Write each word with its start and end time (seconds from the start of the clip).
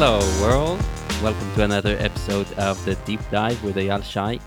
Hello, 0.00 0.20
world. 0.40 0.80
Welcome 1.24 1.52
to 1.56 1.64
another 1.64 1.96
episode 1.98 2.46
of 2.52 2.82
the 2.84 2.94
Deep 3.04 3.18
Dive 3.32 3.60
with 3.64 3.74
Eyal 3.74 4.04
Shay. 4.04 4.38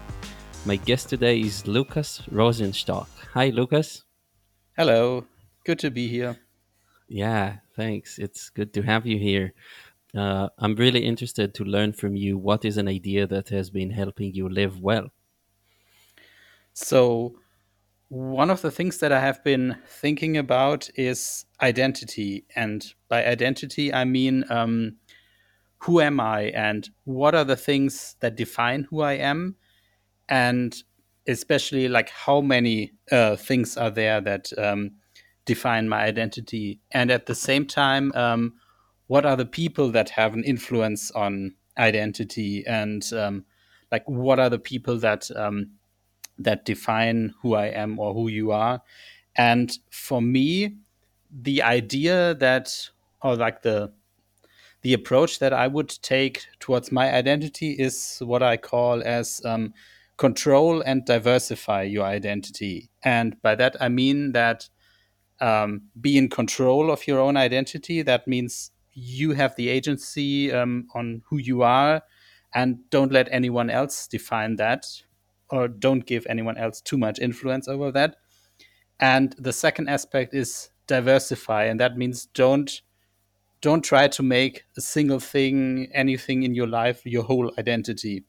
My 0.66 0.78
guest 0.78 1.10
today 1.10 1.42
is 1.42 1.68
Lukas 1.68 2.22
Rosenstock. 2.32 3.10
Hi, 3.34 3.50
Lukas. 3.50 4.06
Hello, 4.78 5.26
good 5.66 5.78
to 5.80 5.92
be 5.92 6.08
here. 6.08 6.38
Yeah, 7.10 7.58
thanks. 7.76 8.18
It's 8.18 8.50
good 8.50 8.74
to 8.76 8.82
have 8.84 9.06
you 9.06 9.20
here. 9.20 9.54
Uh, 10.16 10.48
I'm 10.58 10.76
really 10.76 11.04
interested 11.04 11.54
to 11.56 11.66
learn 11.66 11.92
from 11.92 12.16
you 12.16 12.38
what 12.38 12.64
is 12.64 12.78
an 12.78 12.88
idea 12.88 13.28
that 13.28 13.50
has 13.50 13.70
been 13.70 13.90
helping 13.90 14.34
you 14.34 14.48
live 14.48 14.80
well. 14.80 15.10
So, 16.72 17.36
one 18.08 18.50
of 18.50 18.62
the 18.62 18.72
things 18.72 19.00
that 19.00 19.12
I 19.12 19.20
have 19.20 19.44
been 19.44 19.78
thinking 19.86 20.38
about 20.38 20.90
is 20.96 21.46
identity. 21.62 22.46
And 22.56 22.86
by 23.10 23.26
identity, 23.26 23.94
I 23.94 24.06
mean 24.06 24.46
um, 24.50 24.98
who 25.84 26.02
am 26.02 26.20
I 26.20 26.44
and 26.52 26.90
what 27.06 27.36
are 27.36 27.44
the 27.44 27.56
things 27.56 28.16
that 28.20 28.36
define 28.36 28.88
who 28.90 29.02
I 29.02 29.14
am? 29.14 29.56
And 30.30 30.76
especially, 31.28 31.88
like, 31.88 32.10
how 32.10 32.42
many 32.42 32.94
uh, 33.12 33.36
things 33.36 33.78
are 33.78 33.90
there 33.90 34.22
that 34.22 34.52
um, 34.58 34.92
define 35.46 35.90
my 35.90 36.04
identity? 36.04 36.80
And 36.92 37.12
at 37.12 37.26
the 37.26 37.36
same 37.36 37.66
time, 37.66 38.12
um, 38.16 38.54
what 39.08 39.26
are 39.26 39.36
the 39.36 39.46
people 39.46 39.92
that 39.92 40.10
have 40.12 40.34
an 40.34 40.44
influence 40.44 41.12
on 41.12 41.56
identity? 41.78 42.64
And 42.66 43.04
um, 43.14 43.46
like, 43.92 44.08
what 44.08 44.40
are 44.40 44.50
the 44.50 44.60
people 44.60 44.98
that 45.00 45.30
um, 45.36 45.72
that 46.44 46.66
define 46.66 47.34
who 47.42 47.56
I 47.56 47.68
am 47.68 48.00
or 48.00 48.14
who 48.14 48.28
you 48.28 48.52
are. 48.52 48.82
And 49.36 49.72
for 49.90 50.22
me, 50.22 50.76
the 51.32 51.62
idea 51.62 52.36
that, 52.36 52.90
or 53.22 53.36
like 53.36 53.62
the 53.62 53.94
the 54.82 54.94
approach 54.94 55.40
that 55.40 55.54
I 55.54 55.68
would 55.68 55.90
take 56.02 56.46
towards 56.60 56.92
my 56.92 57.14
identity 57.14 57.72
is 57.72 58.18
what 58.20 58.42
I 58.42 58.58
call 58.58 59.02
as 59.04 59.42
um, 59.46 59.74
control 60.18 60.82
and 60.82 61.06
diversify 61.06 61.84
your 61.84 62.06
identity. 62.06 62.90
And 63.04 63.42
by 63.42 63.56
that 63.56 63.76
I 63.80 63.90
mean 63.90 64.32
that 64.32 64.70
um, 65.40 65.82
be 66.00 66.18
in 66.18 66.30
control 66.30 66.92
of 66.92 67.08
your 67.08 67.20
own 67.20 67.36
identity. 67.36 68.02
That 68.04 68.28
means 68.28 68.72
you 68.94 69.32
have 69.34 69.56
the 69.56 69.70
agency 69.70 70.52
um, 70.52 70.88
on 70.94 71.24
who 71.28 71.38
you 71.38 71.64
are, 71.64 72.04
and 72.54 72.78
don't 72.90 73.12
let 73.12 73.28
anyone 73.32 73.70
else 73.70 74.08
define 74.08 74.58
that 74.58 74.86
or 75.50 75.68
don't 75.68 76.06
give 76.06 76.26
anyone 76.30 76.58
else 76.58 76.80
too 76.82 76.98
much 76.98 77.20
influence 77.20 77.68
over 77.68 77.92
that. 77.92 78.16
And 79.00 79.36
the 79.38 79.52
second 79.52 79.90
aspect 79.90 80.34
is 80.34 80.70
diversify, 80.88 81.66
and 81.66 81.80
that 81.80 81.98
means 81.98 82.28
don't 82.28 82.82
don't 83.62 83.84
try 83.84 84.08
to 84.08 84.24
make 84.24 84.66
a 84.78 84.82
single 84.82 85.20
thing, 85.20 85.88
anything 85.94 86.44
in 86.44 86.56
your 86.56 86.68
life, 86.68 87.06
your 87.06 87.24
whole 87.24 87.52
identity. 87.58 88.26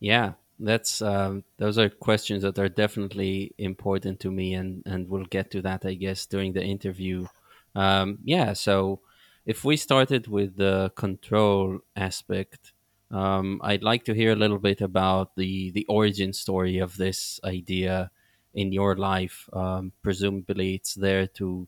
Yeah, 0.00 0.34
that's 0.58 1.02
um, 1.02 1.44
those 1.56 1.78
are 1.78 1.88
questions 1.88 2.42
that 2.42 2.58
are 2.58 2.68
definitely 2.68 3.54
important 3.58 4.20
to 4.20 4.30
me, 4.30 4.54
and 4.54 4.82
and 4.86 5.08
we'll 5.08 5.24
get 5.24 5.50
to 5.52 5.62
that, 5.62 5.84
I 5.84 5.94
guess, 5.94 6.26
during 6.26 6.52
the 6.52 6.62
interview. 6.62 7.26
Um, 7.74 8.18
yeah, 8.24 8.52
so 8.52 9.00
if 9.46 9.64
we 9.64 9.76
started 9.76 10.28
with 10.28 10.56
the 10.56 10.92
control 10.94 11.78
aspect, 11.96 12.72
um, 13.10 13.60
I'd 13.64 13.82
like 13.82 14.04
to 14.04 14.14
hear 14.14 14.32
a 14.32 14.36
little 14.36 14.58
bit 14.58 14.80
about 14.80 15.36
the 15.36 15.70
the 15.70 15.86
origin 15.88 16.32
story 16.32 16.78
of 16.78 16.96
this 16.96 17.40
idea 17.44 18.10
in 18.52 18.72
your 18.72 18.96
life. 18.96 19.48
Um, 19.52 19.92
presumably, 20.02 20.74
it's 20.74 20.94
there 20.94 21.26
to 21.38 21.66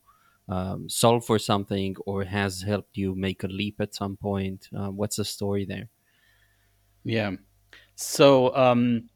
um, 0.51 0.89
solve 0.89 1.25
for 1.25 1.39
something, 1.39 1.95
or 2.05 2.25
has 2.25 2.61
helped 2.63 2.97
you 2.97 3.15
make 3.15 3.43
a 3.43 3.47
leap 3.47 3.77
at 3.79 3.95
some 3.95 4.17
point. 4.17 4.69
Uh, 4.75 4.91
what's 4.91 5.17
the 5.17 5.25
story 5.25 5.65
there? 5.65 5.89
Yeah. 7.03 7.35
So 7.95 8.55
um, 8.55 9.09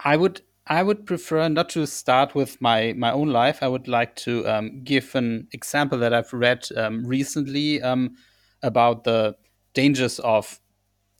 I 0.00 0.16
would 0.16 0.42
I 0.66 0.82
would 0.82 1.06
prefer 1.06 1.48
not 1.48 1.68
to 1.70 1.86
start 1.86 2.34
with 2.34 2.60
my 2.60 2.92
my 2.94 3.12
own 3.12 3.28
life. 3.28 3.62
I 3.62 3.68
would 3.68 3.88
like 3.88 4.16
to 4.16 4.46
um, 4.48 4.82
give 4.84 5.14
an 5.14 5.48
example 5.52 5.98
that 5.98 6.12
I've 6.14 6.32
read 6.32 6.66
um, 6.76 7.04
recently 7.06 7.82
um, 7.82 8.16
about 8.62 9.04
the 9.04 9.36
dangers 9.74 10.18
of 10.20 10.60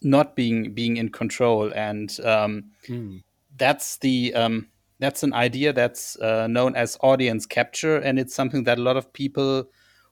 not 0.02 0.36
being 0.36 0.74
being 0.74 0.98
in 0.98 1.10
control, 1.10 1.72
and 1.74 2.18
um, 2.20 2.72
Mm. 2.88 3.22
that's 3.56 3.98
the 3.98 4.34
um, 4.34 4.71
that's 5.02 5.24
an 5.24 5.34
idea 5.34 5.72
that's 5.72 6.16
uh, 6.20 6.46
known 6.46 6.76
as 6.76 6.96
audience 7.00 7.44
capture, 7.44 7.96
and 7.96 8.20
it's 8.20 8.32
something 8.32 8.62
that 8.64 8.78
a 8.78 8.82
lot 8.82 8.96
of 8.96 9.12
people 9.12 9.64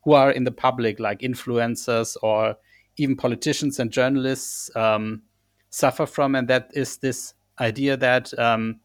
who 0.03 0.15
are 0.15 0.33
in 0.33 0.43
the 0.43 0.51
public, 0.51 0.99
like 0.99 1.21
influencers 1.21 2.17
or 2.25 2.57
even 2.97 3.15
politicians 3.15 3.79
and 3.79 3.93
journalists, 3.93 4.69
um, 4.75 5.23
suffer 5.69 6.07
from, 6.07 6.35
and 6.35 6.49
that 6.49 6.73
is 6.75 6.97
this 6.97 7.35
idea 7.61 7.97
that 7.97 8.37
um, 8.37 8.81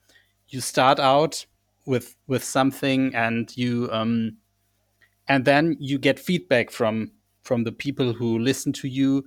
you 0.50 0.62
start 0.62 1.00
out 1.00 1.44
with 1.88 2.16
with 2.28 2.44
something, 2.44 3.16
and 3.16 3.58
you 3.58 3.90
um, 3.92 4.38
and 5.28 5.44
then 5.44 5.76
you 5.80 5.98
get 5.98 6.20
feedback 6.20 6.70
from 6.70 7.14
from 7.42 7.64
the 7.64 7.72
people 7.72 8.14
who 8.14 8.38
listen 8.38 8.72
to 8.74 8.88
you, 8.88 9.26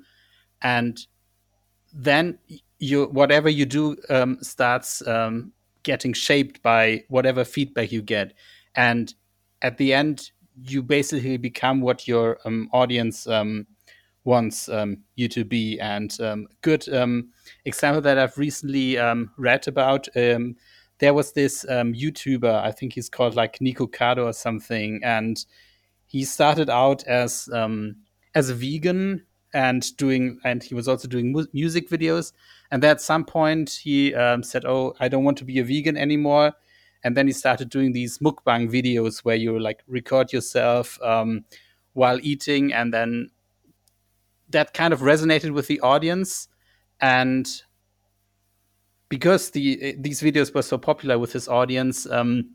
and 0.63 1.09
then 1.93 2.39
you 2.79 3.07
whatever 3.07 3.49
you 3.49 3.67
do 3.67 3.97
um, 4.11 4.39
starts 4.43 5.05
um, 5.09 5.53
getting 5.83 6.13
shaped 6.13 6.63
by 6.63 7.05
whatever 7.09 7.45
feedback 7.45 7.93
you 7.93 8.03
get, 8.03 8.35
and 8.75 9.15
at 9.63 9.77
the 9.79 9.93
end 9.93 10.31
you 10.65 10.83
basically 10.83 11.37
become 11.37 11.81
what 11.81 12.09
your 12.09 12.39
um, 12.45 12.69
audience 12.73 13.27
um, 13.27 13.67
wants 14.25 14.69
um, 14.69 14.99
you 15.15 15.29
to 15.29 15.45
be. 15.45 15.79
And 15.79 16.19
um, 16.21 16.49
good 16.63 16.89
um, 16.93 17.31
example 17.65 18.01
that 18.03 18.19
I've 18.19 18.37
recently 18.37 18.99
um, 18.99 19.31
read 19.37 19.69
about. 19.69 20.09
There 20.15 21.15
was 21.15 21.33
this 21.33 21.65
YouTuber, 21.69 22.53
I 22.53 22.73
think 22.73 22.95
he's 22.95 23.09
called 23.09 23.37
like 23.37 23.61
Nikocado 23.61 24.25
or 24.25 24.33
something, 24.33 25.01
and 25.05 25.45
he 26.07 26.25
started 26.25 26.69
out 26.69 27.05
as 27.05 27.49
as 28.35 28.51
a 28.51 28.55
vegan 28.55 29.25
and 29.55 29.97
doing 29.97 30.39
and 30.45 30.63
he 30.63 30.75
was 30.75 30.89
also 30.89 31.09
doing 31.09 31.33
mu- 31.33 31.47
music 31.53 31.89
videos 31.89 32.33
and 32.71 32.83
then 32.83 32.91
at 32.91 33.01
some 33.01 33.25
point 33.25 33.81
he 33.83 34.15
um, 34.15 34.43
said 34.43 34.65
oh 34.65 34.95
i 35.01 35.09
don't 35.09 35.25
want 35.25 35.39
to 35.39 35.45
be 35.45 35.59
a 35.59 35.65
vegan 35.65 35.97
anymore. 35.97 36.53
And 37.05 37.17
then 37.17 37.27
he 37.27 37.33
started 37.33 37.71
doing 37.71 37.93
these 37.93 38.19
mukbang 38.19 38.69
videos 38.71 39.21
where 39.21 39.37
you 39.37 39.59
like 39.59 39.83
record 39.87 40.33
yourself 40.33 41.01
um, 41.03 41.45
while 41.93 42.19
eating. 42.23 42.73
And 42.73 42.93
then 42.93 43.31
that 44.51 44.75
kind 44.75 44.93
of 44.93 45.01
resonated 45.01 45.53
with 45.53 45.69
the 45.69 45.81
audience. 45.81 46.49
And 47.01 47.49
because 49.09 49.51
the 49.51 49.95
these 49.99 50.21
videos 50.21 50.55
were 50.55 50.63
so 50.63 50.77
popular 50.77 51.19
with 51.19 51.33
his 51.33 51.49
audience 51.49 52.05
um, 52.11 52.51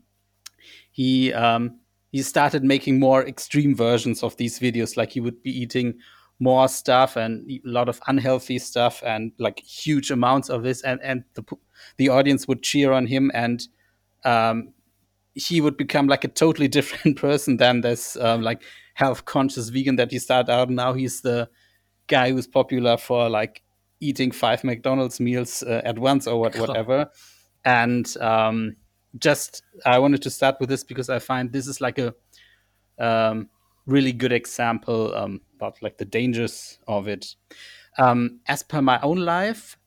he 0.92 1.32
um, 1.32 1.80
he 2.12 2.22
started 2.22 2.62
making 2.62 3.00
more 3.00 3.26
extreme 3.26 3.74
versions 3.74 4.22
of 4.22 4.36
these 4.36 4.60
videos. 4.60 4.96
Like 4.96 5.12
he 5.12 5.20
would 5.20 5.42
be 5.42 5.50
eating 5.50 5.94
more 6.40 6.68
stuff 6.68 7.16
and 7.16 7.48
a 7.50 7.60
lot 7.64 7.88
of 7.88 8.00
unhealthy 8.06 8.58
stuff 8.58 9.02
and 9.06 9.32
like 9.38 9.60
huge 9.60 10.10
amounts 10.10 10.48
of 10.48 10.62
this 10.62 10.82
and 10.82 11.00
and 11.02 11.24
the 11.34 11.44
the 11.96 12.08
audience 12.08 12.48
would 12.48 12.62
cheer 12.62 12.92
on 12.92 13.06
him 13.06 13.30
and 13.34 13.68
um, 14.24 14.72
he 15.34 15.60
would 15.60 15.76
become 15.76 16.06
like 16.06 16.24
a 16.24 16.28
totally 16.28 16.68
different 16.78 17.16
person 17.18 17.56
than 17.56 17.80
this 17.80 18.16
um, 18.16 18.42
like 18.42 18.62
health 18.94 19.24
conscious 19.24 19.68
vegan 19.68 19.96
that 19.96 20.10
he 20.10 20.18
started 20.18 20.50
out. 20.50 20.70
Now 20.70 20.92
he's 20.92 21.20
the 21.20 21.48
guy 22.06 22.30
who's 22.30 22.46
popular 22.46 22.96
for 22.96 23.28
like 23.28 23.62
eating 24.00 24.30
five 24.30 24.62
mcdonald's 24.62 25.18
meals 25.18 25.62
uh, 25.62 25.80
at 25.84 25.98
once 25.98 26.26
or 26.26 26.38
what, 26.38 26.56
whatever. 26.58 27.10
And 27.64 28.14
um, 28.18 28.76
just 29.18 29.62
i 29.86 29.98
wanted 29.98 30.22
to 30.22 30.30
start 30.30 30.56
with 30.60 30.68
this 30.68 30.84
because 30.84 31.08
i 31.08 31.18
find 31.18 31.52
this 31.52 31.66
is 31.66 31.80
like 31.80 31.98
a 31.98 32.14
um, 32.98 33.48
really 33.86 34.12
good 34.12 34.32
example 34.32 35.14
um, 35.14 35.40
about 35.56 35.82
like 35.82 35.98
the 35.98 36.04
dangers 36.04 36.78
of 36.88 37.08
it. 37.08 37.34
Um, 37.98 38.40
as 38.48 38.62
per 38.62 38.82
my 38.82 39.00
own 39.02 39.18
life, 39.18 39.78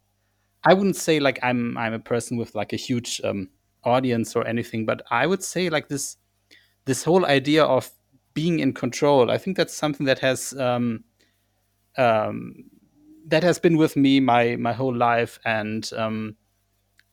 I 0.63 0.73
wouldn't 0.73 0.95
say 0.95 1.19
like 1.19 1.39
I'm 1.43 1.77
I'm 1.77 1.93
a 1.93 1.99
person 1.99 2.37
with 2.37 2.55
like 2.55 2.73
a 2.73 2.77
huge 2.77 3.21
um, 3.23 3.49
audience 3.83 4.35
or 4.35 4.45
anything, 4.47 4.85
but 4.85 5.01
I 5.09 5.27
would 5.27 5.43
say 5.43 5.69
like 5.69 5.87
this 5.87 6.17
this 6.85 7.03
whole 7.03 7.25
idea 7.25 7.63
of 7.63 7.91
being 8.33 8.59
in 8.59 8.73
control. 8.73 9.31
I 9.31 9.37
think 9.37 9.57
that's 9.57 9.75
something 9.75 10.05
that 10.05 10.19
has 10.19 10.53
um, 10.53 11.03
um, 11.97 12.65
that 13.27 13.43
has 13.43 13.59
been 13.59 13.77
with 13.77 13.95
me 13.95 14.19
my 14.19 14.55
my 14.55 14.73
whole 14.73 14.95
life, 14.95 15.39
and 15.45 15.89
um, 15.95 16.35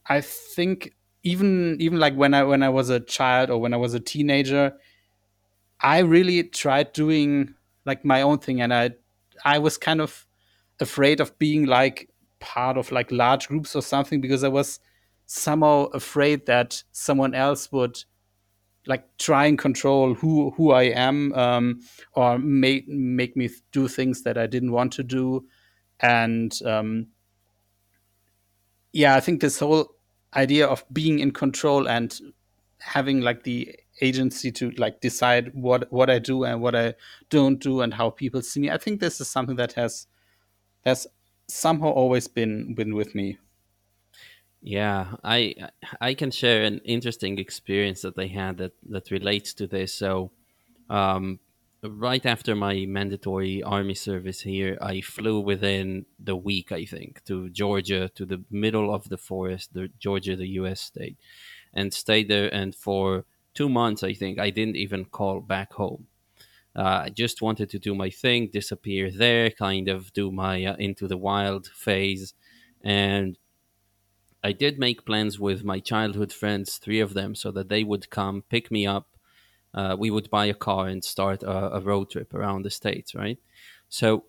I 0.06 0.20
think 0.20 0.94
even 1.22 1.76
even 1.80 1.98
like 1.98 2.14
when 2.14 2.34
I 2.34 2.42
when 2.44 2.62
I 2.62 2.68
was 2.68 2.90
a 2.90 3.00
child 3.00 3.50
or 3.50 3.58
when 3.58 3.74
I 3.74 3.78
was 3.78 3.94
a 3.94 4.00
teenager, 4.00 4.74
I 5.84 5.98
really 5.98 6.42
tried 6.44 6.94
doing 6.94 7.54
like 7.84 8.06
my 8.06 8.22
own 8.22 8.38
thing, 8.38 8.62
and 8.62 8.72
I 8.72 8.92
I 9.44 9.58
was 9.58 9.76
kind 9.76 10.00
of 10.00 10.26
afraid 10.80 11.20
of 11.20 11.38
being 11.38 11.66
like 11.66 12.08
part 12.40 12.78
of 12.78 12.90
like 12.90 13.12
large 13.12 13.48
groups 13.48 13.76
or 13.76 13.82
something 13.82 14.20
because 14.20 14.42
I 14.42 14.48
was 14.48 14.80
somehow 15.26 15.84
afraid 15.92 16.46
that 16.46 16.82
someone 16.92 17.34
else 17.34 17.70
would 17.70 18.02
like 18.86 19.04
try 19.18 19.46
and 19.46 19.58
control 19.58 20.14
who 20.14 20.52
who 20.52 20.72
I 20.72 20.84
am 20.84 21.34
um, 21.34 21.80
or 22.14 22.38
make 22.38 22.88
make 22.88 23.36
me 23.36 23.50
do 23.72 23.86
things 23.86 24.22
that 24.22 24.38
I 24.38 24.46
didn't 24.46 24.72
want 24.72 24.92
to 24.94 25.02
do. 25.02 25.46
And 26.00 26.58
um, 26.64 27.08
yeah 28.92 29.16
I 29.16 29.20
think 29.20 29.40
this 29.40 29.58
whole 29.58 29.88
idea 30.34 30.66
of 30.66 30.84
being 30.92 31.18
in 31.18 31.32
control 31.32 31.88
and 31.88 32.18
having 32.78 33.20
like 33.20 33.44
the 33.44 33.74
agency 34.00 34.50
to 34.52 34.70
like 34.72 35.00
decide 35.00 35.52
what 35.54 35.90
what 35.92 36.10
I 36.10 36.18
do 36.18 36.44
and 36.44 36.60
what 36.60 36.74
I 36.74 36.94
don't 37.30 37.60
do 37.60 37.80
and 37.80 37.94
how 37.94 38.10
people 38.10 38.42
see 38.42 38.60
me 38.60 38.70
I 38.70 38.78
think 38.78 39.00
this 39.00 39.20
is 39.20 39.28
something 39.28 39.56
that 39.56 39.74
has 39.74 40.06
has 40.84 41.06
somehow 41.48 41.88
always 41.90 42.28
been 42.28 42.74
been 42.74 42.94
with 42.94 43.14
me 43.14 43.38
Yeah, 44.62 45.16
I 45.22 45.54
I 46.00 46.14
can 46.14 46.30
share 46.30 46.62
an 46.62 46.80
interesting 46.84 47.38
experience 47.38 48.02
that 48.02 48.18
I 48.18 48.26
had 48.26 48.56
that 48.58 48.72
that 48.88 49.10
relates 49.10 49.52
to 49.54 49.66
this. 49.66 49.92
So, 49.92 50.32
um, 50.88 51.40
right 51.82 52.24
after 52.24 52.54
my 52.56 52.86
mandatory 52.86 53.62
army 53.62 53.94
service 53.94 54.40
here, 54.40 54.78
I 54.80 55.02
flew 55.02 55.40
within 55.40 56.06
the 56.18 56.36
week, 56.36 56.72
I 56.72 56.86
think, 56.86 57.22
to 57.26 57.50
Georgia, 57.50 58.08
to 58.14 58.24
the 58.24 58.42
middle 58.50 58.94
of 58.94 59.08
the 59.10 59.18
forest, 59.18 59.74
the 59.74 59.88
Georgia, 59.98 60.34
the 60.36 60.48
U.S. 60.60 60.80
state, 60.80 61.18
and 61.74 61.92
stayed 61.92 62.28
there. 62.28 62.52
And 62.54 62.74
for 62.74 63.26
two 63.54 63.68
months, 63.68 64.02
I 64.02 64.14
think, 64.14 64.38
I 64.38 64.50
didn't 64.50 64.76
even 64.76 65.04
call 65.04 65.40
back 65.40 65.72
home. 65.72 66.06
Uh, 66.76 67.04
I 67.04 67.08
just 67.10 67.40
wanted 67.40 67.70
to 67.70 67.78
do 67.78 67.94
my 67.94 68.10
thing, 68.10 68.48
disappear 68.52 69.10
there, 69.10 69.50
kind 69.50 69.88
of 69.88 70.12
do 70.12 70.32
my 70.32 70.64
uh, 70.64 70.76
into 70.76 71.06
the 71.06 71.16
wild 71.16 71.68
phase, 71.68 72.34
and 72.82 73.38
I 74.42 74.52
did 74.52 74.78
make 74.78 75.06
plans 75.06 75.38
with 75.38 75.64
my 75.64 75.80
childhood 75.80 76.32
friends, 76.32 76.76
three 76.76 77.00
of 77.00 77.14
them, 77.14 77.34
so 77.34 77.50
that 77.52 77.68
they 77.68 77.82
would 77.82 78.10
come 78.10 78.42
pick 78.50 78.70
me 78.70 78.86
up. 78.86 79.08
Uh, 79.72 79.96
we 79.98 80.10
would 80.10 80.28
buy 80.28 80.46
a 80.46 80.54
car 80.54 80.86
and 80.88 81.02
start 81.02 81.42
a, 81.42 81.76
a, 81.76 81.80
road 81.80 82.10
trip 82.10 82.34
around 82.34 82.62
the 82.62 82.70
states, 82.70 83.14
right? 83.14 83.38
So 83.88 84.24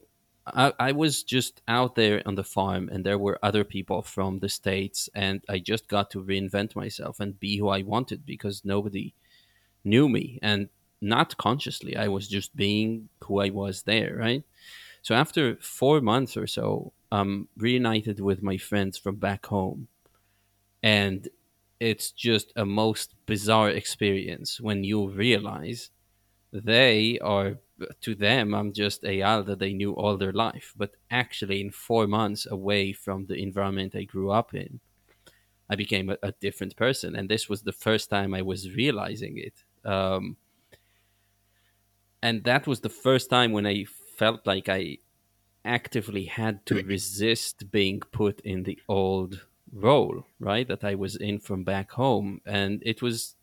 I, 0.48 0.74
I, 0.80 0.92
was 0.92 1.24
just 1.24 1.62
out 1.68 1.96
there 1.96 2.22
on 2.26 2.36
the 2.36 2.44
farm, 2.44 2.90
and 2.92 3.04
there 3.04 3.18
were 3.18 3.40
other 3.42 3.64
people 3.64 4.02
from 4.02 4.40
the 4.40 4.50
states, 4.50 5.10
and 5.16 5.44
I 5.50 5.60
just 5.60 5.88
got 5.88 6.12
to 6.12 6.24
reinvent 6.24 6.76
myself 6.76 7.20
and 7.20 7.40
be 7.40 7.58
who 7.58 7.70
I 7.70 7.82
wanted 7.82 8.26
because 8.26 8.64
nobody 8.64 9.14
knew 9.84 10.08
me, 10.08 10.40
and 10.42 10.70
not 11.02 11.38
consciously. 11.38 11.98
I 11.98 12.08
was 12.08 12.28
just 12.28 12.56
being 12.56 13.10
who 13.24 13.40
I 13.40 13.50
was 13.50 13.84
there, 13.84 14.16
right? 14.18 14.44
So 15.02 15.16
after 15.16 15.56
four 15.58 16.02
months 16.02 16.38
or 16.38 16.48
so, 16.48 16.94
I'm 17.12 17.48
reunited 17.58 18.20
with 18.20 18.42
my 18.42 18.58
friends 18.58 18.98
from 18.98 19.16
back 19.16 19.46
home 19.46 19.88
and 20.86 21.28
it's 21.80 22.12
just 22.12 22.54
a 22.56 22.64
most 22.64 23.16
bizarre 23.26 23.72
experience 23.72 24.62
when 24.62 24.84
you 24.84 25.10
realize 25.10 25.90
they 26.64 27.20
are 27.20 27.58
to 28.02 28.16
them 28.16 28.54
i'm 28.54 28.72
just 28.72 29.04
Eyal 29.04 29.46
that 29.46 29.60
they 29.60 29.74
knew 29.74 29.94
all 29.94 30.18
their 30.18 30.32
life 30.32 30.74
but 30.78 30.92
actually 31.12 31.60
in 31.62 31.72
four 31.72 32.08
months 32.08 32.48
away 32.50 32.94
from 32.94 33.26
the 33.26 33.36
environment 33.36 33.96
i 33.96 34.04
grew 34.04 34.32
up 34.32 34.54
in 34.54 34.80
i 35.70 35.76
became 35.76 36.10
a, 36.10 36.18
a 36.24 36.32
different 36.34 36.76
person. 36.76 37.16
And 37.16 37.28
this 37.28 37.50
was 37.50 37.64
the 37.64 37.74
first 37.74 38.10
time 38.10 38.34
i 38.34 38.42
was 38.42 38.72
realizing 38.72 39.38
it. 39.38 39.64
Um, 39.90 40.38
and 42.22 42.44
that 42.46 42.66
was 42.66 42.80
the 42.80 42.90
first 42.90 43.30
time 43.30 43.52
when 43.52 43.66
i 43.66 43.86
felt 44.18 44.48
like 44.48 44.70
i 44.70 44.98
actively 45.66 46.26
had 46.26 46.66
to 46.68 46.76
resist 46.84 47.72
being 47.72 48.00
put 48.12 48.40
in 48.42 48.64
the 48.64 48.80
old 48.88 49.46
role, 49.74 50.26
right, 50.40 50.68
that 50.68 50.84
I 50.84 50.96
was 50.96 51.16
in 51.16 51.40
from 51.40 51.64
back 51.64 51.92
home. 51.92 52.40
And 52.46 52.82
it 52.86 53.02
was 53.02 53.36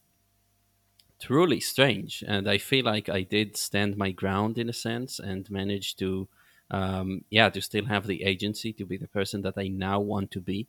truly 1.22 1.60
strange. 1.60 2.24
And 2.26 2.50
I 2.50 2.58
feel 2.58 2.84
like 2.84 3.08
I 3.08 3.22
did 3.22 3.56
stand 3.56 3.96
my 3.96 4.10
ground 4.10 4.58
in 4.58 4.68
a 4.68 4.72
sense 4.72 5.20
and 5.20 5.48
managed 5.50 5.98
to, 6.00 6.28
um, 6.70 7.24
yeah, 7.30 7.48
to 7.50 7.62
still 7.62 7.86
have 7.86 8.06
the 8.06 8.24
agency 8.24 8.72
to 8.74 8.84
be 8.84 8.96
the 8.96 9.08
person 9.08 9.42
that 9.42 9.54
I 9.56 9.68
now 9.68 10.00
want 10.00 10.32
to 10.32 10.40
be. 10.40 10.66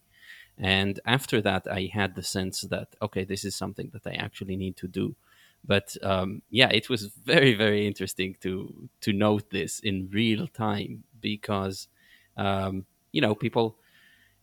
And 0.58 1.00
after 1.06 1.42
that, 1.42 1.66
I 1.68 1.90
had 1.92 2.14
the 2.14 2.22
sense 2.22 2.62
that, 2.62 2.90
okay, 3.02 3.24
this 3.24 3.44
is 3.44 3.56
something 3.56 3.90
that 3.94 4.06
I 4.06 4.14
actually 4.14 4.56
need 4.56 4.78
to 4.78 4.88
do. 4.88 5.16
But 5.66 5.98
um, 6.04 6.44
yeah, 6.52 6.70
it 6.70 6.90
was 6.90 7.06
very, 7.26 7.56
very 7.56 7.88
interesting 7.88 8.36
to 8.42 8.90
to 9.02 9.14
note 9.14 9.50
this 9.50 9.80
in 9.80 10.10
real 10.12 10.48
time 10.48 11.04
because 11.22 11.88
um, 12.38 12.86
you 13.12 13.22
know 13.22 13.34
people 13.34 13.78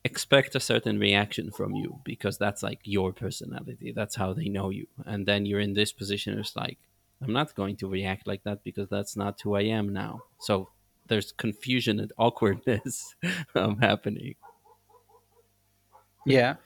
expect 0.05 0.55
a 0.55 0.61
certain 0.61 0.99
reaction 0.99 1.51
from 1.51 1.75
you 1.75 2.01
because 2.05 2.39
that's 2.39 2.63
like 2.63 2.81
your 2.85 3.13
personality. 3.13 3.93
That's 3.95 4.17
how 4.17 4.33
they 4.33 4.49
know 4.49 4.71
you. 4.71 4.87
And 5.05 5.27
then 5.27 5.47
you're 5.47 5.61
in 5.61 5.75
this 5.75 5.93
position. 5.93 6.39
It's 6.39 6.57
like 6.57 6.79
I'm 7.23 7.33
not 7.33 7.55
going 7.55 7.77
to 7.77 7.89
react 7.89 8.27
like 8.27 8.45
that 8.45 8.65
because 8.65 8.89
that's 8.89 9.17
not 9.17 9.41
who 9.43 9.55
I 9.55 9.63
am 9.63 9.93
now. 9.93 10.23
So 10.39 10.71
there's 11.09 11.33
confusion 11.33 12.01
and 12.01 12.13
awkwardness 12.19 13.15
um, 13.55 13.79
happening. 13.79 14.37
Yeah, 16.27 16.57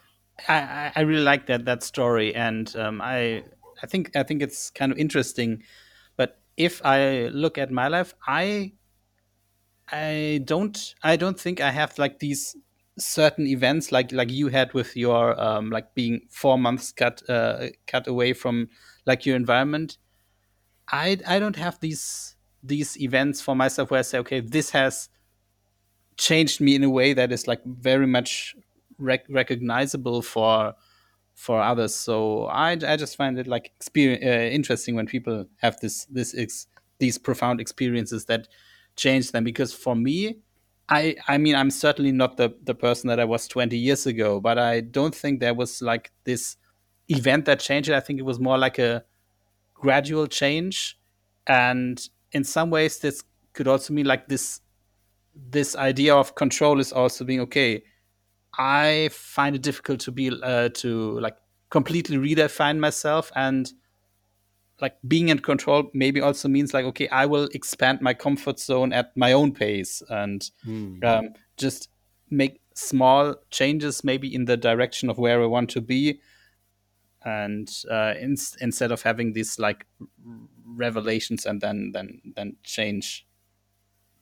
I, 0.49 0.93
I 0.95 1.01
really 1.03 1.23
like 1.23 1.47
that 1.47 1.65
that 1.65 1.83
story, 1.85 2.35
and 2.35 2.75
um, 2.77 3.01
I 3.01 3.45
I 3.83 3.87
think 3.87 4.17
I 4.17 4.25
think 4.25 4.43
it's 4.43 4.71
kind 4.71 4.91
of 4.91 4.99
interesting. 4.99 5.63
But 6.17 6.41
if 6.57 6.85
I 6.85 7.29
look 7.29 7.57
at 7.57 7.71
my 7.71 7.87
life, 7.87 8.15
I 8.27 8.73
I 9.91 10.43
don't 10.45 10.95
I 11.03 11.17
don't 11.17 11.39
think 11.39 11.61
I 11.61 11.71
have 11.71 11.99
like 11.99 12.19
these 12.19 12.57
certain 12.99 13.47
events 13.47 13.91
like 13.91 14.13
like 14.13 14.31
you 14.31 14.49
had 14.49 14.73
with 14.73 14.97
your 14.97 15.41
um 15.41 15.71
like 15.71 15.95
being 15.95 16.21
four 16.31 16.57
months 16.59 16.93
cut 16.93 17.23
uh 17.29 17.67
cut 17.87 18.07
away 18.07 18.33
from 18.33 18.69
like 19.07 19.27
your 19.27 19.37
environment. 19.37 19.99
I 20.91 21.19
I 21.27 21.39
don't 21.39 21.57
have 21.57 21.81
these 21.81 22.37
these 22.63 23.01
events 23.01 23.41
for 23.41 23.55
myself 23.57 23.91
where 23.91 24.01
I 24.01 24.03
say 24.03 24.19
okay 24.19 24.41
this 24.41 24.71
has 24.71 25.09
changed 26.17 26.61
me 26.61 26.75
in 26.75 26.85
a 26.85 26.91
way 26.91 27.13
that 27.13 27.33
is 27.33 27.47
like 27.49 27.65
very 27.65 28.07
much 28.07 28.55
rec- 28.99 29.27
recognizable 29.29 30.23
for 30.23 30.75
for 31.35 31.61
others. 31.61 31.95
So 31.95 32.45
I, 32.47 32.73
I 32.73 32.97
just 32.97 33.17
find 33.17 33.39
it 33.39 33.49
like 33.49 33.73
experience, 33.77 34.25
uh, 34.25 34.55
interesting 34.55 34.95
when 34.95 35.07
people 35.07 35.47
have 35.59 35.79
this 35.81 36.05
this 36.07 36.67
these 36.99 37.19
profound 37.19 37.61
experiences 37.61 38.27
that 38.27 38.47
change 38.97 39.33
them. 39.33 39.43
Because 39.43 39.73
for 39.73 39.97
me, 39.97 40.39
I 40.89 41.17
I 41.29 41.39
mean 41.39 41.55
I'm 41.55 41.71
certainly 41.71 42.13
not 42.13 42.37
the 42.37 42.55
the 42.63 42.75
person 42.75 43.09
that 43.09 43.21
I 43.21 43.25
was 43.25 43.49
20 43.49 43.77
years 43.77 44.07
ago, 44.07 44.41
but 44.41 44.59
I 44.59 44.81
don't 44.81 45.15
think 45.15 45.41
there 45.41 45.55
was 45.55 45.81
like 45.83 46.13
this 46.25 46.57
event 47.09 47.47
that 47.47 47.61
changed 47.61 47.89
it. 47.89 47.95
I 47.95 48.01
think 48.01 48.19
it 48.19 48.25
was 48.25 48.39
more 48.39 48.59
like 48.59 48.79
a 48.79 49.05
gradual 49.75 50.27
change, 50.27 50.99
and 51.47 52.01
in 52.33 52.45
some 52.45 52.71
ways 52.71 52.99
this 52.99 53.23
could 53.53 53.69
also 53.69 53.95
mean 53.95 54.07
like 54.07 54.29
this 54.29 54.61
this 55.35 55.75
idea 55.77 56.15
of 56.15 56.35
control 56.35 56.79
is 56.81 56.93
also 56.93 57.25
being 57.25 57.41
okay 57.41 57.83
I 58.59 59.11
find 59.13 59.57
it 59.57 59.63
difficult 59.63 60.01
to 60.01 60.13
be 60.13 60.31
uh, 60.31 60.69
to 60.75 61.19
like 61.21 61.37
completely 61.71 62.17
redefine 62.17 62.79
myself 62.79 63.33
and 63.35 63.73
like 64.81 64.97
being 65.07 65.29
in 65.29 65.39
control 65.39 65.91
maybe 65.95 66.21
also 66.21 66.49
means 66.49 66.75
like 66.75 66.85
okay 66.85 67.09
I 67.09 67.27
will 67.27 67.49
expand 67.55 68.01
my 68.01 68.15
comfort 68.15 68.59
zone 68.59 68.93
at 68.93 69.17
my 69.17 69.33
own 69.33 69.53
pace 69.53 70.03
and 70.09 70.49
Hmm. 70.65 71.05
um, 71.05 71.35
just 71.57 71.89
make 72.31 72.61
small 72.75 73.37
changes 73.51 74.03
maybe 74.03 74.35
in 74.35 74.47
the 74.47 74.57
direction 74.57 75.11
of 75.11 75.19
where 75.19 75.43
I 75.43 75.47
want 75.47 75.71
to 75.71 75.81
be 75.81 76.21
and 77.25 77.71
uh, 77.91 78.15
in, 78.19 78.37
instead 78.61 78.93
of 78.93 79.03
having 79.03 79.33
these 79.33 79.59
like 79.59 79.87
revelations 80.67 81.47
and 81.47 81.61
then 81.61 81.93
then 81.93 82.21
then 82.37 82.57
change 82.63 83.27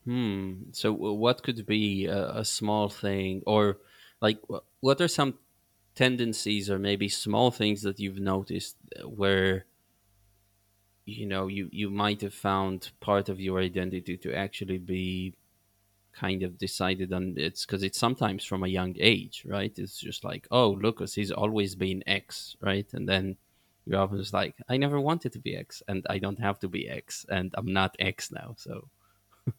Hmm. 0.05 0.65
So, 0.73 0.93
what 0.93 1.43
could 1.43 1.65
be 1.65 2.07
a, 2.07 2.39
a 2.39 2.45
small 2.45 2.89
thing, 2.89 3.43
or 3.47 3.79
like, 4.21 4.41
what 4.81 5.01
are 5.01 5.09
some 5.09 5.39
tendencies, 5.95 6.69
or 6.71 6.79
maybe 6.79 7.09
small 7.09 7.51
things 7.51 7.83
that 7.83 8.01
you've 8.01 8.19
noticed 8.19 8.77
uh, 9.01 9.09
where 9.09 9.67
you 11.05 11.27
know 11.27 11.47
you 11.49 11.69
you 11.73 11.91
might 11.91 12.21
have 12.21 12.35
found 12.35 12.91
part 13.01 13.29
of 13.29 13.41
your 13.41 13.61
identity 13.61 14.17
to 14.17 14.35
actually 14.35 14.79
be 14.79 15.35
kind 16.13 16.43
of 16.43 16.59
decided 16.59 17.13
on 17.13 17.35
it's 17.37 17.65
because 17.65 17.83
it's 17.83 17.99
sometimes 17.99 18.45
from 18.45 18.63
a 18.63 18.69
young 18.69 18.95
age, 19.01 19.45
right? 19.47 19.73
It's 19.79 19.99
just 19.99 20.25
like, 20.25 20.47
oh, 20.51 20.71
Lukas, 20.81 21.15
he's 21.15 21.33
always 21.33 21.75
been 21.75 22.03
X, 22.07 22.57
right? 22.61 22.87
And 22.93 23.09
then 23.09 23.37
you're 23.87 24.01
often 24.01 24.19
just 24.19 24.35
like, 24.35 24.55
I 24.69 24.77
never 24.77 25.01
wanted 25.01 25.33
to 25.33 25.39
be 25.39 25.57
X, 25.57 25.83
and 25.89 26.07
I 26.09 26.19
don't 26.19 26.39
have 26.39 26.61
to 26.61 26.69
be 26.69 26.89
X, 26.89 27.27
and 27.29 27.53
I'm 27.57 27.73
not 27.73 27.97
X 27.99 28.31
now. 28.31 28.55
So, 28.57 28.89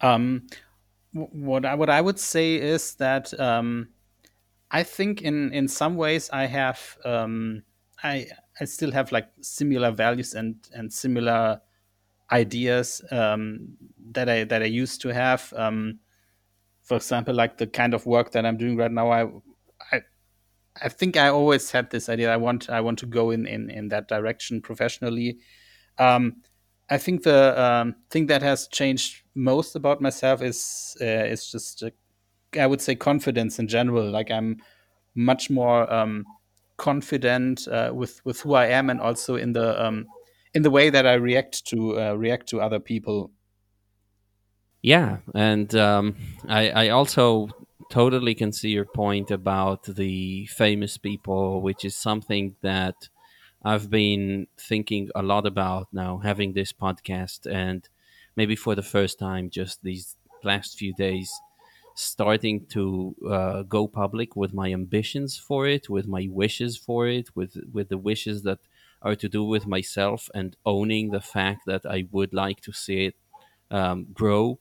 um, 0.00 0.46
what 1.12 1.64
I, 1.64 1.74
what 1.74 1.88
I 1.88 2.00
would 2.00 2.18
say 2.18 2.56
is 2.56 2.94
that 2.96 3.38
um, 3.40 3.88
I 4.70 4.82
think 4.82 5.22
in 5.22 5.52
in 5.52 5.68
some 5.68 5.96
ways 5.96 6.28
I 6.30 6.46
have 6.46 6.98
um, 7.04 7.62
I 8.02 8.26
I 8.60 8.64
still 8.64 8.92
have 8.92 9.12
like 9.12 9.28
similar 9.40 9.90
values 9.90 10.34
and 10.34 10.56
and 10.74 10.92
similar 10.92 11.60
ideas 12.30 13.02
um, 13.10 13.76
that 14.12 14.28
I 14.28 14.44
that 14.44 14.62
I 14.62 14.66
used 14.66 15.00
to 15.02 15.12
have. 15.12 15.52
Um, 15.56 16.00
for 16.82 16.96
example, 16.96 17.34
like 17.34 17.58
the 17.58 17.66
kind 17.66 17.94
of 17.94 18.06
work 18.06 18.32
that 18.32 18.44
I'm 18.44 18.56
doing 18.56 18.76
right 18.76 18.90
now, 18.90 19.10
I 19.10 19.26
I 19.92 20.02
I 20.80 20.88
think 20.88 21.16
I 21.16 21.28
always 21.28 21.70
had 21.70 21.90
this 21.90 22.08
idea. 22.08 22.32
I 22.32 22.36
want 22.36 22.70
I 22.70 22.80
want 22.80 22.98
to 23.00 23.06
go 23.06 23.30
in 23.30 23.46
in, 23.46 23.70
in 23.70 23.88
that 23.88 24.08
direction 24.08 24.60
professionally. 24.60 25.38
Um, 25.98 26.42
I 26.90 26.98
think 26.98 27.22
the 27.22 27.60
um, 27.60 27.94
thing 28.10 28.26
that 28.26 28.42
has 28.42 28.68
changed 28.68 29.22
most 29.34 29.76
about 29.76 30.00
myself 30.00 30.42
is 30.42 30.96
uh, 31.00 31.04
is 31.04 31.50
just 31.50 31.82
uh, 31.82 31.90
I 32.58 32.66
would 32.66 32.80
say 32.80 32.94
confidence 32.94 33.58
in 33.58 33.68
general. 33.68 34.10
Like 34.10 34.30
I'm 34.30 34.58
much 35.14 35.50
more 35.50 35.92
um, 35.92 36.24
confident 36.76 37.68
uh, 37.68 37.90
with 37.92 38.20
with 38.24 38.40
who 38.40 38.54
I 38.54 38.66
am, 38.66 38.90
and 38.90 39.00
also 39.00 39.36
in 39.36 39.52
the 39.52 39.82
um, 39.82 40.06
in 40.54 40.62
the 40.62 40.70
way 40.70 40.90
that 40.90 41.06
I 41.06 41.14
react 41.14 41.66
to 41.66 42.00
uh, 42.00 42.14
react 42.14 42.48
to 42.48 42.60
other 42.60 42.80
people. 42.80 43.30
Yeah, 44.82 45.18
and 45.34 45.72
um, 45.76 46.16
I, 46.48 46.70
I 46.70 46.88
also 46.88 47.48
totally 47.90 48.34
can 48.34 48.52
see 48.52 48.70
your 48.70 48.84
point 48.84 49.30
about 49.30 49.84
the 49.84 50.46
famous 50.46 50.98
people, 50.98 51.60
which 51.62 51.84
is 51.84 51.94
something 51.94 52.56
that 52.62 53.08
I've 53.64 53.90
been 53.90 54.48
thinking 54.58 55.10
a 55.14 55.22
lot 55.22 55.46
about 55.46 55.88
now, 55.92 56.18
having 56.18 56.52
this 56.52 56.72
podcast, 56.72 57.46
and 57.46 57.88
maybe 58.34 58.56
for 58.56 58.74
the 58.74 58.82
first 58.82 59.20
time, 59.20 59.50
just 59.50 59.82
these 59.82 60.16
last 60.42 60.76
few 60.76 60.92
days, 60.94 61.30
starting 61.94 62.66
to 62.66 63.14
uh, 63.28 63.62
go 63.62 63.86
public 63.88 64.36
with 64.36 64.52
my 64.54 64.72
ambitions 64.72 65.38
for 65.38 65.66
it, 65.66 65.88
with 65.90 66.06
my 66.06 66.28
wishes 66.30 66.76
for 66.76 67.08
it, 67.08 67.34
with 67.36 67.56
with 67.72 67.88
the 67.88 67.98
wishes 67.98 68.42
that 68.44 68.60
are 69.02 69.16
to 69.16 69.28
do 69.28 69.44
with 69.44 69.66
myself, 69.66 70.30
and 70.34 70.56
owning 70.64 71.10
the 71.10 71.20
fact 71.20 71.62
that 71.66 71.84
I 71.86 72.08
would 72.10 72.32
like 72.34 72.60
to 72.62 72.72
see 72.72 73.06
it 73.06 73.16
um, 73.70 74.06
grow 74.12 74.60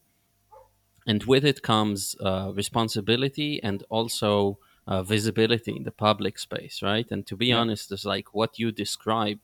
and 1.08 1.24
with 1.24 1.44
it 1.46 1.62
comes 1.64 2.16
uh, 2.20 2.52
responsibility 2.56 3.62
and 3.64 3.84
also 3.90 4.60
uh, 4.88 5.04
visibility 5.04 5.76
in 5.76 5.84
the 5.84 5.92
public 5.92 6.38
space 6.38 6.82
right 6.82 7.10
and 7.12 7.26
to 7.28 7.36
be 7.36 7.52
Yeah. 7.52 7.54
honest 7.54 7.92
it's 7.92 8.06
like 8.06 8.34
what 8.34 8.60
you 8.60 8.72
describe 8.72 9.40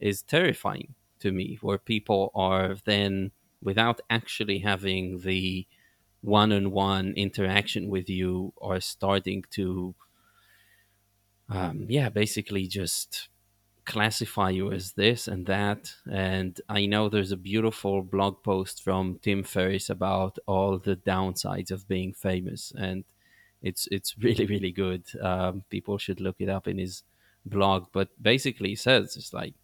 is 0.00 0.22
terrifying 0.22 0.94
to 1.20 1.32
me 1.32 1.58
where 1.62 1.78
people 1.78 2.32
are 2.34 2.76
then 2.84 3.32
without 3.62 4.00
actually 4.10 4.60
having 4.60 5.20
the 5.20 5.66
one-on-one 6.24 7.12
interaction 7.16 7.88
with 7.88 8.08
you 8.08 8.52
are 8.60 8.80
starting 8.80 9.44
to 9.50 9.94
um, 11.50 11.86
yeah 11.88 12.08
basically 12.08 12.66
just 12.66 13.28
classify 13.84 14.48
you 14.48 14.72
as 14.72 14.92
this 14.92 15.28
and 15.28 15.44
that. 15.46 15.94
And 16.10 16.58
I 16.68 16.86
know 16.86 17.08
there's 17.08 17.32
a 17.32 17.36
beautiful 17.36 18.02
blog 18.02 18.42
post 18.42 18.82
from 18.82 19.18
Tim 19.20 19.42
Ferriss 19.42 19.90
about 19.90 20.38
all 20.46 20.78
the 20.78 20.96
downsides 20.96 21.70
of 21.70 21.86
being 21.86 22.14
famous, 22.14 22.72
and 22.76 23.04
it's 23.62 23.86
it's 23.90 24.16
really 24.26 24.46
really 24.46 24.72
good. 24.72 25.04
Um, 25.20 25.64
people 25.68 25.98
should 25.98 26.20
look 26.20 26.36
it 26.38 26.48
up 26.48 26.66
in 26.66 26.78
his 26.78 27.02
blog. 27.44 27.86
But 27.92 28.08
basically, 28.20 28.70
he 28.70 28.76
says 28.76 29.16
it's 29.16 29.34
like 29.34 29.54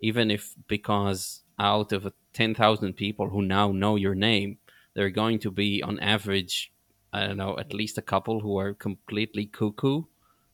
even 0.00 0.30
if 0.30 0.54
because 0.66 1.42
out 1.58 1.92
of 1.92 2.12
10,000 2.32 2.94
people 2.94 3.28
who 3.28 3.42
now 3.42 3.70
know 3.70 3.94
your 3.96 4.14
name, 4.14 4.58
there 4.94 5.06
are 5.06 5.10
going 5.10 5.38
to 5.40 5.50
be 5.50 5.82
on 5.82 5.98
average, 6.00 6.72
I 7.12 7.26
don't 7.26 7.36
know, 7.36 7.58
at 7.58 7.72
least 7.72 7.98
a 7.98 8.02
couple 8.02 8.40
who 8.40 8.58
are 8.58 8.74
completely 8.74 9.46
cuckoo 9.46 10.02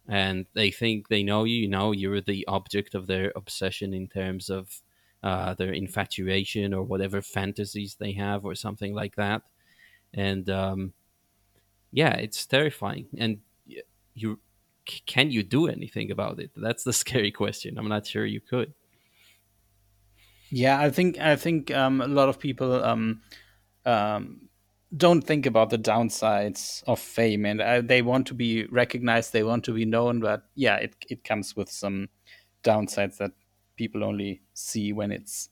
and 0.09 0.47
they 0.55 0.71
think 0.71 1.09
they 1.09 1.23
know 1.23 1.45
you, 1.45 1.57
you 1.57 1.69
know, 1.69 1.93
you're 1.93 2.23
the 2.23 2.47
object 2.49 2.95
of 2.95 3.07
their 3.07 3.33
obsession 3.37 3.93
in 3.93 4.09
terms 4.09 4.49
of 4.49 4.81
uh, 5.23 5.53
their 5.55 5.73
infatuation 5.73 6.73
or 6.73 6.83
whatever 6.83 7.21
fantasies 7.21 7.97
they 7.97 8.13
have 8.13 8.45
or 8.45 8.55
something 8.55 8.95
like 8.95 9.17
that. 9.17 9.43
And 10.15 10.49
um, 10.49 10.95
yeah, 11.93 12.15
it's 12.15 12.47
terrifying. 12.47 13.09
And 13.19 13.41
you 14.15 14.41
can 15.05 15.31
you 15.31 15.43
do 15.43 15.69
anything 15.69 16.11
about 16.11 16.41
it? 16.41 16.51
That's 16.57 16.85
the 16.85 16.93
scary 17.05 17.31
question. 17.31 17.79
I'm 17.79 17.89
not 17.89 18.07
sure 18.07 18.25
you 18.25 18.41
could. 18.41 18.73
Yeah, 20.51 20.81
I 20.81 20.89
think 20.89 21.19
I 21.19 21.37
think 21.37 21.71
um, 21.71 22.01
a 22.01 22.07
lot 22.07 22.31
of 22.31 22.39
people 22.39 22.83
um, 22.83 23.21
um, 23.85 24.49
don't 24.97 25.23
think 25.23 25.47
about 25.47 25.71
the 25.71 25.79
downsides 25.79 26.83
of 26.87 26.99
fame, 26.99 27.45
and 27.45 27.61
uh, 27.61 27.83
they 27.83 28.03
want 28.03 28.27
to 28.29 28.35
be 28.35 28.65
recognized, 28.67 29.33
they 29.33 29.43
want 29.43 29.65
to 29.65 29.73
be 29.73 29.85
known, 29.85 30.21
but 30.21 30.45
yeah, 30.55 30.77
it 30.77 30.97
it 31.09 31.25
comes 31.25 31.55
with 31.55 31.71
some 31.71 32.09
downsides 32.65 33.19
that 33.19 33.33
people 33.77 34.03
only 34.03 34.43
see 34.55 34.93
when 34.93 35.13
it's 35.13 35.51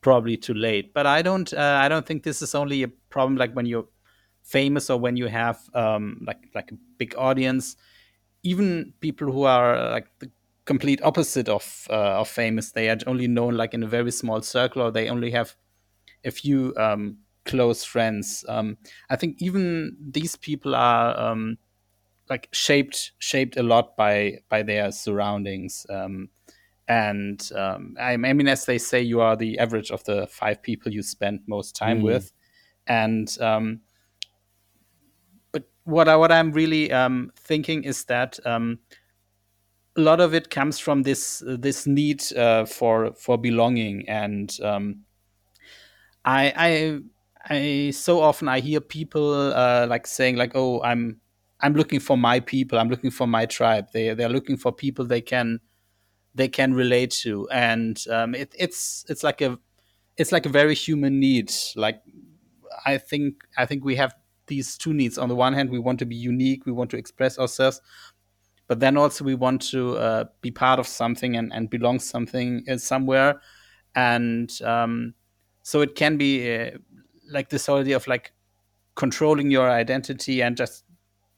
probably 0.00 0.36
too 0.36 0.54
late. 0.54 0.94
But 0.94 1.06
I 1.06 1.22
don't 1.22 1.52
uh, 1.52 1.78
I 1.82 1.88
don't 1.88 2.06
think 2.06 2.22
this 2.22 2.42
is 2.42 2.54
only 2.54 2.82
a 2.82 2.88
problem 2.88 3.36
like 3.36 3.54
when 3.54 3.66
you're 3.66 3.88
famous 4.42 4.90
or 4.90 4.98
when 4.98 5.16
you 5.16 5.26
have 5.26 5.58
um, 5.74 6.22
like 6.26 6.48
like 6.54 6.72
a 6.72 6.76
big 6.98 7.14
audience. 7.16 7.76
Even 8.42 8.94
people 9.00 9.30
who 9.30 9.44
are 9.44 9.76
uh, 9.76 9.90
like 9.90 10.08
the 10.18 10.30
complete 10.64 11.02
opposite 11.02 11.48
of 11.48 11.86
uh, 11.90 12.20
of 12.20 12.28
famous, 12.28 12.72
they 12.72 12.88
are 12.88 12.98
only 13.06 13.28
known 13.28 13.56
like 13.56 13.74
in 13.74 13.82
a 13.82 13.86
very 13.86 14.10
small 14.10 14.40
circle, 14.40 14.82
or 14.82 14.90
they 14.90 15.08
only 15.08 15.30
have 15.30 15.54
a 16.24 16.30
few 16.30 16.74
um, 16.76 17.18
close 17.44 17.84
friends. 17.84 18.44
Um, 18.48 18.78
I 19.08 19.16
think 19.16 19.40
even 19.40 19.96
these 20.00 20.36
people 20.36 20.74
are 20.74 21.18
um, 21.18 21.58
like 22.28 22.48
shaped 22.52 23.12
shaped 23.18 23.56
a 23.56 23.62
lot 23.62 23.96
by 23.96 24.40
by 24.48 24.62
their 24.62 24.92
surroundings. 24.92 25.86
Um, 25.90 26.30
and 26.88 27.50
um, 27.54 27.96
I, 28.00 28.14
I 28.14 28.16
mean, 28.16 28.48
as 28.48 28.64
they 28.66 28.78
say, 28.78 29.00
you 29.00 29.20
are 29.20 29.36
the 29.36 29.58
average 29.58 29.90
of 29.90 30.02
the 30.04 30.26
five 30.26 30.62
people 30.62 30.92
you 30.92 31.02
spend 31.02 31.40
most 31.46 31.76
time 31.76 32.00
Mm, 32.00 32.02
with. 32.02 32.32
And 32.86 33.36
um, 33.40 33.82
but 35.52 35.64
what 35.84 36.08
I 36.08 36.16
what 36.16 36.32
I'm 36.32 36.52
really 36.52 36.92
um, 36.92 37.32
thinking 37.36 37.84
is 37.84 38.04
that 38.06 38.38
um, 38.46 38.80
a 39.96 40.00
lot 40.00 40.20
of 40.20 40.34
it 40.34 40.50
comes 40.50 40.78
from 40.78 41.02
this 41.02 41.42
this 41.46 41.86
need 41.86 42.22
uh, 42.34 42.64
for 42.64 43.12
for 43.14 43.36
belonging 43.38 44.08
and 44.08 44.56
um, 44.62 45.04
I 46.24 46.52
I 46.56 47.00
I 47.48 47.90
so 47.94 48.20
often 48.20 48.48
I 48.48 48.60
hear 48.60 48.80
people 48.80 49.32
uh, 49.54 49.86
like 49.88 50.06
saying 50.06 50.36
like, 50.36 50.52
"Oh, 50.54 50.82
I'm 50.82 51.20
I'm 51.60 51.74
looking 51.74 52.00
for 52.00 52.16
my 52.16 52.40
people. 52.40 52.78
I'm 52.78 52.88
looking 52.90 53.10
for 53.10 53.26
my 53.26 53.46
tribe. 53.46 53.86
They 53.92 54.14
they're 54.14 54.28
looking 54.28 54.56
for 54.56 54.72
people 54.72 55.04
they 55.06 55.20
can 55.20 55.60
they 56.34 56.48
can 56.48 56.74
relate 56.74 57.10
to." 57.22 57.48
And 57.50 58.02
um, 58.10 58.34
it, 58.34 58.54
it's 58.58 59.04
it's 59.08 59.22
like 59.24 59.40
a 59.40 59.58
it's 60.16 60.32
like 60.32 60.46
a 60.46 60.50
very 60.50 60.74
human 60.74 61.20
need. 61.20 61.52
Like 61.76 62.02
I 62.86 62.98
think 62.98 63.44
I 63.58 63.66
think 63.66 63.84
we 63.84 63.96
have 63.96 64.14
these 64.46 64.76
two 64.78 64.94
needs. 64.94 65.18
On 65.18 65.28
the 65.28 65.36
one 65.36 65.54
hand, 65.54 65.70
we 65.70 65.78
want 65.78 65.98
to 66.00 66.06
be 66.06 66.16
unique. 66.16 66.66
We 66.66 66.72
want 66.72 66.90
to 66.90 66.98
express 66.98 67.38
ourselves, 67.38 67.80
but 68.66 68.80
then 68.80 68.96
also 68.96 69.24
we 69.24 69.34
want 69.34 69.62
to 69.70 69.96
uh, 69.98 70.24
be 70.40 70.50
part 70.50 70.78
of 70.78 70.86
something 70.86 71.36
and, 71.36 71.52
and 71.52 71.68
belong 71.70 71.98
something 71.98 72.64
uh, 72.70 72.76
somewhere 72.76 73.40
and 73.94 74.60
um, 74.62 75.14
so 75.62 75.82
it 75.82 75.94
can 75.96 76.16
be 76.18 76.54
uh, 76.56 76.70
like 77.30 77.48
this 77.50 77.66
whole 77.66 77.78
idea 77.78 77.96
of 77.96 78.06
like 78.06 78.32
controlling 78.94 79.50
your 79.50 79.70
identity 79.70 80.42
and 80.42 80.56
just 80.56 80.84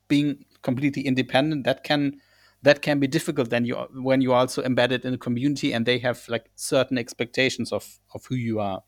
being 0.08 0.44
completely 0.62 1.02
independent 1.02 1.64
that 1.64 1.84
can 1.84 2.20
that 2.62 2.80
can 2.80 3.00
be 3.00 3.06
difficult 3.06 3.50
then 3.50 3.64
you 3.64 3.74
when 3.94 4.20
you 4.20 4.32
are 4.32 4.40
also 4.40 4.62
embedded 4.62 5.04
in 5.04 5.14
a 5.14 5.18
community 5.18 5.72
and 5.72 5.84
they 5.84 5.98
have 5.98 6.24
like 6.28 6.50
certain 6.54 6.98
expectations 6.98 7.72
of 7.72 7.98
of 8.14 8.24
who 8.26 8.34
you 8.36 8.60
are. 8.60 8.82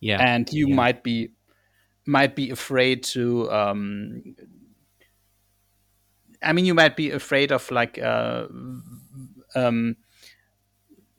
Yeah, 0.00 0.20
and 0.20 0.52
you 0.52 0.68
yeah, 0.68 0.74
might 0.74 1.02
be 1.02 1.30
might 2.06 2.36
be 2.36 2.50
afraid 2.50 3.02
to 3.02 3.50
um 3.50 4.36
i 6.42 6.52
mean 6.52 6.66
you 6.66 6.74
might 6.74 6.96
be 6.96 7.10
afraid 7.10 7.50
of 7.50 7.70
like 7.70 7.98
uh 7.98 8.46
um 9.54 9.96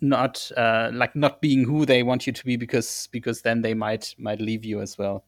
not 0.10 0.52
uh, 0.58 0.90
like 0.94 1.16
not 1.16 1.42
being 1.42 1.66
who 1.66 1.86
they 1.86 2.04
want 2.04 2.28
you 2.28 2.34
to 2.34 2.46
be 2.46 2.58
because 2.58 3.10
because 3.12 3.42
then 3.42 3.62
they 3.62 3.74
might 3.74 4.16
might 4.18 4.42
leave 4.42 4.66
you 4.66 4.82
as 4.82 4.98
well. 4.98 5.26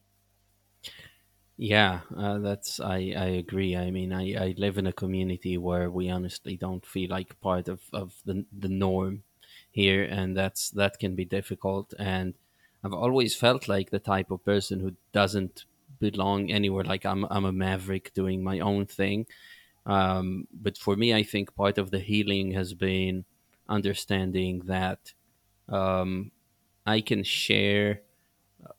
yeah. 1.58 2.02
Uh, 2.16 2.38
that's 2.40 2.80
I 2.80 3.14
I 3.18 3.26
agree. 3.42 3.76
I 3.76 3.92
mean, 3.92 4.14
I 4.14 4.34
I 4.36 4.56
live 4.58 4.78
in 4.78 4.88
a 4.88 4.94
community 4.94 5.58
where 5.58 5.90
we 5.90 6.10
honestly 6.10 6.56
don't 6.58 6.86
feel 6.86 7.10
like 7.10 7.40
part 7.42 7.68
of 7.68 7.82
of 7.94 8.16
the 8.26 8.46
the 8.58 8.70
norm 8.70 9.24
here, 9.72 10.04
and 10.04 10.36
that's 10.38 10.70
that 10.72 11.00
can 11.00 11.16
be 11.16 11.26
difficult. 11.26 11.94
And 11.98 12.36
I've 12.84 12.94
always 12.94 13.36
felt 13.36 13.68
like 13.68 13.90
the 13.90 14.00
type 14.00 14.32
of 14.32 14.46
person 14.46 14.80
who 14.80 14.94
doesn't 15.14 15.66
belong 16.00 16.52
anywhere. 16.52 16.84
Like 16.84 17.06
I'm 17.06 17.26
I'm 17.26 17.46
a 17.46 17.52
maverick 17.52 18.14
doing 18.14 18.44
my 18.44 18.60
own 18.60 18.86
thing. 18.86 19.26
Um, 19.86 20.48
but 20.54 20.78
for 20.78 20.96
me, 20.96 21.14
I 21.14 21.24
think 21.24 21.56
part 21.56 21.78
of 21.78 21.92
the 21.92 22.00
healing 22.00 22.52
has 22.52 22.74
been 22.74 23.26
understanding 23.70 24.64
that 24.66 25.14
um, 25.70 26.32
I 26.86 27.02
can 27.02 27.24
share 27.24 28.02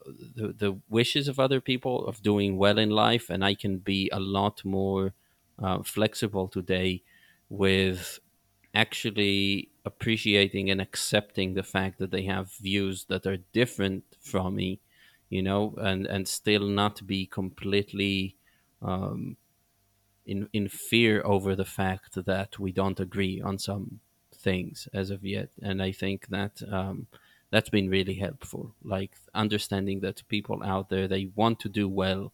the, 0.06 0.52
the 0.52 0.80
wishes 0.88 1.28
of 1.28 1.38
other 1.38 1.60
people 1.60 2.06
of 2.06 2.22
doing 2.22 2.56
well 2.56 2.78
in 2.78 2.90
life 2.90 3.30
and 3.30 3.44
i 3.44 3.54
can 3.54 3.78
be 3.78 4.08
a 4.12 4.20
lot 4.20 4.64
more 4.64 5.14
uh, 5.58 5.82
flexible 5.82 6.48
today 6.48 7.02
with 7.48 8.20
actually 8.74 9.70
appreciating 9.84 10.70
and 10.70 10.80
accepting 10.80 11.54
the 11.54 11.62
fact 11.62 11.98
that 11.98 12.10
they 12.10 12.22
have 12.24 12.52
views 12.52 13.04
that 13.06 13.26
are 13.26 13.38
different 13.52 14.04
from 14.20 14.54
me 14.56 14.80
you 15.30 15.42
know 15.42 15.74
and 15.78 16.06
and 16.06 16.28
still 16.28 16.66
not 16.66 17.06
be 17.06 17.26
completely 17.26 18.36
um, 18.82 19.36
in 20.26 20.48
in 20.52 20.68
fear 20.68 21.22
over 21.24 21.56
the 21.56 21.64
fact 21.64 22.14
that 22.26 22.58
we 22.58 22.72
don't 22.72 23.00
agree 23.00 23.40
on 23.40 23.58
some 23.58 24.00
things 24.48 24.88
as 25.00 25.08
of 25.10 25.20
yet, 25.24 25.50
and 25.68 25.78
I 25.88 25.92
think 26.02 26.18
that 26.36 26.54
um, 26.78 27.06
that's 27.52 27.70
been 27.70 27.88
really 27.98 28.14
helpful. 28.26 28.64
Like 28.94 29.12
understanding 29.44 30.00
that 30.00 30.28
people 30.28 30.58
out 30.72 30.88
there 30.88 31.08
they 31.08 31.24
want 31.40 31.56
to 31.60 31.68
do 31.80 31.86
well, 32.02 32.32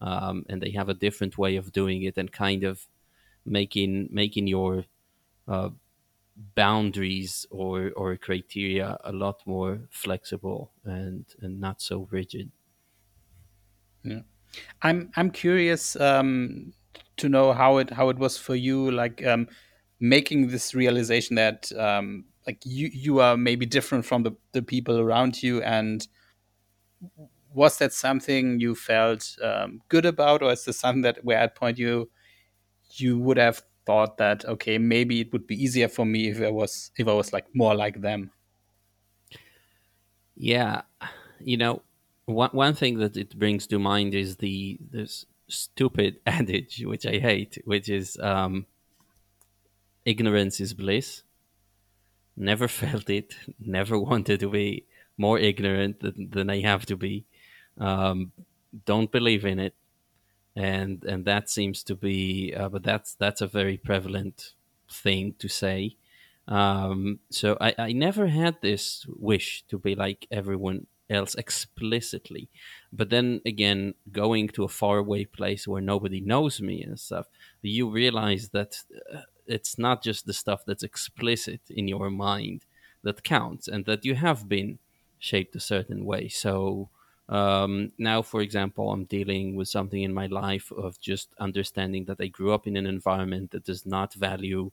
um, 0.00 0.36
and 0.48 0.58
they 0.62 0.72
have 0.72 0.88
a 0.90 1.00
different 1.06 1.34
way 1.38 1.56
of 1.56 1.72
doing 1.80 2.02
it, 2.08 2.18
and 2.18 2.30
kind 2.46 2.64
of 2.64 2.88
making 3.44 4.08
making 4.10 4.46
your 4.48 4.84
uh, 5.48 5.70
boundaries 6.54 7.46
or 7.50 7.92
or 7.96 8.16
criteria 8.16 8.98
a 9.04 9.12
lot 9.12 9.38
more 9.46 9.72
flexible 9.90 10.72
and 10.84 11.24
and 11.42 11.60
not 11.60 11.82
so 11.82 12.08
rigid. 12.10 12.50
Yeah. 14.02 14.22
I'm 14.82 15.10
I'm 15.16 15.30
curious 15.30 15.96
um, 15.96 16.74
to 17.18 17.28
know 17.28 17.52
how 17.52 17.78
it 17.78 17.90
how 17.90 18.08
it 18.10 18.18
was 18.18 18.38
for 18.38 18.54
you, 18.54 18.90
like 18.90 19.24
um, 19.26 19.48
making 20.02 20.48
this 20.48 20.74
realization 20.74 21.36
that 21.36 21.70
um, 21.78 22.24
like 22.46 22.60
you 22.66 22.90
you 22.92 23.20
are 23.20 23.36
maybe 23.36 23.64
different 23.64 24.04
from 24.04 24.24
the 24.24 24.32
the 24.52 24.60
people 24.60 24.98
around 24.98 25.42
you, 25.42 25.62
and 25.62 26.06
was 27.54 27.78
that 27.78 27.92
something 27.92 28.58
you 28.58 28.74
felt 28.74 29.36
um, 29.42 29.80
good 29.88 30.04
about, 30.04 30.42
or 30.42 30.52
is 30.52 30.64
this 30.64 30.78
something 30.78 31.02
that 31.02 31.24
where 31.24 31.38
at 31.38 31.54
point 31.54 31.78
you 31.78 32.10
you 32.96 33.18
would 33.18 33.38
have 33.38 33.62
thought 33.86 34.16
that 34.18 34.44
okay 34.44 34.78
maybe 34.78 35.20
it 35.20 35.32
would 35.32 35.46
be 35.46 35.60
easier 35.62 35.88
for 35.88 36.04
me 36.04 36.28
if 36.28 36.40
I 36.42 36.50
was 36.50 36.90
if 36.96 37.06
I 37.08 37.12
was 37.12 37.32
like 37.32 37.46
more 37.54 37.74
like 37.74 38.00
them? 38.00 38.32
Yeah, 40.34 40.82
you 41.40 41.56
know, 41.56 41.82
one 42.24 42.50
one 42.52 42.74
thing 42.74 42.98
that 42.98 43.16
it 43.16 43.38
brings 43.38 43.66
to 43.68 43.78
mind 43.78 44.14
is 44.14 44.36
the 44.36 44.78
this 44.90 45.26
stupid 45.48 46.18
adage 46.26 46.82
which 46.84 47.06
I 47.06 47.18
hate, 47.18 47.58
which 47.64 47.88
is 47.88 48.18
um, 48.18 48.66
ignorance 50.04 50.60
is 50.60 50.74
bliss. 50.74 51.22
Never 52.36 52.68
felt 52.82 53.10
it. 53.10 53.34
Never 53.60 53.98
wanted 53.98 54.40
to 54.40 54.50
be 54.50 54.86
more 55.16 55.38
ignorant 55.38 56.00
than, 56.00 56.30
than 56.30 56.50
I 56.50 56.60
have 56.60 56.86
to 56.86 56.96
be. 56.96 57.24
Um, 57.78 58.32
don't 58.84 59.12
believe 59.12 59.44
in 59.44 59.58
it, 59.58 59.74
and 60.56 61.04
and 61.04 61.24
that 61.24 61.50
seems 61.50 61.82
to 61.84 61.94
be. 61.94 62.54
Uh, 62.54 62.68
but 62.68 62.82
that's 62.82 63.14
that's 63.14 63.40
a 63.40 63.46
very 63.46 63.76
prevalent 63.76 64.52
thing 64.90 65.34
to 65.38 65.48
say. 65.48 65.96
Um, 66.48 67.20
so 67.30 67.56
I, 67.60 67.74
I 67.78 67.92
never 67.92 68.26
had 68.26 68.60
this 68.60 69.06
wish 69.08 69.64
to 69.68 69.78
be 69.78 69.94
like 69.94 70.26
everyone 70.30 70.86
else 71.08 71.34
explicitly. 71.34 72.48
But 72.92 73.10
then 73.10 73.40
again, 73.46 73.94
going 74.10 74.48
to 74.50 74.64
a 74.64 74.68
faraway 74.68 75.24
place 75.24 75.68
where 75.68 75.82
nobody 75.82 76.20
knows 76.20 76.60
me 76.60 76.82
and 76.82 76.98
stuff, 76.98 77.26
you 77.60 77.90
realize 77.90 78.48
that 78.50 78.78
uh, 79.12 79.20
it's 79.46 79.78
not 79.78 80.02
just 80.02 80.26
the 80.26 80.32
stuff 80.32 80.64
that's 80.66 80.82
explicit 80.82 81.60
in 81.70 81.88
your 81.88 82.10
mind 82.10 82.64
that 83.02 83.24
counts 83.24 83.68
and 83.68 83.84
that 83.86 84.04
you 84.04 84.14
have 84.14 84.48
been 84.48 84.78
shaped 85.18 85.54
a 85.56 85.60
certain 85.60 86.04
way. 86.04 86.28
So 86.28 86.88
um, 87.28 87.92
now, 87.98 88.22
for 88.22 88.40
example, 88.40 88.90
I'm 88.90 89.04
dealing 89.04 89.56
with 89.56 89.68
something 89.68 90.02
in 90.02 90.12
my 90.12 90.26
life 90.26 90.70
of 90.72 91.00
just 91.00 91.28
understanding 91.38 92.04
that 92.06 92.20
I 92.20 92.26
grew 92.26 92.52
up 92.52 92.66
in 92.66 92.76
an 92.76 92.86
environment 92.86 93.52
that 93.52 93.64
does 93.64 93.86
not 93.86 94.14
value 94.14 94.70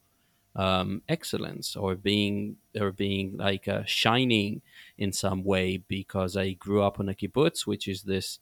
um, 0.55 1.03
excellence 1.07 1.75
or 1.75 1.95
being 1.95 2.57
or 2.77 2.91
being 2.91 3.37
like 3.37 3.67
uh, 3.67 3.83
shining 3.85 4.61
in 4.97 5.13
some 5.13 5.43
way 5.43 5.77
because 5.77 6.35
I 6.35 6.51
grew 6.51 6.81
up 6.81 6.99
on 6.99 7.07
a 7.07 7.13
kibbutz, 7.13 7.67
which 7.67 7.87
is 7.87 8.03
this 8.03 8.39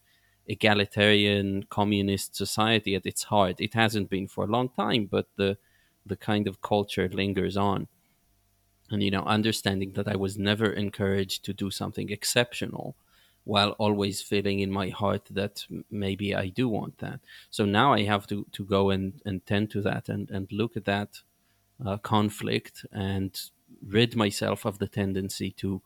egalitarian 0.47 1.63
communist 1.69 2.35
society 2.35 2.95
at 2.95 3.05
its 3.05 3.23
heart. 3.23 3.57
It 3.59 3.73
hasn't 3.73 4.09
been 4.09 4.27
for 4.27 4.45
a 4.45 4.47
long 4.47 4.69
time, 4.69 5.07
but 5.11 5.27
the 5.35 5.57
the 6.07 6.15
kind 6.15 6.47
of 6.47 6.61
culture 6.61 7.09
lingers 7.09 7.57
on. 7.57 7.87
And 8.89 9.03
you 9.03 9.11
know, 9.11 9.23
understanding 9.23 9.93
that 9.93 10.07
I 10.07 10.15
was 10.15 10.37
never 10.37 10.71
encouraged 10.71 11.43
to 11.45 11.53
do 11.53 11.69
something 11.69 12.09
exceptional 12.09 12.95
while 13.43 13.71
always 13.71 14.21
feeling 14.21 14.59
in 14.59 14.71
my 14.71 14.89
heart 14.89 15.25
that 15.31 15.65
maybe 15.89 16.35
I 16.35 16.49
do 16.49 16.67
want 16.67 16.97
that. 16.97 17.21
So 17.49 17.63
now 17.63 17.93
I 17.93 18.03
have 18.03 18.27
to, 18.27 18.45
to 18.51 18.65
go 18.65 18.89
and, 18.89 19.21
and 19.25 19.45
tend 19.45 19.71
to 19.71 19.81
that 19.83 20.09
and, 20.09 20.29
and 20.29 20.51
look 20.51 20.75
at 20.75 20.85
that 20.85 21.21
uh, 21.85 21.97
conflict 21.97 22.85
and 22.91 23.39
rid 23.85 24.15
myself 24.15 24.65
of 24.65 24.79
the 24.79 24.87
tendency 24.87 25.51
to 25.51 25.81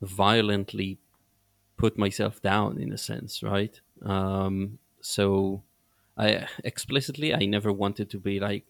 violently 0.00 0.98
put 1.76 1.98
myself 1.98 2.40
down 2.40 2.78
in 2.78 2.92
a 2.92 2.98
sense 2.98 3.42
right 3.42 3.80
um, 4.02 4.78
so 5.00 5.62
i 6.16 6.46
explicitly 6.62 7.34
i 7.34 7.44
never 7.44 7.72
wanted 7.72 8.08
to 8.10 8.18
be 8.18 8.38
like 8.38 8.64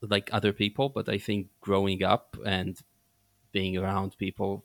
like 0.00 0.28
other 0.32 0.52
people 0.52 0.88
but 0.88 1.08
i 1.08 1.18
think 1.18 1.48
growing 1.60 2.02
up 2.02 2.36
and 2.44 2.82
being 3.52 3.76
around 3.76 4.16
people 4.18 4.64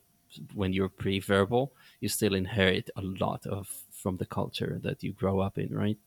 when 0.54 0.72
you're 0.72 0.88
pre-verbal 0.88 1.72
you 2.00 2.08
still 2.08 2.34
inherit 2.34 2.90
a 2.96 3.02
lot 3.02 3.46
of 3.46 3.68
from 3.90 4.16
the 4.16 4.26
culture 4.26 4.78
that 4.82 5.02
you 5.02 5.12
grow 5.12 5.40
up 5.40 5.58
in 5.58 5.74
right 5.74 5.98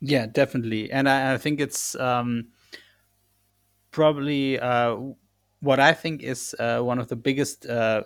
Yeah, 0.00 0.26
definitely, 0.26 0.90
and 0.92 1.08
I, 1.08 1.34
I 1.34 1.38
think 1.38 1.60
it's 1.60 1.94
um, 1.94 2.48
probably 3.90 4.58
uh, 4.60 4.98
what 5.60 5.80
I 5.80 5.94
think 5.94 6.22
is 6.22 6.54
uh, 6.58 6.80
one 6.80 6.98
of 6.98 7.08
the 7.08 7.16
biggest 7.16 7.64
uh, 7.64 8.02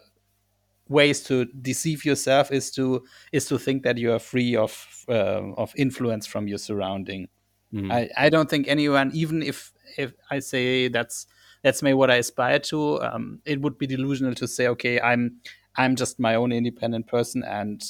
ways 0.89 1.23
to 1.25 1.47
deceive 1.47 2.05
yourself 2.05 2.53
is 2.53 2.71
to 2.73 3.05
is 3.33 3.47
to 3.47 3.59
think 3.59 3.83
that 3.83 3.99
you 3.99 4.13
are 4.13 4.21
free 4.21 4.55
of 4.55 5.05
uh, 5.09 5.43
of 5.57 5.73
influence 5.77 6.27
from 6.27 6.47
your 6.47 6.59
surrounding. 6.59 7.29
mm. 7.73 7.91
I, 7.91 8.09
I 8.17 8.29
don't 8.29 8.49
think 8.49 8.69
anyone, 8.69 9.11
even 9.13 9.43
if 9.43 9.73
if 9.97 10.13
I 10.31 10.39
say 10.41 10.89
that's 10.89 11.27
that's 11.63 11.83
maybe 11.83 11.95
what 11.95 12.11
I 12.11 12.17
aspire 12.17 12.59
to, 12.61 13.03
um, 13.03 13.41
it 13.45 13.61
would 13.61 13.79
be 13.79 13.87
delusional 13.87 14.35
to 14.37 14.47
say, 14.47 14.69
okay, 14.69 15.01
I'm 15.01 15.41
I'm 15.77 15.97
just 15.97 16.19
my 16.19 16.35
own 16.35 16.53
independent 16.53 17.07
person, 17.07 17.43
and 17.45 17.83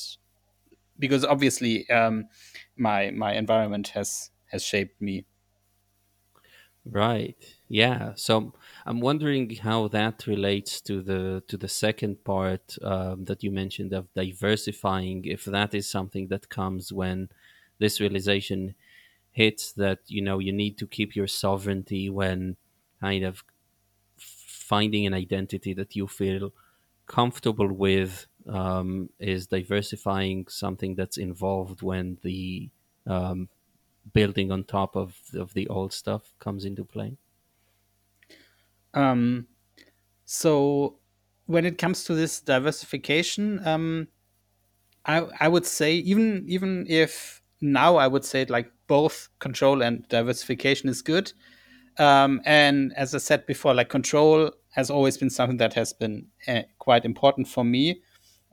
because 0.99 1.25
obviously 1.25 1.89
um, 1.91 2.29
my 2.77 3.11
my 3.11 3.35
environment 3.35 3.89
has 3.89 4.31
has 4.47 4.63
shaped 4.63 5.01
me. 5.01 5.25
Right. 6.85 7.37
Yeah. 7.69 8.13
So 8.15 8.55
I'm 8.87 9.01
wondering 9.01 9.55
how 9.57 9.89
that 9.89 10.27
relates 10.27 10.81
to 10.83 11.03
the 11.03 11.43
to 11.49 11.57
the 11.59 11.69
second 11.69 12.25
part 12.25 12.77
um, 12.83 13.25
that 13.27 13.43
you 13.43 13.51
mentioned 13.51 13.93
of 13.93 14.13
diversifying. 14.15 15.25
If 15.27 15.45
that 15.45 15.75
is 15.75 15.91
something 15.91 16.29
that 16.29 16.49
comes 16.49 16.91
when 16.93 17.29
this 17.79 18.01
realization 18.01 18.75
hits 19.41 19.65
that 19.83 20.01
you 20.17 20.23
know 20.27 20.39
you 20.47 20.53
need 20.63 20.75
to 20.79 20.87
keep 20.97 21.11
your 21.19 21.29
sovereignty 21.45 22.05
when 22.21 22.57
kind 23.01 23.25
of 23.25 23.45
finding 24.17 25.07
an 25.07 25.15
identity 25.15 25.73
that 25.75 25.97
you 25.97 26.07
feel 26.09 26.53
comfortable 27.07 27.73
with 27.73 28.27
um, 28.49 29.11
is 29.19 29.47
diversifying 29.49 30.47
something 30.49 30.95
that's 30.95 31.19
involved 31.19 31.83
when 31.83 32.19
the 32.23 32.71
um, 33.07 33.49
building 34.13 34.51
on 34.53 34.65
top 34.65 34.97
of 34.97 35.09
of 35.35 35.55
the 35.55 35.67
old 35.69 35.93
stuff 35.93 36.25
comes 36.41 36.65
into 36.65 36.85
play. 36.85 37.17
Um, 38.95 39.49
so 40.25 41.01
when 41.47 41.67
it 41.67 41.79
comes 41.79 42.05
to 42.05 42.15
this 42.15 42.41
diversification, 42.41 43.67
um, 43.67 44.09
I 45.05 45.19
I 45.41 45.49
would 45.49 45.67
say 45.67 45.95
even 45.97 46.45
even 46.49 46.87
if 46.89 47.43
now 47.61 47.97
I 47.97 48.07
would 48.09 48.25
say 48.25 48.45
like 48.47 48.73
both 48.89 49.29
control 49.39 49.83
and 49.83 50.07
diversification 50.09 50.89
is 50.89 51.03
good. 51.03 51.33
Um, 51.99 52.41
and 52.45 52.93
as 52.97 53.15
I 53.15 53.19
said 53.19 53.47
before, 53.47 53.75
like 53.75 53.89
control 53.89 54.51
has 54.71 54.91
always 54.91 55.17
been 55.17 55.31
something 55.31 55.59
that 55.59 55.75
has 55.75 55.93
been 55.93 56.27
uh, 56.47 56.63
quite 56.79 57.05
important 57.05 57.49
for 57.49 57.65
me. 57.65 58.03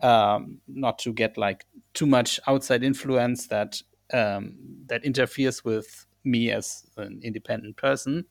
Um, 0.02 0.60
not 0.68 1.00
to 1.00 1.14
get 1.14 1.38
like 1.38 1.66
too 1.94 2.06
much 2.06 2.40
outside 2.48 2.84
influence 2.84 3.48
that 3.48 3.82
um, 4.14 4.56
that 4.88 5.06
interferes 5.06 5.64
with 5.64 6.06
me 6.24 6.52
as 6.52 6.86
an 6.98 7.22
independent 7.24 7.78
person. 7.78 8.26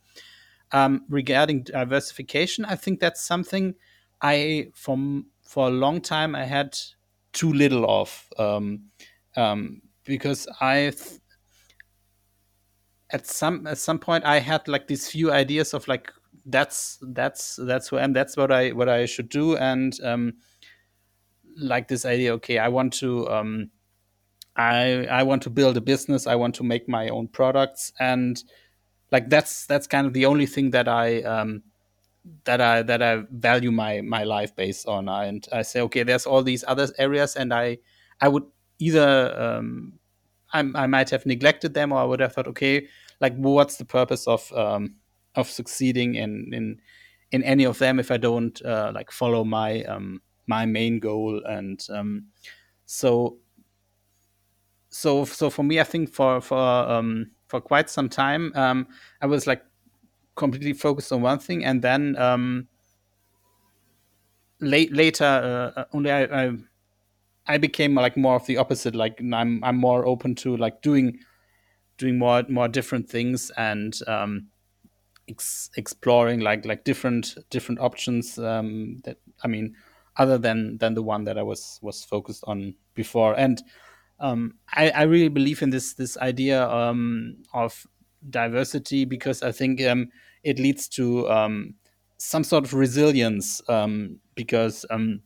Um, 0.72 1.04
regarding 1.08 1.62
diversification, 1.62 2.64
I 2.64 2.76
think 2.76 3.00
that's 3.00 3.24
something 3.24 3.74
I 4.20 4.68
from 4.74 5.26
for 5.42 5.68
a 5.68 5.70
long 5.70 6.00
time 6.00 6.34
I 6.34 6.44
had 6.44 6.76
too 7.32 7.52
little 7.52 7.88
of 7.88 8.28
um, 8.38 8.84
um, 9.36 9.82
because 10.04 10.46
I 10.60 10.90
th- 10.90 11.20
at 13.14 13.26
some 13.26 13.66
at 13.66 13.78
some 13.78 13.98
point 13.98 14.24
I 14.24 14.40
had 14.40 14.66
like 14.66 14.88
these 14.88 15.08
few 15.08 15.32
ideas 15.32 15.72
of 15.72 15.86
like 15.86 16.12
that's 16.46 16.98
that's 17.00 17.56
that's 17.62 17.88
who 17.88 17.96
I 17.96 18.02
am 18.02 18.12
that's 18.12 18.36
what 18.36 18.50
I 18.50 18.70
what 18.70 18.88
I 18.88 19.06
should 19.06 19.28
do 19.28 19.56
and 19.56 19.96
um, 20.02 20.34
like 21.56 21.86
this 21.86 22.04
idea 22.04 22.34
okay 22.34 22.58
I 22.58 22.68
want 22.68 22.92
to 22.94 23.30
um, 23.30 23.70
I 24.56 25.06
I 25.06 25.22
want 25.22 25.42
to 25.44 25.50
build 25.50 25.76
a 25.76 25.80
business 25.80 26.26
I 26.26 26.34
want 26.34 26.56
to 26.56 26.64
make 26.64 26.88
my 26.88 27.08
own 27.08 27.28
products 27.28 27.92
and 28.00 28.42
like 29.12 29.30
that's 29.30 29.64
that's 29.66 29.86
kind 29.86 30.08
of 30.08 30.12
the 30.12 30.26
only 30.26 30.46
thing 30.46 30.72
that 30.72 30.88
I 30.88 31.22
um, 31.22 31.62
that 32.44 32.60
I 32.60 32.82
that 32.82 33.00
I 33.00 33.22
value 33.30 33.70
my 33.70 34.00
my 34.00 34.24
life 34.24 34.56
based 34.56 34.88
on 34.88 35.08
and 35.08 35.46
I 35.52 35.62
say 35.62 35.80
okay 35.82 36.02
there's 36.02 36.26
all 36.26 36.42
these 36.42 36.64
other 36.66 36.88
areas 36.98 37.36
and 37.36 37.54
I 37.54 37.78
I 38.20 38.26
would 38.26 38.44
either 38.80 39.40
um, 39.40 40.00
I, 40.52 40.68
I 40.74 40.86
might 40.88 41.10
have 41.10 41.26
neglected 41.26 41.74
them 41.74 41.92
or 41.92 42.00
I 42.00 42.04
would 42.04 42.20
have 42.20 42.32
thought 42.32 42.48
okay 42.48 42.88
like 43.20 43.34
what's 43.36 43.76
the 43.76 43.84
purpose 43.84 44.26
of 44.26 44.52
um, 44.52 44.96
of 45.34 45.48
succeeding 45.48 46.14
in 46.14 46.50
in 46.52 46.80
in 47.32 47.42
any 47.42 47.64
of 47.64 47.78
them 47.78 47.98
if 47.98 48.10
I 48.10 48.16
don't 48.16 48.60
uh, 48.64 48.92
like 48.94 49.10
follow 49.10 49.44
my 49.44 49.82
um, 49.84 50.22
my 50.46 50.66
main 50.66 50.98
goal? 51.00 51.42
And 51.44 51.84
um, 51.90 52.26
so 52.86 53.38
so 54.88 55.24
so 55.24 55.50
for 55.50 55.62
me 55.62 55.80
I 55.80 55.84
think 55.84 56.12
for 56.12 56.40
for 56.40 56.58
um, 56.58 57.30
for 57.48 57.60
quite 57.60 57.90
some 57.90 58.08
time 58.08 58.52
um, 58.54 58.86
I 59.20 59.26
was 59.26 59.46
like 59.46 59.62
completely 60.36 60.72
focused 60.72 61.12
on 61.12 61.22
one 61.22 61.38
thing 61.38 61.64
and 61.64 61.80
then 61.80 62.16
um, 62.16 62.68
late 64.60 64.92
later 64.92 65.24
uh, 65.24 65.80
uh, 65.80 65.84
only 65.92 66.10
I, 66.10 66.24
I 66.24 66.52
I 67.46 67.58
became 67.58 67.94
like 67.94 68.16
more 68.16 68.36
of 68.36 68.46
the 68.46 68.56
opposite. 68.56 68.94
Like 68.94 69.20
I'm 69.20 69.62
I'm 69.62 69.76
more 69.76 70.06
open 70.06 70.34
to 70.36 70.56
like 70.56 70.82
doing 70.82 71.18
doing 71.98 72.18
more 72.18 72.42
more 72.48 72.68
different 72.68 73.08
things 73.08 73.50
and 73.56 73.98
um, 74.06 74.48
ex- 75.28 75.70
exploring 75.76 76.40
like 76.40 76.64
like 76.64 76.84
different 76.84 77.36
different 77.50 77.80
options 77.80 78.38
um, 78.38 79.00
that 79.04 79.18
I 79.42 79.48
mean 79.48 79.74
other 80.16 80.38
than 80.38 80.78
than 80.78 80.94
the 80.94 81.02
one 81.02 81.24
that 81.24 81.38
I 81.38 81.42
was 81.42 81.78
was 81.82 82.04
focused 82.04 82.44
on 82.46 82.74
before. 82.94 83.34
And 83.38 83.62
um, 84.20 84.54
I, 84.72 84.90
I 84.90 85.02
really 85.02 85.28
believe 85.28 85.62
in 85.62 85.70
this 85.70 85.94
this 85.94 86.16
idea 86.18 86.68
um, 86.68 87.36
of 87.52 87.86
diversity 88.30 89.04
because 89.04 89.42
I 89.42 89.52
think 89.52 89.82
um, 89.82 90.08
it 90.42 90.58
leads 90.58 90.88
to 90.90 91.28
um, 91.30 91.74
some 92.18 92.44
sort 92.44 92.64
of 92.64 92.74
resilience 92.74 93.60
um, 93.68 94.20
because 94.34 94.86
um, 94.90 95.20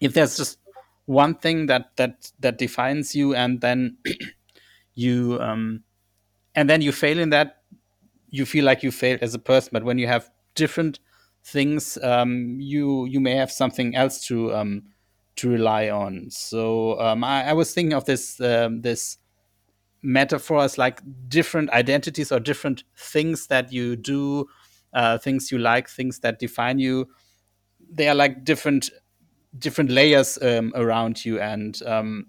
if 0.00 0.14
there's 0.14 0.36
just 0.36 0.58
one 1.06 1.34
thing 1.34 1.66
that 1.66 1.96
that 1.96 2.30
that 2.40 2.58
defines 2.58 3.14
you 3.14 3.34
and 3.34 3.60
then 3.60 3.96
you 4.94 5.38
um, 5.40 5.82
and 6.54 6.68
then 6.68 6.82
you 6.82 6.92
fail 6.92 7.18
in 7.18 7.30
that 7.30 7.62
you 8.30 8.46
feel 8.46 8.64
like 8.64 8.82
you 8.82 8.90
failed 8.90 9.20
as 9.22 9.34
a 9.34 9.38
person 9.38 9.70
but 9.72 9.84
when 9.84 9.98
you 9.98 10.06
have 10.06 10.30
different 10.54 11.00
things 11.44 11.98
um, 12.02 12.56
you 12.60 13.06
you 13.06 13.20
may 13.20 13.34
have 13.34 13.50
something 13.50 13.94
else 13.94 14.24
to 14.26 14.54
um, 14.54 14.82
to 15.36 15.48
rely 15.48 15.88
on. 15.88 16.30
So 16.30 17.00
um, 17.00 17.24
I, 17.24 17.48
I, 17.48 17.52
was 17.52 17.72
thinking 17.72 17.94
of 17.94 18.04
this 18.04 18.40
um, 18.40 18.82
this 18.82 19.18
metaphor 20.02 20.62
as 20.62 20.78
like 20.78 21.00
different 21.28 21.70
identities 21.70 22.32
or 22.32 22.40
different 22.40 22.84
things 22.96 23.46
that 23.46 23.72
you 23.72 23.96
do 23.96 24.46
uh, 24.92 25.16
things 25.18 25.50
you 25.50 25.58
like 25.58 25.88
things 25.88 26.18
that 26.20 26.38
define 26.38 26.78
you. 26.78 27.08
They 27.90 28.08
are 28.08 28.14
like 28.14 28.44
different 28.44 28.90
different 29.58 29.90
layers 29.90 30.38
um, 30.42 30.72
around 30.74 31.24
you 31.24 31.38
and 31.38 31.80
um, 31.86 32.26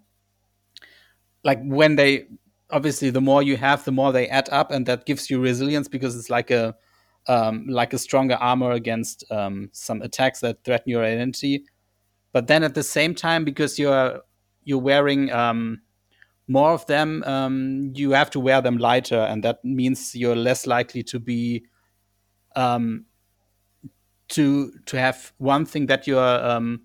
like 1.44 1.62
when 1.64 1.96
they 1.96 2.28
obviously 2.70 3.10
the 3.10 3.22
more 3.22 3.44
you 3.44 3.58
have 3.58 3.84
the 3.86 3.92
more 3.92 4.12
they 4.12 4.28
add 4.28 4.50
up 4.50 4.72
and 4.72 4.86
that 4.86 5.06
gives 5.06 5.30
you 5.30 5.40
resilience 5.40 5.88
because 5.88 6.16
it's 6.16 6.30
like 6.30 6.52
a 6.52 6.76
um, 7.28 7.66
like 7.70 7.94
a 7.94 7.98
stronger 7.98 8.36
armor 8.36 8.72
against 8.72 9.24
um, 9.32 9.70
some 9.72 10.02
attacks 10.02 10.42
that 10.42 10.64
threaten 10.66 10.90
your 10.90 11.06
identity. 11.06 11.64
But 12.34 12.48
then 12.48 12.64
at 12.64 12.74
the 12.74 12.84
same 12.84 13.16
time 13.16 13.46
because 13.46 13.80
you're 13.80 14.22
you're 14.64 14.80
wearing 14.80 15.32
um, 15.32 15.82
more 16.48 16.72
of 16.72 16.86
them 16.88 17.24
um, 17.24 17.92
you 17.96 18.12
have 18.12 18.30
to 18.32 18.40
wear 18.40 18.62
them 18.62 18.78
lighter 18.78 19.20
and 19.20 19.44
that 19.44 19.64
means 19.64 20.16
you're 20.16 20.36
less 20.36 20.68
likely 20.68 21.04
to 21.04 21.20
be 21.20 21.66
um, 22.56 23.06
to 24.30 24.72
to 24.86 25.00
have 25.00 25.34
one 25.38 25.66
thing 25.66 25.86
that 25.88 26.08
you're 26.08 26.46
um, 26.46 26.82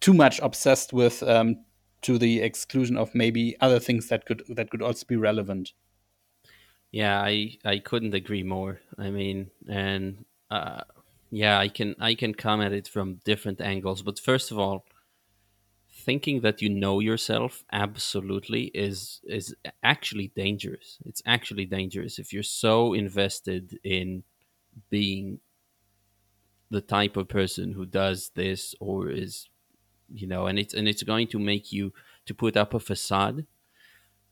too 0.00 0.14
much 0.14 0.40
obsessed 0.40 0.92
with 0.92 1.22
to 2.02 2.18
the 2.18 2.40
exclusion 2.40 2.96
of 2.96 3.14
maybe 3.14 3.56
other 3.60 3.78
things 3.78 4.08
that 4.08 4.26
could 4.26 4.42
that 4.48 4.70
could 4.70 4.82
also 4.82 5.06
be 5.06 5.16
relevant. 5.16 5.72
Yeah, 6.92 7.20
I 7.20 7.58
I 7.64 7.78
couldn't 7.78 8.14
agree 8.14 8.42
more. 8.42 8.80
I 8.98 9.10
mean, 9.10 9.50
and 9.68 10.24
uh, 10.50 10.82
yeah, 11.30 11.58
I 11.58 11.68
can 11.68 11.94
I 12.00 12.14
can 12.14 12.34
come 12.34 12.60
at 12.60 12.72
it 12.72 12.88
from 12.88 13.20
different 13.24 13.60
angles. 13.60 14.02
But 14.02 14.18
first 14.18 14.50
of 14.50 14.58
all, 14.58 14.84
thinking 15.92 16.40
that 16.40 16.62
you 16.62 16.68
know 16.68 17.00
yourself 17.00 17.64
absolutely 17.72 18.64
is 18.74 19.20
is 19.24 19.54
actually 19.82 20.28
dangerous. 20.28 20.98
It's 21.04 21.22
actually 21.26 21.66
dangerous 21.66 22.18
if 22.18 22.32
you're 22.32 22.42
so 22.42 22.94
invested 22.94 23.78
in 23.84 24.24
being 24.90 25.40
the 26.70 26.80
type 26.80 27.16
of 27.16 27.28
person 27.28 27.72
who 27.72 27.84
does 27.84 28.30
this 28.34 28.74
or 28.80 29.10
is 29.10 29.49
you 30.12 30.26
know 30.26 30.46
and 30.46 30.58
it's 30.58 30.74
and 30.74 30.88
it's 30.88 31.02
going 31.02 31.28
to 31.28 31.38
make 31.38 31.72
you 31.72 31.92
to 32.26 32.34
put 32.34 32.56
up 32.56 32.74
a 32.74 32.80
facade. 32.80 33.46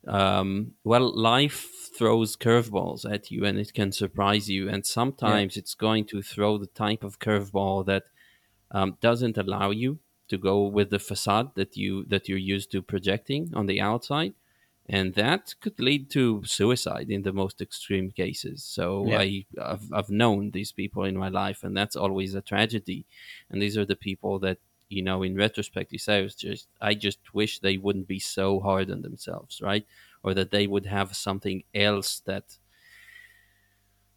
Um, 0.06 0.72
well 0.84 1.12
life 1.14 1.90
throws 1.98 2.36
curveballs 2.36 3.04
at 3.10 3.30
you 3.30 3.44
and 3.44 3.58
it 3.58 3.74
can 3.74 3.92
surprise 3.92 4.48
you. 4.48 4.68
And 4.68 4.86
sometimes 4.86 5.56
yeah. 5.56 5.60
it's 5.60 5.74
going 5.74 6.04
to 6.06 6.22
throw 6.22 6.56
the 6.58 6.68
type 6.68 7.02
of 7.02 7.18
curveball 7.18 7.86
that 7.86 8.04
um, 8.70 8.96
doesn't 9.00 9.36
allow 9.36 9.70
you 9.70 9.98
to 10.28 10.38
go 10.38 10.66
with 10.66 10.90
the 10.90 10.98
facade 10.98 11.54
that 11.56 11.76
you 11.76 12.04
that 12.04 12.28
you're 12.28 12.38
used 12.38 12.70
to 12.72 12.82
projecting 12.82 13.50
on 13.54 13.66
the 13.66 13.80
outside. 13.80 14.34
And 14.90 15.14
that 15.14 15.54
could 15.60 15.78
lead 15.78 16.10
to 16.12 16.42
suicide 16.46 17.10
in 17.10 17.22
the 17.22 17.32
most 17.32 17.60
extreme 17.60 18.10
cases. 18.10 18.64
So 18.64 19.06
yeah. 19.06 19.18
I, 19.18 19.44
I've, 19.60 19.92
I've 19.92 20.08
known 20.08 20.52
these 20.52 20.72
people 20.72 21.04
in 21.04 21.14
my 21.14 21.28
life 21.28 21.62
and 21.62 21.76
that's 21.76 21.94
always 21.94 22.34
a 22.34 22.40
tragedy. 22.40 23.04
And 23.50 23.60
these 23.60 23.76
are 23.76 23.84
the 23.84 23.96
people 23.96 24.38
that 24.38 24.58
you 24.88 25.02
know 25.02 25.22
in 25.22 25.36
retrospect 25.36 25.92
you 25.92 25.98
say 25.98 26.22
was 26.22 26.34
just 26.34 26.68
i 26.80 26.94
just 26.94 27.18
wish 27.34 27.58
they 27.60 27.76
wouldn't 27.76 28.08
be 28.08 28.18
so 28.18 28.60
hard 28.60 28.90
on 28.90 29.02
themselves 29.02 29.60
right? 29.62 29.86
Or 30.24 30.34
that 30.34 30.50
they 30.50 30.66
would 30.66 30.86
have 30.86 31.14
something 31.16 31.62
else 31.72 32.20
that 32.26 32.58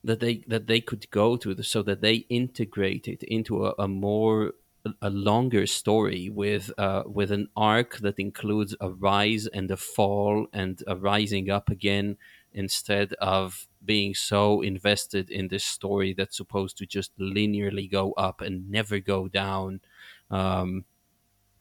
that 0.03 0.19
they 0.19 0.43
that 0.47 0.67
they 0.67 0.81
could 0.81 1.09
go 1.11 1.37
to 1.37 1.61
so 1.63 1.83
that 1.83 2.01
they 2.01 2.15
integrate 2.29 3.07
it 3.07 3.23
into 3.23 3.65
a, 3.65 3.73
a 3.77 3.87
more 3.87 4.53
a 4.99 5.11
longer 5.11 5.67
story 5.67 6.27
with 6.27 6.71
uh, 6.79 7.03
with 7.05 7.31
an 7.31 7.47
arc 7.55 7.97
that 7.99 8.17
includes 8.17 8.75
a 8.81 8.89
rise 8.89 9.45
and 9.45 9.69
a 9.69 9.77
fall 9.77 10.47
and 10.51 10.83
a 10.87 10.95
rising 10.95 11.51
up 11.51 11.69
again 11.69 12.17
instead 12.51 13.13
of 13.13 13.67
being 13.85 14.13
so 14.15 14.61
invested 14.61 15.29
in 15.29 15.47
this 15.49 15.63
story 15.63 16.13
that's 16.13 16.35
supposed 16.35 16.77
to 16.77 16.85
just 16.85 17.17
linearly 17.19 17.89
go 17.89 18.11
up 18.13 18.41
and 18.41 18.69
never 18.71 18.99
go 18.99 19.27
down 19.27 19.79
um, 20.31 20.85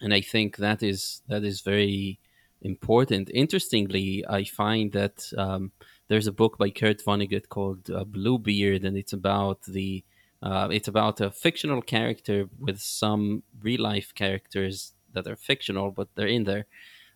and 0.01 0.15
I 0.15 0.21
think 0.21 0.57
that 0.57 0.83
is 0.83 1.23
that 1.29 1.45
is 1.45 1.61
very 1.61 2.21
important. 2.63 3.31
Interestingly, 3.35 4.25
I 4.29 4.45
find 4.45 4.93
that 4.93 5.31
um, 5.37 5.73
there's 6.09 6.27
a 6.27 6.33
book 6.33 6.57
by 6.59 6.71
Kurt 6.71 7.05
Vonnegut 7.05 7.49
called 7.49 7.91
uh, 7.91 8.05
Bluebeard, 8.05 8.85
and 8.85 8.97
it's 8.97 9.13
about 9.13 9.63
the 9.63 10.05
uh, 10.43 10.69
it's 10.73 10.89
about 10.89 11.21
a 11.21 11.31
fictional 11.31 11.83
character 11.83 12.49
with 12.59 12.81
some 12.81 13.43
real 13.63 13.83
life 13.83 14.15
characters 14.15 14.95
that 15.13 15.27
are 15.27 15.37
fictional, 15.37 15.91
but 15.91 16.09
they're 16.15 16.27
in 16.27 16.45
there. 16.45 16.67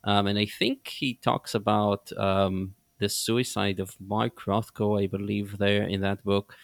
Um, 0.05 0.27
and 0.27 0.39
I 0.39 0.45
think 0.45 0.89
he 0.89 1.15
talks 1.15 1.55
about 1.55 2.13
um, 2.19 2.75
the 2.99 3.09
suicide 3.09 3.81
of 3.81 3.97
Mark 3.99 4.41
Rothko, 4.41 5.03
I 5.03 5.07
believe, 5.07 5.57
there 5.57 5.85
in 5.85 6.03
that 6.03 6.23
book. 6.25 6.55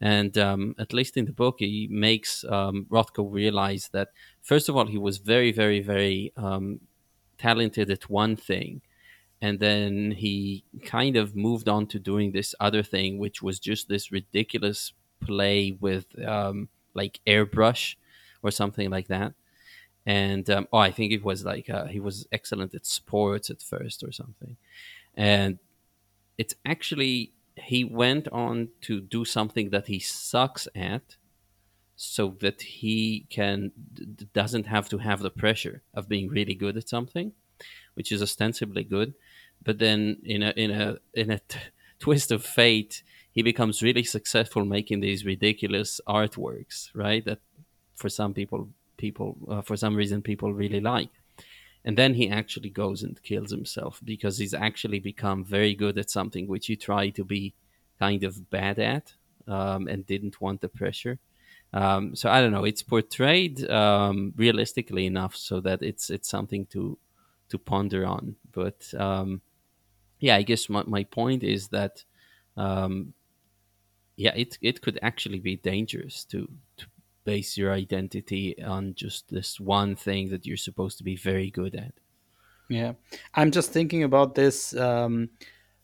And 0.00 0.38
um, 0.38 0.74
at 0.78 0.92
least 0.92 1.16
in 1.16 1.24
the 1.24 1.32
book, 1.32 1.56
he 1.58 1.88
makes 1.90 2.44
um, 2.44 2.86
Rothko 2.88 3.26
realize 3.30 3.90
that, 3.92 4.08
first 4.40 4.68
of 4.68 4.76
all, 4.76 4.86
he 4.86 4.98
was 4.98 5.18
very, 5.18 5.50
very, 5.50 5.80
very 5.80 6.32
um, 6.36 6.80
talented 7.36 7.90
at 7.90 8.08
one 8.08 8.36
thing. 8.36 8.80
And 9.40 9.60
then 9.60 10.12
he 10.12 10.64
kind 10.84 11.16
of 11.16 11.36
moved 11.36 11.68
on 11.68 11.86
to 11.88 11.98
doing 11.98 12.32
this 12.32 12.54
other 12.60 12.82
thing, 12.82 13.18
which 13.18 13.42
was 13.42 13.58
just 13.58 13.88
this 13.88 14.10
ridiculous 14.12 14.92
play 15.20 15.76
with 15.80 16.06
um, 16.26 16.68
like 16.94 17.20
airbrush 17.26 17.96
or 18.42 18.50
something 18.50 18.90
like 18.90 19.08
that. 19.08 19.34
And 20.06 20.48
um, 20.48 20.68
oh, 20.72 20.78
I 20.78 20.90
think 20.90 21.12
it 21.12 21.24
was 21.24 21.44
like 21.44 21.68
uh, 21.68 21.86
he 21.86 22.00
was 22.00 22.26
excellent 22.32 22.74
at 22.74 22.86
sports 22.86 23.50
at 23.50 23.62
first 23.62 24.02
or 24.02 24.10
something. 24.10 24.56
And 25.14 25.58
it's 26.36 26.54
actually 26.64 27.32
he 27.60 27.84
went 27.84 28.28
on 28.28 28.68
to 28.82 29.00
do 29.00 29.24
something 29.24 29.70
that 29.70 29.86
he 29.86 29.98
sucks 29.98 30.68
at 30.74 31.16
so 31.96 32.36
that 32.40 32.62
he 32.62 33.26
can 33.28 33.72
doesn't 34.32 34.66
have 34.66 34.88
to 34.88 34.98
have 34.98 35.20
the 35.20 35.30
pressure 35.30 35.82
of 35.94 36.08
being 36.08 36.28
really 36.28 36.54
good 36.54 36.76
at 36.76 36.88
something 36.88 37.32
which 37.94 38.12
is 38.12 38.22
ostensibly 38.22 38.84
good. 38.84 39.14
But 39.64 39.80
then 39.80 40.18
in 40.22 40.42
a 40.42 40.52
in 40.56 40.70
a 40.70 40.98
in 41.12 41.30
a 41.30 41.40
t- 41.40 41.58
twist 41.98 42.30
of 42.30 42.44
fate 42.44 43.02
he 43.32 43.42
becomes 43.42 43.82
really 43.82 44.04
successful 44.04 44.64
making 44.64 45.00
these 45.00 45.24
ridiculous 45.24 46.00
artworks 46.06 46.90
right? 46.94 47.24
That 47.24 47.40
for 47.96 48.08
some 48.08 48.32
people 48.32 48.68
people 48.96 49.36
uh, 49.48 49.62
for 49.62 49.76
some 49.76 49.96
reason 49.96 50.22
people 50.22 50.52
really 50.54 50.80
like 50.80 51.10
and 51.84 51.96
then 51.96 52.14
he 52.14 52.28
actually 52.28 52.70
goes 52.70 53.02
and 53.02 53.22
kills 53.22 53.50
himself 53.50 54.00
because 54.04 54.38
he's 54.38 54.54
actually 54.54 54.98
become 54.98 55.44
very 55.44 55.74
good 55.74 55.98
at 55.98 56.10
something 56.10 56.46
which 56.46 56.66
he 56.66 56.76
tried 56.76 57.14
to 57.14 57.24
be 57.24 57.54
kind 57.98 58.24
of 58.24 58.50
bad 58.50 58.78
at 58.78 59.14
um, 59.46 59.88
and 59.88 60.06
didn't 60.06 60.40
want 60.40 60.60
the 60.60 60.68
pressure. 60.68 61.18
Um, 61.72 62.14
so 62.14 62.30
I 62.30 62.40
don't 62.40 62.52
know. 62.52 62.64
It's 62.64 62.82
portrayed 62.82 63.68
um, 63.70 64.32
realistically 64.36 65.06
enough 65.06 65.36
so 65.36 65.60
that 65.60 65.82
it's 65.82 66.10
it's 66.10 66.28
something 66.28 66.66
to 66.66 66.98
to 67.50 67.58
ponder 67.58 68.06
on. 68.06 68.36
But 68.52 68.92
um, 68.96 69.42
yeah, 70.20 70.36
I 70.36 70.42
guess 70.42 70.68
my, 70.68 70.82
my 70.86 71.04
point 71.04 71.42
is 71.42 71.68
that 71.68 72.04
um, 72.56 73.12
yeah, 74.16 74.32
it 74.34 74.58
it 74.60 74.80
could 74.80 74.98
actually 75.02 75.40
be 75.40 75.56
dangerous 75.56 76.24
to 76.24 76.48
to 76.78 76.86
base 77.28 77.58
your 77.58 77.72
identity 77.72 78.46
on 78.62 78.94
just 78.94 79.28
this 79.28 79.60
one 79.60 79.94
thing 79.96 80.30
that 80.30 80.46
you're 80.46 80.56
supposed 80.68 80.96
to 80.98 81.04
be 81.04 81.16
very 81.16 81.50
good 81.50 81.74
at. 81.74 81.92
Yeah, 82.68 82.92
I'm 83.34 83.50
just 83.50 83.70
thinking 83.72 84.02
about 84.02 84.34
this. 84.34 84.74
Um, 84.76 85.30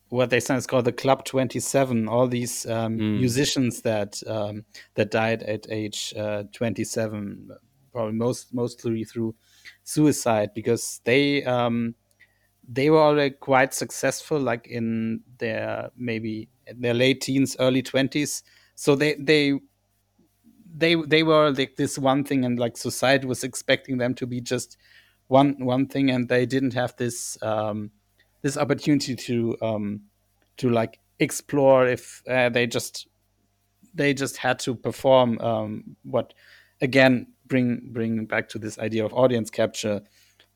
what 0.08 0.30
they 0.30 0.40
say 0.40 0.56
is 0.56 0.66
called 0.66 0.84
the 0.84 0.92
Club 0.92 1.24
27. 1.24 2.08
All 2.08 2.28
these 2.28 2.66
um, 2.66 3.02
Mm, 3.02 3.14
musicians 3.14 3.82
that 3.82 4.22
um, 4.26 4.64
that 4.94 5.10
died 5.10 5.42
at 5.42 5.66
age 5.70 6.14
uh, 6.16 6.44
27, 6.52 7.50
probably 7.92 8.12
most 8.14 8.54
mostly 8.54 9.04
through 9.04 9.34
suicide, 9.82 10.50
because 10.54 11.00
they 11.04 11.44
um, 11.44 11.94
they 12.66 12.90
were 12.90 13.02
already 13.02 13.34
quite 13.34 13.74
successful, 13.74 14.38
like 14.38 14.66
in 14.66 15.20
their 15.38 15.90
maybe 15.96 16.48
their 16.74 16.94
late 16.94 17.20
teens, 17.22 17.56
early 17.60 17.82
20s. 17.82 18.42
So 18.74 18.94
they 18.94 19.14
they 19.14 19.58
they 20.76 20.96
they 20.96 21.22
were 21.22 21.50
like 21.50 21.76
this 21.76 21.98
one 21.98 22.24
thing, 22.24 22.44
and 22.44 22.58
like 22.58 22.76
society 22.76 23.26
was 23.26 23.44
expecting 23.44 23.98
them 23.98 24.14
to 24.14 24.26
be 24.26 24.40
just 24.40 24.76
one 25.28 25.64
one 25.64 25.86
thing, 25.86 26.10
and 26.10 26.28
they 26.28 26.46
didn't 26.46 26.74
have 26.74 26.96
this 26.96 27.38
um, 27.42 27.90
this 28.42 28.56
opportunity 28.56 29.14
to 29.14 29.56
um, 29.62 30.02
to 30.56 30.70
like 30.70 30.98
explore 31.20 31.86
if 31.86 32.22
uh, 32.28 32.48
they 32.48 32.66
just 32.66 33.06
they 33.94 34.12
just 34.12 34.36
had 34.38 34.58
to 34.58 34.74
perform 34.74 35.38
um, 35.40 35.96
what 36.02 36.34
again 36.80 37.28
bring 37.46 37.80
bring 37.92 38.26
back 38.26 38.48
to 38.48 38.58
this 38.58 38.78
idea 38.78 39.04
of 39.04 39.12
audience 39.14 39.50
capture. 39.50 40.02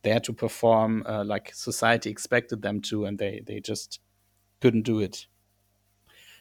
They 0.02 0.10
had 0.10 0.24
to 0.24 0.32
perform 0.32 1.04
uh, 1.06 1.24
like 1.24 1.52
society 1.54 2.10
expected 2.10 2.62
them 2.62 2.80
to 2.82 3.04
and 3.04 3.18
they 3.18 3.42
they 3.46 3.60
just 3.60 4.00
couldn't 4.60 4.82
do 4.82 5.00
it 5.00 5.26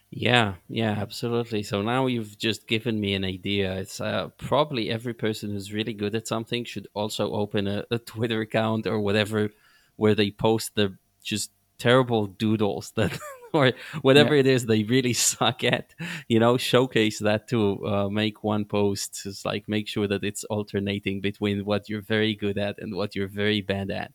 Yeah, 0.10 0.56
yeah, 0.70 0.92
absolutely. 0.92 1.64
So 1.64 1.82
now 1.82 2.08
you've 2.08 2.38
just 2.38 2.68
given 2.68 3.00
me 3.00 3.14
an 3.14 3.26
idea. 3.26 3.76
It's 3.76 4.00
uh, 4.00 4.30
probably 4.38 4.90
every 4.90 5.14
person 5.14 5.52
who's 5.52 5.74
really 5.74 5.94
good 5.94 6.16
at 6.16 6.28
something 6.28 6.64
should 6.64 6.88
also 6.94 7.32
open 7.34 7.68
a, 7.68 7.84
a 7.92 8.00
Twitter 8.14 8.42
account 8.42 8.88
or 8.88 9.00
whatever 9.00 9.50
where 9.98 10.16
they 10.16 10.32
post 10.32 10.76
the 10.76 10.96
just 11.24 11.52
terrible 11.78 12.28
doodles 12.28 12.92
that 12.96 13.18
or 13.54 13.74
yeah 13.74 13.74
whatever 14.02 14.34
it 14.34 14.48
is 14.48 14.66
they 14.66 14.84
really 14.84 15.14
suck 15.32 15.64
at. 15.66 15.94
You 16.30 16.40
know, 16.40 16.58
showcase 16.58 17.20
that 17.20 17.50
to 17.50 17.86
uh, 17.86 18.10
make 18.10 18.44
one 18.44 18.64
post. 18.64 19.24
It's 19.26 19.44
like 19.44 19.68
make 19.68 19.90
sure 19.90 20.08
that 20.08 20.24
it's 20.24 20.46
alternating 20.46 21.20
between 21.20 21.66
what 21.66 21.90
you're 21.90 22.02
very 22.02 22.34
good 22.34 22.58
at 22.58 22.80
and 22.80 22.96
what 22.96 23.14
you're 23.14 23.28
very 23.28 23.62
bad 23.62 23.92
at. 23.92 24.14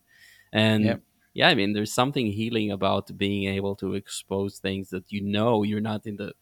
And 0.52 0.85
yeah, 0.85 0.96
I 1.40 1.55
mean, 1.55 1.73
there's 1.73 1.92
something 1.92 2.27
healing 2.27 2.71
about 2.71 3.16
being 3.16 3.49
able 3.55 3.75
to 3.77 3.95
expose 3.95 4.59
things 4.59 4.90
that 4.90 5.11
you 5.12 5.23
know 5.23 5.62
you're 5.62 5.81
not 5.81 6.07
in 6.07 6.16
the, 6.16 6.33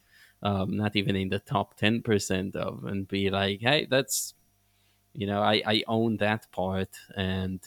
um, 0.43 0.77
not 0.77 0.97
even 0.97 1.17
in 1.17 1.29
the 1.29 1.39
top 1.39 1.77
10% 1.79 2.57
of, 2.57 2.85
and 2.85 3.07
be 3.07 3.31
like, 3.31 3.61
hey, 3.61 3.87
that's, 3.89 4.35
you 5.15 5.27
know, 5.27 5.43
I, 5.43 5.63
I 5.67 5.85
own 5.87 6.17
that 6.19 6.51
part. 6.53 6.91
And 7.17 7.61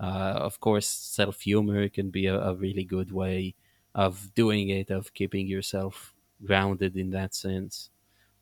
uh, 0.00 0.34
of 0.36 0.60
course, 0.60 0.88
self 0.88 1.40
humor 1.40 1.88
can 1.88 2.10
be 2.10 2.26
a, 2.26 2.40
a 2.40 2.54
really 2.54 2.84
good 2.84 3.12
way 3.12 3.54
of 3.94 4.32
doing 4.34 4.70
it, 4.70 4.90
of 4.90 5.12
keeping 5.14 5.46
yourself 5.46 6.14
grounded 6.44 6.96
in 6.96 7.10
that 7.10 7.34
sense. 7.34 7.90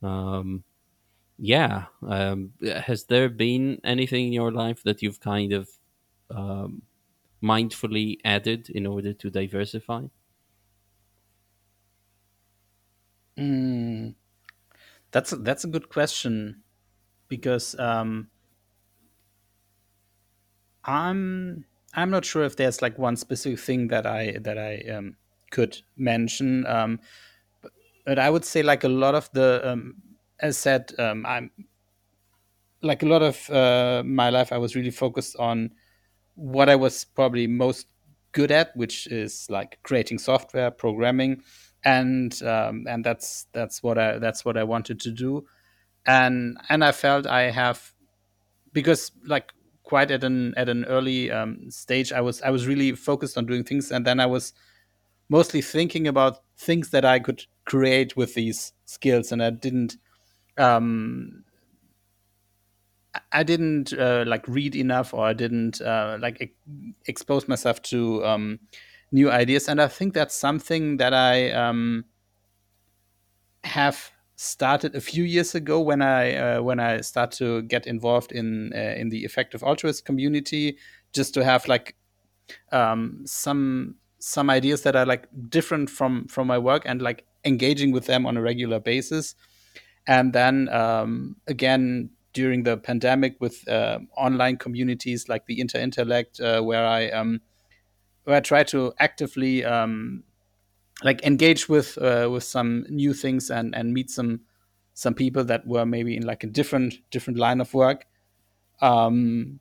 Um, 0.03 0.65
yeah. 1.39 1.85
Um, 2.07 2.53
has 2.85 3.05
there 3.05 3.29
been 3.29 3.81
anything 3.85 4.27
in 4.27 4.33
your 4.33 4.53
life 4.53 4.83
that 4.85 5.03
you've 5.03 5.21
kind 5.21 5.53
of 5.53 5.69
um, 6.31 6.83
mindfully 7.43 8.19
added 8.25 8.71
in 8.71 8.87
order 8.87 9.13
to 9.13 9.31
diversify? 9.31 10.07
mm, 13.37 14.15
that's 15.11 15.33
a, 15.33 15.37
that's 15.37 15.65
a 15.65 15.69
good 15.69 15.89
question 15.89 16.63
because 17.29 17.79
um, 17.79 18.31
i'm 20.85 21.65
i'm 21.95 22.11
not 22.11 22.25
sure 22.25 22.45
if 22.45 22.57
there's 22.57 22.83
like 22.83 22.99
one 22.99 23.17
specific 23.17 23.59
thing 23.59 23.89
that 23.89 24.07
i 24.07 24.37
that 24.41 24.59
i 24.59 24.79
um, 24.91 25.17
could 25.51 25.79
mention 25.97 26.67
um, 26.67 27.01
but 28.05 28.19
i 28.19 28.31
would 28.31 28.45
say 28.45 28.63
like 28.63 28.85
a 28.85 28.89
lot 28.89 29.15
of 29.15 29.31
the 29.33 29.61
um, 29.69 30.03
as 30.41 30.57
said 30.57 30.93
um, 30.99 31.25
i'm 31.27 31.51
like 32.83 33.03
a 33.03 33.07
lot 33.07 33.23
of 33.23 33.51
uh, 33.51 34.03
my 34.05 34.31
life 34.31 34.53
i 34.53 34.59
was 34.59 34.77
really 34.77 34.91
focused 34.91 35.37
on 35.37 35.71
what 36.39 36.69
I 36.69 36.77
was 36.77 37.05
probably 37.05 37.49
most 37.49 37.89
good 38.33 38.53
at, 38.53 38.75
which 38.77 39.09
is 39.09 39.49
like 39.51 39.79
creating 39.83 40.19
software, 40.19 40.71
programming, 40.71 41.43
and 41.85 42.41
um, 42.43 42.87
and 42.89 43.05
that's 43.05 43.47
that's 43.53 43.83
what 43.83 43.99
I 43.99 44.19
that's 44.19 44.45
what 44.45 44.57
I 44.57 44.63
wanted 44.63 45.01
to 45.01 45.11
do, 45.11 45.47
and 46.07 46.57
and 46.69 46.85
I 46.85 46.93
felt 46.93 47.27
I 47.27 47.51
have 47.51 47.93
because 48.73 49.11
like 49.25 49.53
quite 49.83 50.11
at 50.13 50.23
an 50.23 50.55
at 50.57 50.69
an 50.69 50.85
early 50.85 51.31
um, 51.31 51.71
stage 51.71 52.13
I 52.13 52.21
was 52.21 52.41
I 52.43 52.51
was 52.51 52.67
really 52.67 52.93
focused 52.93 53.37
on 53.37 53.47
doing 53.47 53.65
things, 53.65 53.91
and 53.91 54.07
then 54.07 54.21
I 54.21 54.27
was 54.27 54.53
mostly 55.29 55.61
thinking 55.61 56.07
about 56.07 56.39
things 56.57 56.91
that 56.91 57.05
I 57.05 57.19
could 57.19 57.43
create 57.65 58.17
with 58.17 58.35
these 58.35 58.73
skills, 58.85 59.33
and 59.33 59.43
I 59.43 59.51
didn't 59.51 59.97
um, 60.57 61.45
I 63.33 63.43
didn't 63.43 63.93
uh, 63.93 64.25
like 64.27 64.47
read 64.49 64.75
enough 64.75 65.15
or 65.15 65.27
I 65.27 65.33
didn't 65.33 65.81
uh, 65.81 66.19
like 66.21 66.41
e- 66.41 66.95
expose 67.07 67.49
myself 67.49 67.83
to 67.83 68.25
um, 68.25 68.61
new 69.13 69.31
ideas, 69.31 69.69
and 69.69 69.81
I 69.81 69.89
think 69.89 70.15
that's 70.15 70.35
something 70.35 70.99
that 70.99 71.15
I 71.15 71.51
um, 71.53 72.05
have 73.65 74.11
started 74.37 74.95
a 74.95 75.01
few 75.01 75.25
years 75.25 75.55
ago 75.55 75.81
when 75.81 76.01
I 76.01 76.35
uh, 76.37 76.63
when 76.63 76.81
I 76.81 77.01
start 77.01 77.33
to 77.33 77.63
get 77.63 77.87
involved 77.87 78.33
in 78.33 78.73
uh, 78.75 78.95
in 78.97 79.09
the 79.09 79.25
effective 79.25 79.63
altruist 79.63 80.05
community, 80.05 80.79
just 81.13 81.35
to 81.35 81.45
have 81.45 81.67
like 81.69 81.97
um, 82.73 83.23
some 83.27 83.97
some 84.21 84.51
ideas 84.51 84.83
that 84.83 84.97
are 84.97 85.07
like 85.07 85.29
different 85.49 85.91
from 85.91 86.27
from 86.29 86.47
my 86.47 86.59
work 86.59 86.83
and 86.87 87.03
like 87.03 87.25
engaging 87.45 87.93
with 87.93 88.07
them 88.07 88.27
on 88.27 88.37
a 88.37 88.43
regular 88.43 88.81
basis. 88.81 89.35
And 90.07 90.33
then 90.33 90.69
um, 90.71 91.37
again 91.47 92.11
during 92.39 92.63
the 92.63 92.77
pandemic 92.77 93.35
with 93.41 93.67
uh, 93.69 93.99
online 94.17 94.57
communities 94.57 95.29
like 95.29 95.47
the 95.47 95.59
Interintellect, 95.59 96.41
uh, 96.41 96.63
where 96.63 96.87
I 96.87 97.11
um, 97.11 97.41
where 98.23 98.37
I 98.37 98.41
try 98.41 98.63
to 98.65 98.93
actively 99.01 99.65
um, 99.65 100.23
like 101.03 101.21
engage 101.25 101.69
with 101.69 101.99
uh, 101.99 102.29
with 102.31 102.45
some 102.45 102.87
new 102.89 103.13
things 103.13 103.51
and 103.51 103.75
and 103.75 103.93
meet 103.93 104.09
some 104.09 104.43
some 104.95 105.15
people 105.15 105.43
that 105.47 105.67
were 105.67 105.85
maybe 105.85 106.17
in 106.17 106.25
like 106.25 106.45
a 106.45 106.47
different 106.47 106.95
different 107.11 107.41
line 107.41 107.61
of 107.61 107.75
work. 107.75 108.07
Um, 108.81 109.59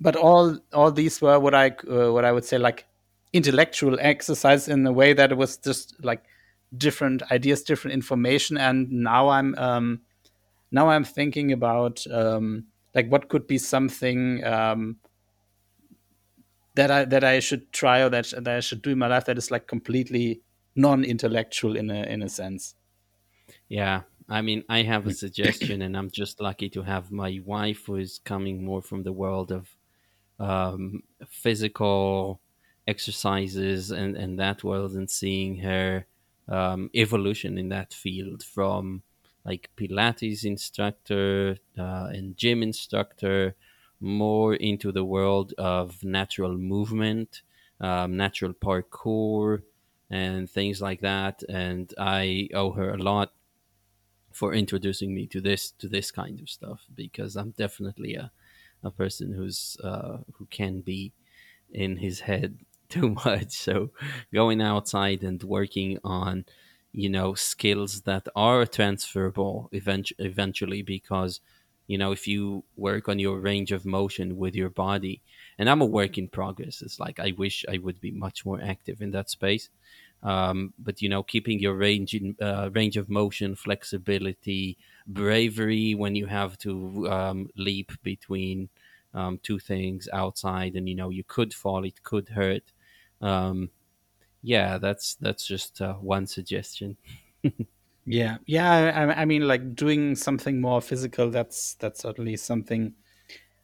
but 0.00 0.14
all 0.14 0.56
all 0.72 0.92
these 0.92 1.20
were 1.20 1.40
what 1.40 1.56
I 1.56 1.70
uh, 1.90 2.12
what 2.12 2.24
I 2.24 2.30
would 2.30 2.44
say 2.44 2.58
like 2.58 2.86
intellectual 3.32 3.98
exercise 4.00 4.68
in 4.68 4.86
a 4.86 4.92
way 4.92 5.12
that 5.12 5.32
it 5.32 5.36
was 5.36 5.56
just 5.56 5.96
like 6.04 6.22
different 6.76 7.24
ideas, 7.32 7.64
different 7.64 7.94
information, 7.94 8.56
and 8.56 8.92
now 8.92 9.30
I'm 9.30 9.56
um, 9.58 10.02
now 10.74 10.88
I'm 10.88 11.04
thinking 11.04 11.52
about 11.52 12.04
um, 12.10 12.64
like 12.94 13.08
what 13.08 13.28
could 13.28 13.46
be 13.46 13.58
something 13.58 14.44
um, 14.44 14.96
that 16.74 16.90
I 16.90 17.04
that 17.04 17.22
I 17.22 17.38
should 17.38 17.72
try 17.72 18.00
or 18.00 18.10
that 18.10 18.34
that 18.36 18.56
I 18.56 18.60
should 18.60 18.82
do 18.82 18.90
in 18.90 18.98
my 18.98 19.06
life 19.06 19.24
that 19.26 19.38
is 19.38 19.52
like 19.52 19.68
completely 19.68 20.40
non-intellectual 20.74 21.76
in 21.76 21.90
a 21.90 22.02
in 22.02 22.22
a 22.22 22.28
sense. 22.28 22.74
Yeah, 23.68 24.02
I 24.28 24.42
mean, 24.42 24.64
I 24.68 24.82
have 24.82 25.06
a 25.06 25.14
suggestion, 25.14 25.80
and 25.80 25.96
I'm 25.96 26.10
just 26.10 26.40
lucky 26.40 26.68
to 26.70 26.82
have 26.82 27.12
my 27.12 27.40
wife 27.44 27.86
who 27.86 27.96
is 27.96 28.20
coming 28.24 28.64
more 28.64 28.82
from 28.82 29.04
the 29.04 29.12
world 29.12 29.52
of 29.52 29.68
um, 30.40 31.04
physical 31.28 32.40
exercises 32.88 33.92
and, 33.92 34.16
and 34.16 34.40
that 34.40 34.64
world, 34.64 34.94
and 34.94 35.08
seeing 35.08 35.58
her 35.58 36.06
um, 36.48 36.90
evolution 36.96 37.58
in 37.58 37.68
that 37.68 37.94
field 37.94 38.42
from 38.42 39.02
like 39.44 39.70
Pilates 39.76 40.44
instructor 40.44 41.58
uh, 41.78 42.08
and 42.12 42.36
gym 42.36 42.62
instructor 42.62 43.54
more 44.00 44.54
into 44.54 44.92
the 44.92 45.04
world 45.04 45.54
of 45.58 46.02
natural 46.04 46.56
movement, 46.56 47.42
um, 47.80 48.16
natural 48.16 48.52
parkour, 48.52 49.62
and 50.10 50.48
things 50.48 50.80
like 50.80 51.00
that. 51.00 51.42
And 51.48 51.92
I 51.98 52.48
owe 52.54 52.72
her 52.72 52.90
a 52.90 52.98
lot 52.98 53.32
for 54.32 54.52
introducing 54.52 55.14
me 55.14 55.26
to 55.28 55.40
this 55.40 55.70
to 55.70 55.88
this 55.88 56.10
kind 56.10 56.40
of 56.40 56.50
stuff 56.50 56.86
because 56.94 57.36
I'm 57.36 57.50
definitely 57.50 58.14
a, 58.14 58.30
a 58.82 58.90
person 58.90 59.32
who's 59.32 59.76
uh, 59.82 60.18
who 60.34 60.46
can 60.46 60.80
be 60.80 61.12
in 61.72 61.96
his 61.96 62.20
head 62.20 62.58
too 62.88 63.10
much. 63.24 63.52
So 63.52 63.90
going 64.32 64.60
outside 64.60 65.22
and 65.22 65.42
working 65.42 65.98
on 66.04 66.44
you 66.94 67.08
know 67.08 67.34
skills 67.34 68.02
that 68.02 68.26
are 68.36 68.66
transferable 68.66 69.68
event- 69.72 70.12
eventually 70.18 70.82
because 70.82 71.40
you 71.86 71.98
know 71.98 72.12
if 72.12 72.26
you 72.28 72.64
work 72.76 73.08
on 73.08 73.18
your 73.18 73.38
range 73.40 73.72
of 73.72 73.84
motion 73.84 74.36
with 74.38 74.54
your 74.54 74.70
body 74.70 75.20
and 75.58 75.68
i'm 75.68 75.82
a 75.82 75.86
work 75.86 76.16
in 76.16 76.28
progress 76.28 76.82
it's 76.82 77.00
like 77.00 77.18
i 77.20 77.32
wish 77.36 77.64
i 77.68 77.78
would 77.78 78.00
be 78.00 78.10
much 78.12 78.46
more 78.46 78.60
active 78.62 79.02
in 79.02 79.10
that 79.10 79.28
space 79.28 79.68
um, 80.22 80.72
but 80.78 81.02
you 81.02 81.08
know 81.08 81.22
keeping 81.22 81.58
your 81.60 81.74
range 81.74 82.14
in 82.14 82.36
uh, 82.40 82.70
range 82.72 82.96
of 82.96 83.10
motion 83.10 83.54
flexibility 83.54 84.78
bravery 85.06 85.94
when 85.94 86.14
you 86.14 86.26
have 86.26 86.56
to 86.58 87.08
um, 87.10 87.50
leap 87.56 87.92
between 88.02 88.68
um, 89.12 89.38
two 89.42 89.58
things 89.58 90.08
outside 90.12 90.74
and 90.76 90.88
you 90.88 90.94
know 90.94 91.10
you 91.10 91.24
could 91.24 91.52
fall 91.52 91.84
it 91.84 92.02
could 92.02 92.28
hurt 92.30 92.72
um, 93.20 93.70
yeah 94.44 94.78
that's 94.78 95.16
that's 95.16 95.46
just 95.46 95.80
uh, 95.80 95.94
one 95.94 96.26
suggestion 96.26 96.96
Yeah, 98.06 98.38
yeah. 98.46 98.92
I, 98.94 99.22
I 99.22 99.24
mean, 99.24 99.48
like 99.48 99.74
doing 99.74 100.14
something 100.14 100.60
more 100.60 100.80
physical. 100.80 101.30
That's 101.30 101.74
that's 101.74 102.02
certainly 102.02 102.36
something 102.36 102.94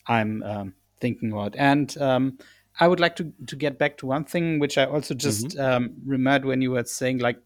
I'm 0.07 0.43
um, 0.43 0.75
thinking 1.01 1.33
about. 1.33 1.57
And 1.57 1.97
um, 1.99 2.39
I 2.79 2.89
would 2.89 3.01
like 3.01 3.17
to 3.17 3.33
to 3.47 3.57
get 3.57 3.79
back 3.79 3.99
to 3.99 4.07
one 4.07 4.25
thing 4.25 4.59
which 4.59 4.79
I 4.79 4.87
also 4.87 5.15
just 5.15 5.59
um, 5.59 5.95
remembered 6.07 6.47
when 6.47 6.63
you 6.63 6.71
were 6.71 6.85
saying 6.85 7.19
like 7.19 7.39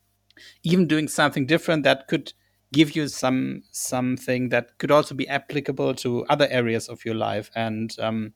even 0.62 0.86
doing 0.86 1.08
something 1.08 1.46
different 1.46 1.82
that 1.82 2.06
could 2.06 2.32
give 2.72 2.94
you 2.94 3.08
some 3.08 3.64
something 3.72 4.50
that 4.50 4.78
could 4.78 4.92
also 4.92 5.16
be 5.16 5.28
applicable 5.28 5.94
to 5.94 6.24
other 6.26 6.46
areas 6.48 6.88
of 6.88 7.04
your 7.04 7.16
life. 7.16 7.50
And 7.56 7.94
um, 7.98 8.34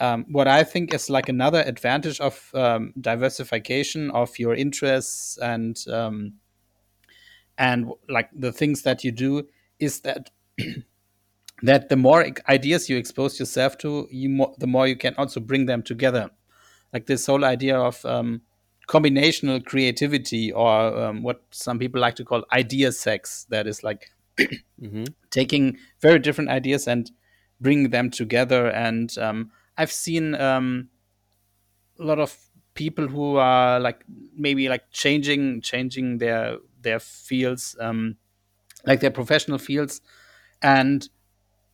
um, 0.00 0.26
what 0.30 0.48
I 0.48 0.64
think 0.64 0.92
is 0.92 1.08
like 1.08 1.28
another 1.28 1.62
advantage 1.62 2.20
of 2.20 2.50
um, 2.54 2.92
diversification 3.00 4.10
of 4.10 4.38
your 4.38 4.54
interests 4.54 5.38
and 5.38 5.76
um, 5.88 6.34
and 7.58 7.90
like 8.08 8.28
the 8.34 8.52
things 8.52 8.82
that 8.82 9.04
you 9.04 9.12
do 9.12 9.46
is 9.78 10.00
that 10.00 10.30
that 11.62 11.88
the 11.88 11.96
more 11.96 12.26
ideas 12.48 12.88
you 12.88 12.96
expose 12.96 13.38
yourself 13.38 13.78
to, 13.78 14.08
you 14.10 14.28
more, 14.28 14.54
the 14.58 14.66
more 14.66 14.86
you 14.86 14.96
can 14.96 15.14
also 15.16 15.40
bring 15.40 15.66
them 15.66 15.82
together. 15.82 16.30
Like 16.92 17.06
this 17.06 17.26
whole 17.26 17.44
idea 17.44 17.78
of 17.78 18.04
um, 18.04 18.42
combinational 18.88 19.64
creativity, 19.64 20.52
or 20.52 20.96
um, 20.96 21.22
what 21.22 21.42
some 21.50 21.78
people 21.78 22.00
like 22.00 22.16
to 22.16 22.24
call 22.24 22.44
idea 22.52 22.92
sex. 22.92 23.46
That 23.50 23.66
is 23.66 23.82
like 23.82 24.10
hmm 24.78 25.04
taking 25.30 25.78
very 26.00 26.18
different 26.18 26.50
ideas 26.50 26.86
and 26.86 27.10
bringing 27.60 27.90
them 27.90 28.10
together. 28.10 28.68
And 28.68 29.16
um, 29.18 29.50
I've 29.76 29.92
seen 29.92 30.34
um, 30.34 30.88
a 31.98 32.04
lot 32.04 32.18
of 32.18 32.36
people 32.74 33.06
who 33.06 33.36
are 33.36 33.78
like 33.80 34.04
maybe 34.36 34.68
like 34.68 34.90
changing 34.90 35.60
changing 35.60 36.18
their 36.18 36.58
their 36.80 36.98
fields, 37.00 37.76
um, 37.80 38.16
like 38.86 39.00
their 39.00 39.10
professional 39.10 39.58
fields, 39.58 40.00
and 40.62 41.08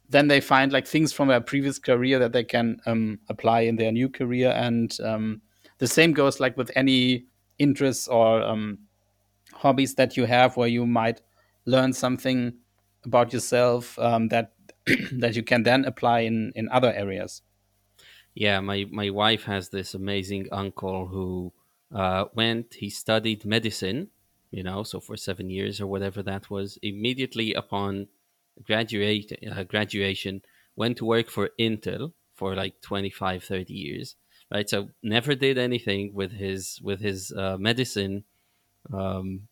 then 0.08 0.28
they 0.28 0.40
find 0.40 0.72
like 0.72 0.86
things 0.86 1.12
from 1.12 1.28
their 1.28 1.40
previous 1.40 1.78
career 1.78 2.18
that 2.18 2.32
they 2.32 2.44
can 2.44 2.80
um, 2.86 3.18
apply 3.28 3.60
in 3.60 3.76
their 3.76 3.92
new 3.92 4.08
career. 4.08 4.50
And 4.50 4.96
um, 5.02 5.42
the 5.78 5.86
same 5.86 6.12
goes 6.12 6.40
like 6.40 6.56
with 6.56 6.70
any 6.74 7.26
interests 7.58 8.08
or 8.08 8.42
um, 8.42 8.78
hobbies 9.52 9.94
that 9.94 10.16
you 10.16 10.24
have 10.24 10.56
where 10.56 10.68
you 10.68 10.86
might 10.86 11.20
learn 11.64 11.92
something 11.92 12.54
about 13.04 13.32
yourself 13.32 13.98
um, 13.98 14.28
that 14.28 14.52
that 15.12 15.36
you 15.36 15.42
can 15.42 15.62
then 15.62 15.84
apply 15.84 16.20
in 16.20 16.52
in 16.54 16.68
other 16.70 16.92
areas 16.92 17.42
Yeah, 18.34 18.60
my 18.60 18.86
my 18.90 19.10
wife 19.10 19.44
has 19.44 19.68
this 19.68 19.94
amazing 19.94 20.48
uncle 20.52 21.06
who 21.08 21.52
uh, 21.94 22.26
went. 22.34 22.74
He 22.74 22.88
studied 22.90 23.44
medicine, 23.44 24.08
you 24.50 24.62
know, 24.62 24.82
so 24.84 25.00
for 25.00 25.16
seven 25.16 25.50
years 25.50 25.80
or 25.80 25.86
whatever 25.86 26.22
that 26.22 26.48
was. 26.50 26.78
Immediately 26.82 27.54
upon 27.54 28.08
graduate 28.62 29.32
uh, 29.50 29.64
graduation, 29.64 30.42
went 30.76 30.98
to 30.98 31.04
work 31.04 31.28
for 31.28 31.50
Intel 31.58 32.12
for 32.34 32.54
like 32.54 32.80
25, 32.82 33.44
30 33.44 33.72
years. 33.74 34.16
Right, 34.52 34.68
so 34.68 34.88
never 35.02 35.36
did 35.36 35.58
anything 35.58 36.12
with 36.14 36.32
his 36.32 36.80
with 36.82 37.00
his 37.00 37.32
uh, 37.32 37.56
medicine 37.58 38.24
um, 38.92 39.48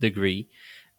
degree, 0.00 0.48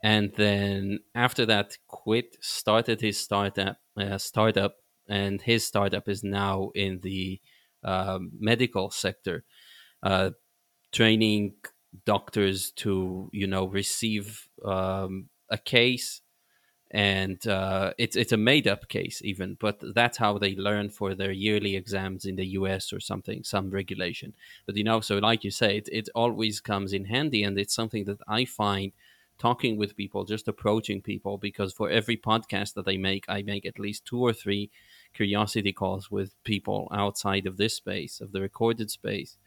and 0.03 0.31
then 0.35 0.99
after 1.15 1.45
that, 1.45 1.77
quit. 1.87 2.37
Started 2.41 3.01
his 3.01 3.19
startup 3.19 3.77
uh, 3.97 4.17
startup, 4.17 4.75
and 5.07 5.41
his 5.41 5.65
startup 5.65 6.07
is 6.07 6.23
now 6.23 6.71
in 6.75 6.99
the 7.01 7.39
um, 7.83 8.31
medical 8.39 8.91
sector, 8.91 9.43
uh, 10.03 10.31
training 10.91 11.53
doctors 12.05 12.71
to 12.71 13.29
you 13.33 13.47
know 13.47 13.65
receive 13.65 14.47
um, 14.63 15.29
a 15.49 15.57
case 15.57 16.21
and 16.91 17.47
uh, 17.47 17.93
it's 17.97 18.17
it's 18.17 18.33
a 18.33 18.37
made 18.37 18.67
up 18.67 18.89
case 18.89 19.21
even, 19.23 19.55
but 19.59 19.81
that's 19.95 20.17
how 20.17 20.37
they 20.37 20.55
learn 20.55 20.89
for 20.89 21.15
their 21.15 21.31
yearly 21.31 21.77
exams 21.77 22.25
in 22.25 22.35
the 22.35 22.47
U.S. 22.47 22.91
or 22.91 22.99
something, 22.99 23.43
some 23.43 23.69
regulation. 23.69 24.33
But 24.65 24.75
you 24.75 24.83
know, 24.83 24.99
so 24.99 25.17
like 25.17 25.45
you 25.45 25.51
say, 25.51 25.77
it, 25.77 25.89
it 25.91 26.09
always 26.13 26.59
comes 26.59 26.91
in 26.91 27.05
handy, 27.05 27.43
and 27.43 27.57
it's 27.57 27.73
something 27.73 28.03
that 28.05 28.19
I 28.27 28.43
find 28.43 28.91
talking 29.39 29.77
with 29.77 29.95
people, 29.95 30.25
just 30.25 30.49
approaching 30.49 31.01
people, 31.01 31.37
because 31.37 31.71
for 31.71 31.89
every 31.89 32.17
podcast 32.17 32.73
that 32.73 32.87
I 32.87 32.97
make, 32.97 33.23
I 33.29 33.41
make 33.41 33.65
at 33.65 33.79
least 33.79 34.05
two 34.05 34.19
or 34.19 34.33
three 34.33 34.69
curiosity 35.13 35.73
calls 35.73 36.09
with 36.11 36.41
people 36.43 36.87
outside 36.91 37.45
of 37.45 37.57
this 37.57 37.75
space, 37.75 38.21
of 38.21 38.31
the 38.31 38.41
recorded 38.41 38.89
space. 38.91 39.37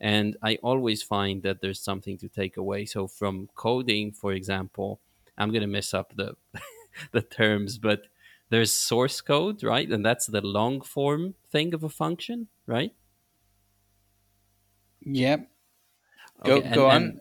And 0.00 0.36
I 0.42 0.56
always 0.62 1.02
find 1.02 1.42
that 1.42 1.60
there's 1.60 1.80
something 1.80 2.18
to 2.18 2.28
take 2.28 2.56
away. 2.56 2.84
So 2.84 3.06
from 3.06 3.48
coding, 3.54 4.12
for 4.12 4.32
example, 4.32 5.00
I'm 5.38 5.50
going 5.50 5.62
to 5.62 5.66
mess 5.66 5.94
up 5.94 6.14
the 6.16 6.36
the 7.12 7.22
terms, 7.22 7.78
but 7.78 8.06
there's 8.50 8.72
source 8.72 9.20
code, 9.20 9.62
right? 9.62 9.88
And 9.90 10.04
that's 10.04 10.26
the 10.26 10.40
long 10.40 10.80
form 10.80 11.34
thing 11.50 11.74
of 11.74 11.82
a 11.82 11.88
function, 11.88 12.48
right? 12.66 12.92
yeah 15.04 15.38
go 16.44 16.60
and 16.60 16.74
go 16.74 16.88
on 16.88 17.02
and 17.02 17.20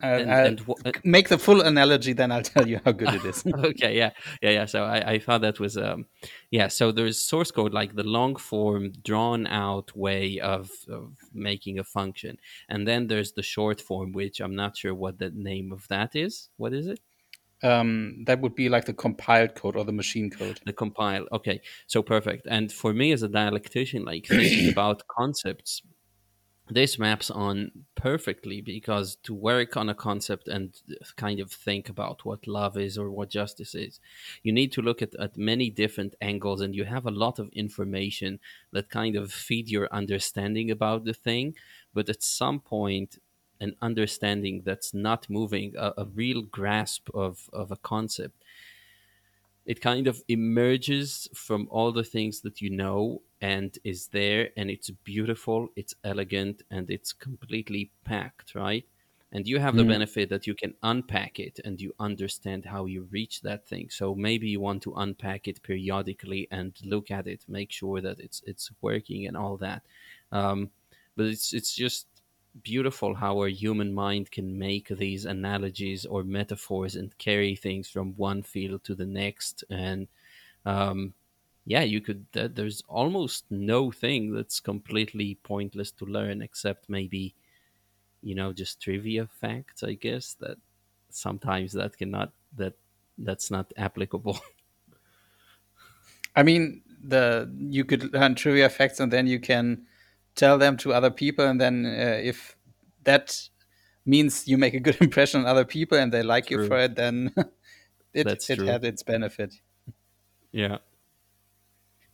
And 0.00 0.30
and 0.30 0.60
wh- 0.60 1.04
make 1.04 1.30
the 1.30 1.38
full 1.38 1.62
analogy 1.62 2.12
then 2.12 2.30
i'll 2.30 2.42
tell 2.54 2.68
you 2.68 2.80
how 2.84 2.92
good 2.92 3.14
it 3.14 3.24
is 3.24 3.42
okay, 3.64 3.96
yeah, 3.96 4.10
yeah, 4.42 4.50
yeah. 4.50 4.64
So 4.66 4.84
I, 4.84 5.12
I 5.12 5.18
thought 5.18 5.40
that 5.40 5.58
was 5.58 5.78
um, 5.78 6.04
yeah. 6.50 6.68
So 6.68 6.92
there's 6.92 7.18
source 7.18 7.50
code 7.50 7.72
like 7.72 7.94
the 7.94 8.02
long 8.02 8.36
form, 8.36 8.92
drawn 9.02 9.46
out 9.46 9.96
way 9.96 10.38
of 10.38 10.70
of 10.90 11.14
making 11.32 11.78
a 11.78 11.84
function, 11.84 12.36
and 12.68 12.86
then 12.86 13.06
there's 13.06 13.32
the 13.32 13.42
short 13.42 13.80
form, 13.80 14.12
which 14.12 14.40
I'm 14.40 14.54
not 14.54 14.76
sure 14.76 14.94
what 14.94 15.18
the 15.18 15.30
name 15.30 15.72
of 15.72 15.88
that 15.88 16.14
is. 16.14 16.50
What 16.58 16.74
is 16.74 16.86
it? 16.88 17.00
um, 17.62 18.24
that 18.26 18.40
would 18.40 18.54
be 18.54 18.68
like 18.68 18.84
the 18.84 18.92
compiled 18.92 19.54
code 19.54 19.76
or 19.76 19.84
the 19.84 19.92
machine 19.92 20.30
code 20.30 20.60
The 20.66 20.72
compile. 20.72 21.26
Okay, 21.32 21.60
so 21.86 22.02
perfect. 22.02 22.46
And 22.50 22.70
for 22.70 22.92
me 22.92 23.12
as 23.12 23.22
a 23.22 23.28
dialectician, 23.28 24.04
like 24.04 24.26
thinking 24.26 24.68
about 24.72 25.06
concepts 25.08 25.82
this 26.68 26.98
maps 26.98 27.30
on 27.30 27.70
perfectly 27.94 28.60
because 28.60 29.16
to 29.22 29.32
work 29.32 29.76
on 29.76 29.88
a 29.88 29.94
concept 29.94 30.48
and 30.48 30.74
kind 31.14 31.38
of 31.38 31.52
think 31.52 31.88
about 31.88 32.24
what 32.24 32.46
love 32.46 32.76
is 32.76 32.98
or 32.98 33.10
what 33.10 33.30
justice 33.30 33.74
is 33.74 34.00
you 34.42 34.52
need 34.52 34.72
to 34.72 34.82
look 34.82 35.00
at, 35.00 35.14
at 35.16 35.36
many 35.36 35.70
different 35.70 36.16
angles 36.20 36.60
and 36.60 36.74
you 36.74 36.84
have 36.84 37.06
a 37.06 37.10
lot 37.10 37.38
of 37.38 37.48
information 37.50 38.40
that 38.72 38.90
kind 38.90 39.16
of 39.16 39.32
feed 39.32 39.68
your 39.68 39.88
understanding 39.92 40.70
about 40.70 41.04
the 41.04 41.14
thing. 41.14 41.54
But 41.94 42.08
at 42.08 42.22
some 42.22 42.60
point 42.60 43.18
an 43.60 43.74
understanding 43.80 44.62
that's 44.64 44.92
not 44.92 45.30
moving 45.30 45.74
a, 45.78 45.92
a 45.98 46.04
real 46.04 46.42
grasp 46.42 47.08
of, 47.14 47.48
of 47.52 47.70
a 47.70 47.76
concept 47.76 48.42
it 49.66 49.80
kind 49.80 50.06
of 50.06 50.22
emerges 50.28 51.28
from 51.34 51.68
all 51.70 51.92
the 51.92 52.04
things 52.04 52.40
that 52.42 52.60
you 52.60 52.70
know 52.70 53.22
and 53.40 53.78
is 53.84 54.08
there 54.08 54.50
and 54.56 54.70
it's 54.70 54.90
beautiful 54.90 55.68
it's 55.76 55.94
elegant 56.04 56.62
and 56.70 56.90
it's 56.90 57.12
completely 57.12 57.92
packed 58.04 58.54
right? 58.54 58.86
And 59.32 59.46
you 59.46 59.58
have 59.58 59.76
the 59.76 59.84
Mm. 59.84 59.84
benefit 59.84 60.28
that 60.30 60.46
you 60.46 60.54
can 60.54 60.74
unpack 60.82 61.38
it 61.40 61.58
and 61.64 61.80
you 61.80 61.92
understand 61.98 62.64
how 62.64 62.86
you 62.86 63.02
reach 63.10 63.42
that 63.42 63.66
thing. 63.66 63.90
So 63.90 64.14
maybe 64.14 64.48
you 64.48 64.60
want 64.60 64.82
to 64.84 64.94
unpack 64.94 65.48
it 65.48 65.62
periodically 65.62 66.48
and 66.50 66.74
look 66.84 67.10
at 67.10 67.26
it 67.26 67.44
make 67.48 67.72
sure 67.72 68.00
that 68.00 68.20
it's 68.20 68.42
it's 68.46 68.70
working 68.80 69.26
and 69.26 69.36
all 69.36 69.56
that. 69.58 69.82
Um, 70.32 70.70
but 71.16 71.26
it's 71.26 71.52
it's 71.52 71.74
just 71.74 72.06
beautiful 72.62 73.14
how 73.14 73.38
our 73.38 73.48
human 73.48 73.92
mind 73.92 74.30
can 74.30 74.58
make 74.58 74.88
these 74.88 75.24
analogies 75.24 76.06
or 76.06 76.24
metaphors 76.24 76.96
and 76.96 77.16
carry 77.18 77.56
things 77.56 77.88
from 77.88 78.14
one 78.16 78.42
field 78.42 78.84
to 78.84 78.94
the 78.94 79.06
next. 79.06 79.64
And 79.70 80.08
um, 80.64 81.14
yeah 81.64 81.82
you 81.82 82.00
could 82.00 82.30
th- 82.32 82.52
there's 82.54 82.82
almost 82.88 83.44
no 83.50 83.90
thing 83.90 84.32
that's 84.32 84.60
completely 84.60 85.38
pointless 85.42 85.90
to 85.90 86.04
learn 86.04 86.40
except 86.40 86.88
maybe 86.88 87.34
you 88.22 88.36
know 88.36 88.52
just 88.52 88.80
trivia 88.80 89.26
facts 89.26 89.82
i 89.82 89.92
guess 89.92 90.34
that 90.34 90.56
sometimes 91.10 91.72
that 91.72 91.96
cannot 91.96 92.32
that 92.56 92.74
that's 93.18 93.50
not 93.50 93.72
applicable. 93.76 94.38
I 96.36 96.42
mean, 96.42 96.82
the 97.02 97.50
you 97.56 97.84
could 97.84 98.12
learn 98.12 98.34
trivia 98.34 98.68
facts 98.68 99.00
and 99.00 99.12
then 99.12 99.26
you 99.26 99.40
can 99.40 99.86
tell 100.36 100.58
them 100.58 100.76
to 100.78 100.92
other 100.94 101.10
people, 101.10 101.46
and 101.46 101.60
then 101.60 101.86
uh, 101.86 102.20
if 102.22 102.56
that 103.04 103.48
means 104.04 104.48
you 104.48 104.58
make 104.58 104.74
a 104.74 104.80
good 104.80 104.96
impression 105.02 105.40
on 105.40 105.46
other 105.46 105.64
people 105.64 105.98
and 105.98 106.12
they 106.12 106.22
like 106.22 106.50
you 106.50 106.58
for 106.58 106.78
it, 106.78 106.96
then 106.96 107.34
it 108.14 108.28
that's 108.28 108.46
it 108.48 108.58
true 108.58 108.66
had 108.66 108.84
its 108.84 109.02
benefit. 109.02 109.54
yeah 110.52 110.78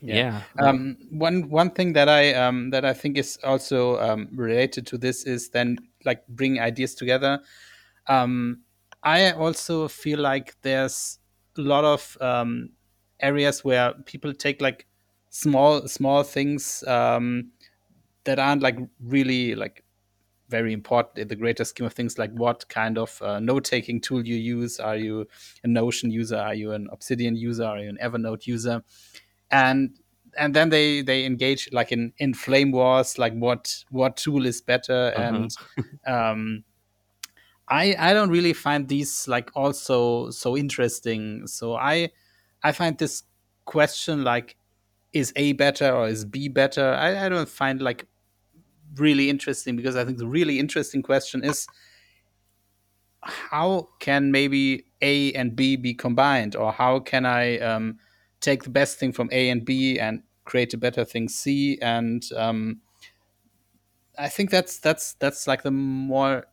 Yeah. 0.01 0.17
yeah 0.17 0.43
Um, 0.59 0.97
one 1.11 1.49
one 1.49 1.71
thing 1.71 1.93
that 1.93 2.09
I 2.09 2.35
um, 2.35 2.71
that 2.71 2.85
I 2.85 2.93
think 2.93 3.17
is 3.17 3.39
also 3.45 3.99
um, 4.01 4.29
related 4.35 4.87
to 4.89 4.99
this 4.99 5.25
is 5.25 5.51
then 5.51 5.79
like 6.05 6.27
bring 6.27 6.59
ideas 6.59 6.95
together. 6.97 7.41
Um, 8.09 8.63
I 9.05 9.33
also 9.33 9.89
feel 9.89 10.19
like 10.19 10.57
there's 10.63 11.19
a 11.57 11.61
lot 11.61 11.85
of 11.85 12.19
um, 12.21 12.71
areas 13.21 13.65
where 13.65 13.95
people 14.07 14.35
take 14.35 14.61
like 14.61 14.87
small 15.31 15.87
small 15.87 16.25
things 16.25 16.83
um, 16.89 17.53
that 18.25 18.39
aren't 18.39 18.63
like 18.63 18.79
really 19.01 19.55
like 19.55 19.85
very 20.49 20.73
important 20.75 21.19
in 21.19 21.29
the 21.29 21.37
greater 21.37 21.65
scheme 21.65 21.87
of 21.87 21.95
things 21.95 22.19
like 22.19 22.31
what 22.33 22.69
kind 22.69 22.99
of 22.99 23.21
uh, 23.23 23.41
note 23.41 23.65
taking 23.65 24.01
tool 24.01 24.25
you 24.27 24.37
use. 24.37 24.79
Are 24.79 24.97
you 24.97 25.27
a 25.65 25.69
notion 25.69 26.11
user? 26.11 26.37
Are 26.37 26.55
you 26.55 26.73
an 26.73 26.89
obsidian 26.93 27.37
user? 27.37 27.65
Are 27.65 27.79
you 27.79 27.89
an 27.89 27.99
evernote 28.03 28.47
user? 28.47 28.83
And 29.51 29.99
and 30.39 30.55
then 30.55 30.69
they 30.69 31.03
they 31.03 31.25
engage 31.25 31.71
like 31.73 31.91
in 31.91 32.13
in 32.19 32.35
flame 32.35 32.71
wars 32.73 33.19
like 33.19 33.35
what 33.35 33.85
what 33.91 34.17
tool 34.17 34.47
is 34.47 34.61
better? 34.61 35.13
Uh-huh. 35.17 35.23
and 35.23 35.57
um 36.07 36.65
i 37.69 37.95
i 37.99 38.13
don't 38.13 38.31
really 38.31 38.53
find 38.53 38.89
these 38.89 39.27
like 39.29 39.51
also 39.55 40.31
so 40.31 40.57
interesting. 40.57 41.47
So 41.47 41.75
i 41.77 42.11
i 42.63 42.73
find 42.73 42.99
this 42.99 43.25
question 43.65 44.23
like 44.25 44.57
is 45.13 45.33
a 45.37 45.53
better 45.53 45.91
or 45.95 46.09
is 46.09 46.25
b 46.25 46.49
better? 46.49 46.93
I, 46.95 47.27
I 47.27 47.29
don't 47.29 47.49
find 47.49 47.81
like 47.81 48.07
really 48.97 49.31
interesting 49.31 49.77
because 49.77 49.97
I 49.97 50.05
think 50.05 50.19
the 50.19 50.27
really 50.27 50.59
interesting 50.59 51.03
question 51.03 51.45
is 51.45 51.67
how 53.23 53.89
can 54.01 54.33
maybe 54.33 54.87
A 55.01 55.33
and 55.33 55.55
B 55.55 55.77
be 55.77 55.95
combined, 55.95 56.57
or 56.57 56.73
how 56.73 56.99
can 56.99 57.25
I 57.25 57.59
um, 57.59 57.99
take 58.41 58.65
the 58.65 58.71
best 58.71 58.99
thing 58.99 59.13
from 59.13 59.29
A 59.33 59.49
and 59.49 59.65
B 59.65 59.99
and 59.99 60.23
create 60.45 60.75
a 60.75 60.79
better 60.79 61.05
thing 61.05 61.29
C? 61.29 61.79
And 61.81 62.25
um, 62.37 62.81
I 64.19 64.29
think 64.29 64.51
that's 64.51 64.79
that's 64.79 65.15
that's 65.15 65.47
like 65.47 65.63
the 65.63 65.71
more 65.71 66.47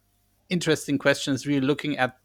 interesting 0.50 0.98
question 0.98 1.34
is 1.34 1.48
really 1.48 1.66
looking 1.66 1.98
at 1.98 2.18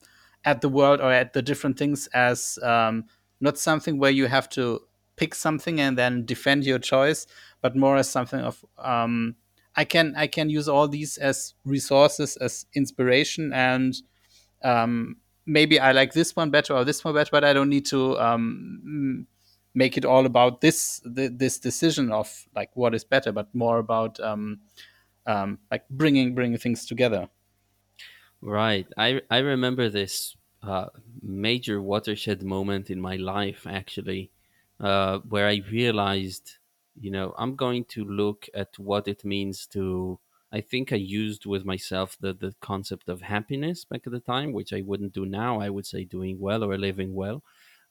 at 0.45 0.61
the 0.61 0.69
world 0.69 1.01
or 1.01 1.11
at 1.11 1.33
the 1.33 1.43
different 1.43 1.79
things 1.79 2.07
as 2.09 2.59
um, 2.63 3.05
not 3.41 3.57
something 3.57 3.99
where 3.99 4.11
you 4.11 4.27
have 4.27 4.49
to 4.51 4.81
pick 5.17 5.35
something 5.35 5.81
and 5.81 5.97
then 5.97 6.27
defend 6.27 6.65
your 6.65 6.79
choice, 6.79 7.27
but 7.63 7.77
more 7.77 7.97
as 7.97 8.11
something 8.11 8.41
of 8.41 8.65
um, 8.79 9.37
I 9.77 9.85
can 9.85 10.15
I 10.17 10.27
can 10.27 10.51
use 10.51 10.69
all 10.69 10.89
these 10.89 11.19
as 11.19 11.55
resources 11.65 12.37
as 12.37 12.67
inspiration 12.75 13.53
and 13.53 13.95
um, 14.63 15.17
maybe 15.47 15.79
I 15.79 15.93
like 15.93 16.13
this 16.13 16.35
one 16.35 16.51
better 16.51 16.75
or 16.75 16.85
this 16.85 17.05
one 17.05 17.15
better, 17.15 17.31
but 17.31 17.45
I 17.45 17.53
don't 17.53 17.69
need 17.69 17.87
to 17.87 18.19
um, 18.19 19.27
make 19.75 19.97
it 19.97 20.05
all 20.05 20.27
about 20.27 20.61
this 20.61 21.01
this 21.05 21.59
decision 21.59 22.13
of 22.13 22.47
like 22.55 22.71
what 22.75 22.95
is 22.95 23.05
better, 23.05 23.33
but 23.33 23.55
more 23.55 23.79
about 23.79 24.19
um, 24.21 24.61
um, 25.27 25.59
like 25.71 25.89
bringing 25.91 26.35
bringing 26.35 26.59
things 26.59 26.87
together. 26.87 27.29
Right. 28.41 28.87
I 28.97 29.23
I 29.31 29.39
remember 29.39 29.89
this 29.89 30.37
uh, 30.63 30.87
major 31.23 31.81
watershed 31.81 32.43
moment 32.43 32.91
in 32.91 33.01
my 33.01 33.17
life 33.17 33.67
actually, 33.69 34.31
uh, 34.81 35.19
where 35.29 35.47
I 35.49 35.63
realized, 35.71 36.59
you 36.99 37.11
know, 37.11 37.35
I'm 37.39 37.57
going 37.57 37.85
to 37.87 38.05
look 38.05 38.49
at 38.55 38.79
what 38.79 39.09
it 39.09 39.25
means 39.25 39.67
to. 39.69 40.21
I 40.53 40.61
think 40.61 40.93
I 40.93 40.97
used 40.97 41.47
with 41.47 41.65
myself 41.65 42.17
the 42.21 42.33
the 42.33 42.55
concept 42.61 43.09
of 43.09 43.23
happiness 43.23 43.85
back 43.85 44.03
at 44.07 44.13
the 44.13 44.21
time, 44.21 44.53
which 44.53 44.73
I 44.73 44.83
wouldn't 44.83 45.13
do 45.13 45.27
now. 45.27 45.61
I 45.61 45.69
would 45.71 45.87
say 45.87 46.05
doing 46.05 46.39
well 46.39 46.63
or 46.65 46.79
living 46.79 47.15
well. 47.15 47.43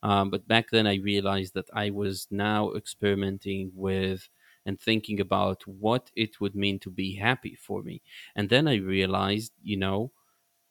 Um, 0.02 0.30
but 0.30 0.46
back 0.48 0.70
then, 0.70 0.86
I 0.86 0.96
realized 0.96 1.54
that 1.54 1.68
I 1.72 1.90
was 1.90 2.26
now 2.30 2.72
experimenting 2.72 3.72
with 3.74 4.28
and 4.66 4.80
thinking 4.80 5.20
about 5.20 5.66
what 5.66 6.10
it 6.16 6.40
would 6.40 6.54
mean 6.54 6.78
to 6.80 6.90
be 6.90 7.16
happy 7.16 7.54
for 7.54 7.82
me. 7.82 8.02
And 8.34 8.48
then 8.48 8.66
I 8.68 8.76
realized, 8.76 9.52
you 9.62 9.76
know, 9.76 10.12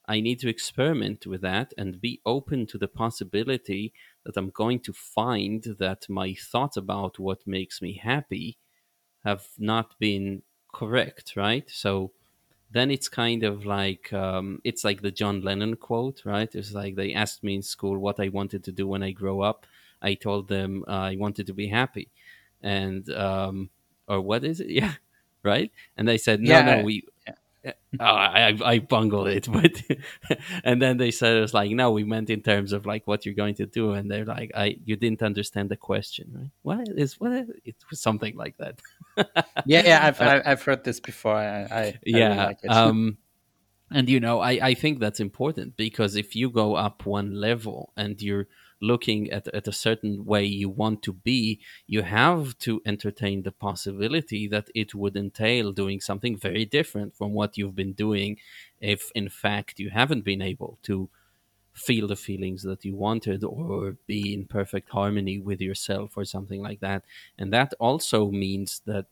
I 0.06 0.20
need 0.22 0.40
to 0.42 0.50
experiment 0.50 1.26
with 1.28 1.42
that 1.42 1.74
and 1.78 2.00
be 2.02 2.22
open 2.26 2.66
to 2.68 2.78
the 2.78 2.88
possibility 2.88 3.94
that 4.26 4.38
I'm 4.38 4.50
going 4.52 4.80
to 4.82 4.94
find 4.94 5.64
that 5.80 6.10
my 6.10 6.34
thoughts 6.34 6.78
about 6.78 7.20
what 7.20 7.46
makes 7.48 7.82
me 7.82 7.94
happy 7.94 8.58
have 9.24 9.48
not 9.58 9.98
been 10.00 10.44
correct, 10.74 11.34
right? 11.36 11.70
So 11.70 12.12
then 12.72 12.92
it's 12.92 13.10
kind 13.10 13.44
of 13.44 13.66
like 13.66 14.12
um, 14.14 14.60
it's 14.64 14.84
like 14.84 15.02
the 15.02 15.12
John 15.12 15.42
Lennon 15.42 15.76
quote, 15.76 16.24
right? 16.26 16.54
It's 16.54 16.74
like 16.74 16.96
they 16.96 17.14
asked 17.14 17.44
me 17.44 17.56
in 17.56 17.62
school 17.62 18.00
what 18.00 18.20
I 18.20 18.30
wanted 18.30 18.64
to 18.66 18.72
do 18.72 18.88
when 18.88 19.04
I 19.04 19.12
grow 19.12 19.42
up. 19.42 19.66
I 20.02 20.16
told 20.16 20.48
them 20.50 20.84
uh, 20.88 20.92
I 21.12 21.16
wanted 21.18 21.48
to 21.48 21.54
be 21.54 21.68
happy, 21.68 22.10
and 22.62 23.10
um, 23.12 23.70
or 24.08 24.22
what 24.22 24.44
is 24.44 24.60
it? 24.60 24.70
Yeah, 24.72 24.94
right. 25.44 25.72
And 25.98 26.08
they 26.08 26.18
said, 26.18 26.42
no, 26.42 26.62
no, 26.62 26.78
Yeah, 26.78 26.82
we 26.82 27.06
oh, 27.66 27.74
I, 28.00 28.58
I 28.64 28.80
bungled 28.80 29.28
it, 29.28 29.48
but 29.52 29.82
and 30.64 30.82
then 30.82 30.98
they 30.98 31.12
said 31.12 31.38
it 31.38 31.42
was 31.42 31.54
like, 31.54 31.72
no, 31.72 31.92
we 31.92 32.04
meant 32.04 32.30
in 32.30 32.42
terms 32.42 32.74
of 32.74 32.86
like 32.86 33.08
what 33.08 33.26
you're 33.26 33.36
going 33.36 33.56
to 33.56 33.66
do, 33.66 33.92
and 33.94 34.10
they're 34.10 34.26
like, 34.26 34.52
I 34.56 34.78
you 34.84 34.96
didn't 34.96 35.24
understand 35.24 35.70
the 35.70 35.78
question, 35.78 36.32
right? 36.34 36.52
What 36.62 36.88
is 36.90 37.20
what? 37.20 37.32
It 37.64 37.76
was 37.90 38.02
something 38.02 38.36
like 38.36 38.58
that. 38.58 38.82
yeah, 39.66 39.84
yeah. 39.86 40.06
I've 40.06 40.22
Uh, 40.22 40.42
I've 40.46 40.64
heard 40.64 40.84
this 40.84 41.00
before. 41.00 41.36
I 41.36 41.64
I, 41.64 41.82
I 41.82 42.00
yeah, 42.06 42.46
like 42.46 42.60
um, 42.70 43.18
and 43.92 44.10
you 44.10 44.20
know, 44.20 44.40
I 44.40 44.52
I 44.62 44.74
think 44.74 45.00
that's 45.00 45.20
important 45.20 45.78
because 45.78 46.16
if 46.16 46.36
you 46.36 46.50
go 46.50 46.76
up 46.76 47.06
one 47.06 47.34
level 47.34 47.94
and 47.96 48.22
you're 48.22 48.48
looking 48.84 49.32
at, 49.32 49.48
at 49.48 49.68
a 49.68 49.72
certain 49.72 50.26
way 50.26 50.44
you 50.44 50.70
want 50.70 51.02
to 51.04 51.14
be, 51.14 51.60
you 51.88 52.02
have 52.02 52.58
to 52.60 52.82
entertain 52.86 53.44
the 53.44 53.52
possibility 53.52 54.48
that 54.48 54.70
it 54.76 54.94
would 54.94 55.16
entail 55.16 55.72
doing 55.72 56.00
something 56.02 56.38
very 56.38 56.66
different 56.66 57.16
from 57.16 57.34
what 57.34 57.58
you've 57.58 57.76
been 57.76 57.94
doing 57.94 58.38
if 58.82 59.12
in 59.16 59.30
fact 59.30 59.80
you 59.80 59.90
haven't 59.90 60.26
been 60.26 60.42
able 60.42 60.78
to 60.84 61.10
feel 61.74 62.08
the 62.08 62.16
feelings 62.16 62.62
that 62.64 62.86
you 62.86 62.96
wanted 62.96 63.44
or 63.44 63.98
be 64.06 64.34
in 64.34 64.46
perfect 64.46 64.90
harmony 64.90 65.40
with 65.40 65.60
yourself 65.60 66.16
or 66.16 66.26
something 66.26 66.62
like 66.62 66.80
that. 66.82 67.04
And 67.38 67.52
that 67.52 67.74
also 67.80 68.30
means 68.30 68.82
that 68.86 69.08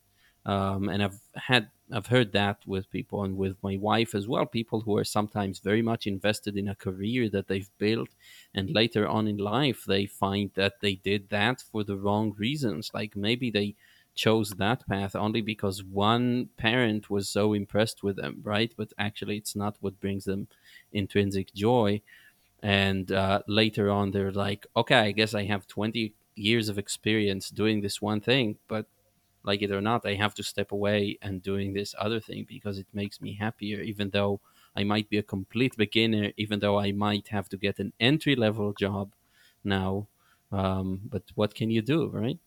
um, 0.46 0.90
and 0.90 1.04
i've 1.04 1.20
had 1.36 1.70
i've 1.92 2.08
heard 2.08 2.32
that 2.32 2.58
with 2.66 2.90
people 2.92 3.24
and 3.24 3.38
with 3.38 3.56
my 3.62 3.78
wife 3.78 4.16
as 4.16 4.28
well 4.28 4.46
people 4.46 4.82
who 4.82 4.98
are 4.98 5.04
sometimes 5.04 5.60
very 5.60 5.82
much 5.82 6.08
invested 6.08 6.58
in 6.58 6.68
a 6.68 6.76
career 6.76 7.30
that 7.30 7.48
they've 7.48 7.70
built 7.78 8.10
and 8.54 8.70
later 8.70 9.08
on 9.08 9.28
in 9.28 9.38
life 9.38 9.84
they 9.86 10.06
find 10.06 10.52
that 10.56 10.74
they 10.82 10.96
did 10.96 11.30
that 11.30 11.62
for 11.62 11.84
the 11.84 11.96
wrong 11.98 12.34
reasons. 12.38 12.92
Like 12.94 13.16
maybe 13.16 13.50
they 13.52 13.76
chose 14.14 14.52
that 14.52 14.86
path 14.88 15.16
only 15.16 15.42
because 15.42 15.84
one 15.84 16.50
parent 16.58 17.10
was 17.10 17.30
so 17.30 17.54
impressed 17.54 18.04
with 18.04 18.18
them 18.18 18.42
right? 18.44 18.74
But 18.76 18.94
actually 18.98 19.38
it's 19.38 19.56
not 19.56 19.78
what 19.80 20.00
brings 20.00 20.26
them 20.26 20.48
intrinsic 20.92 21.54
joy. 21.54 22.02
And 22.64 23.12
uh, 23.12 23.42
later 23.48 23.90
on 23.90 24.12
they're 24.12 24.32
like 24.32 24.68
okay 24.76 24.96
i 25.00 25.12
guess 25.12 25.34
i 25.34 25.44
have 25.46 25.68
20 25.68 26.14
years 26.36 26.70
of 26.70 26.78
experience 26.78 27.50
doing 27.50 27.82
this 27.82 28.02
one 28.02 28.22
thing 28.22 28.58
but 28.68 28.86
like 29.44 29.62
it 29.62 29.72
or 29.72 29.82
not 29.82 30.06
i 30.06 30.14
have 30.14 30.34
to 30.36 30.44
step 30.44 30.72
away 30.72 31.18
and 31.22 31.42
doing 31.42 31.74
this 31.74 31.96
other 31.98 32.20
thing 32.20 32.46
because 32.48 32.78
it 32.78 32.88
makes 32.94 33.22
me 33.22 33.34
happier 33.36 33.82
even 33.82 34.10
though 34.12 34.40
i 34.76 34.84
might 34.84 35.10
be 35.10 35.18
a 35.18 35.24
complete 35.24 35.76
beginner 35.78 36.32
even 36.38 36.60
though 36.60 36.80
i 36.80 36.92
might 36.92 37.30
have 37.30 37.50
to 37.50 37.58
get 37.58 37.80
an 37.80 37.94
entry 38.00 38.36
level 38.36 38.74
job 38.74 39.14
now. 39.64 40.08
Um, 40.52 41.02
but 41.06 41.24
what 41.36 41.56
can 41.56 41.70
you 41.70 41.82
do 41.82 42.08
right? 42.08 42.38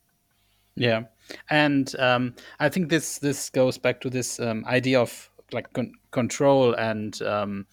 Yeah, 0.77 1.05
and 1.51 1.95
um, 1.99 2.35
I 2.59 2.69
think 2.69 2.91
this 2.91 3.19
this 3.19 3.49
goes 3.49 3.79
back 3.79 4.01
to 4.03 4.11
this 4.11 4.41
um, 4.41 4.65
idea 4.67 5.01
of 5.01 5.31
like 5.53 5.73
con- 5.73 5.93
control 6.11 6.75
and 6.75 7.21
um, 7.23 7.67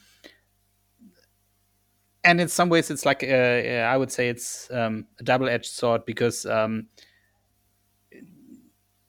and 2.24 2.40
in 2.40 2.48
some 2.48 2.70
ways 2.70 2.92
it's 2.92 3.06
like 3.06 3.24
uh, 3.24 3.28
I 3.28 3.98
would 3.98 4.12
say 4.12 4.30
it's 4.30 4.70
um, 4.72 5.08
a 5.20 5.24
double 5.24 5.50
edged 5.50 5.72
sword 5.72 6.06
because 6.06 6.46
um, 6.46 6.88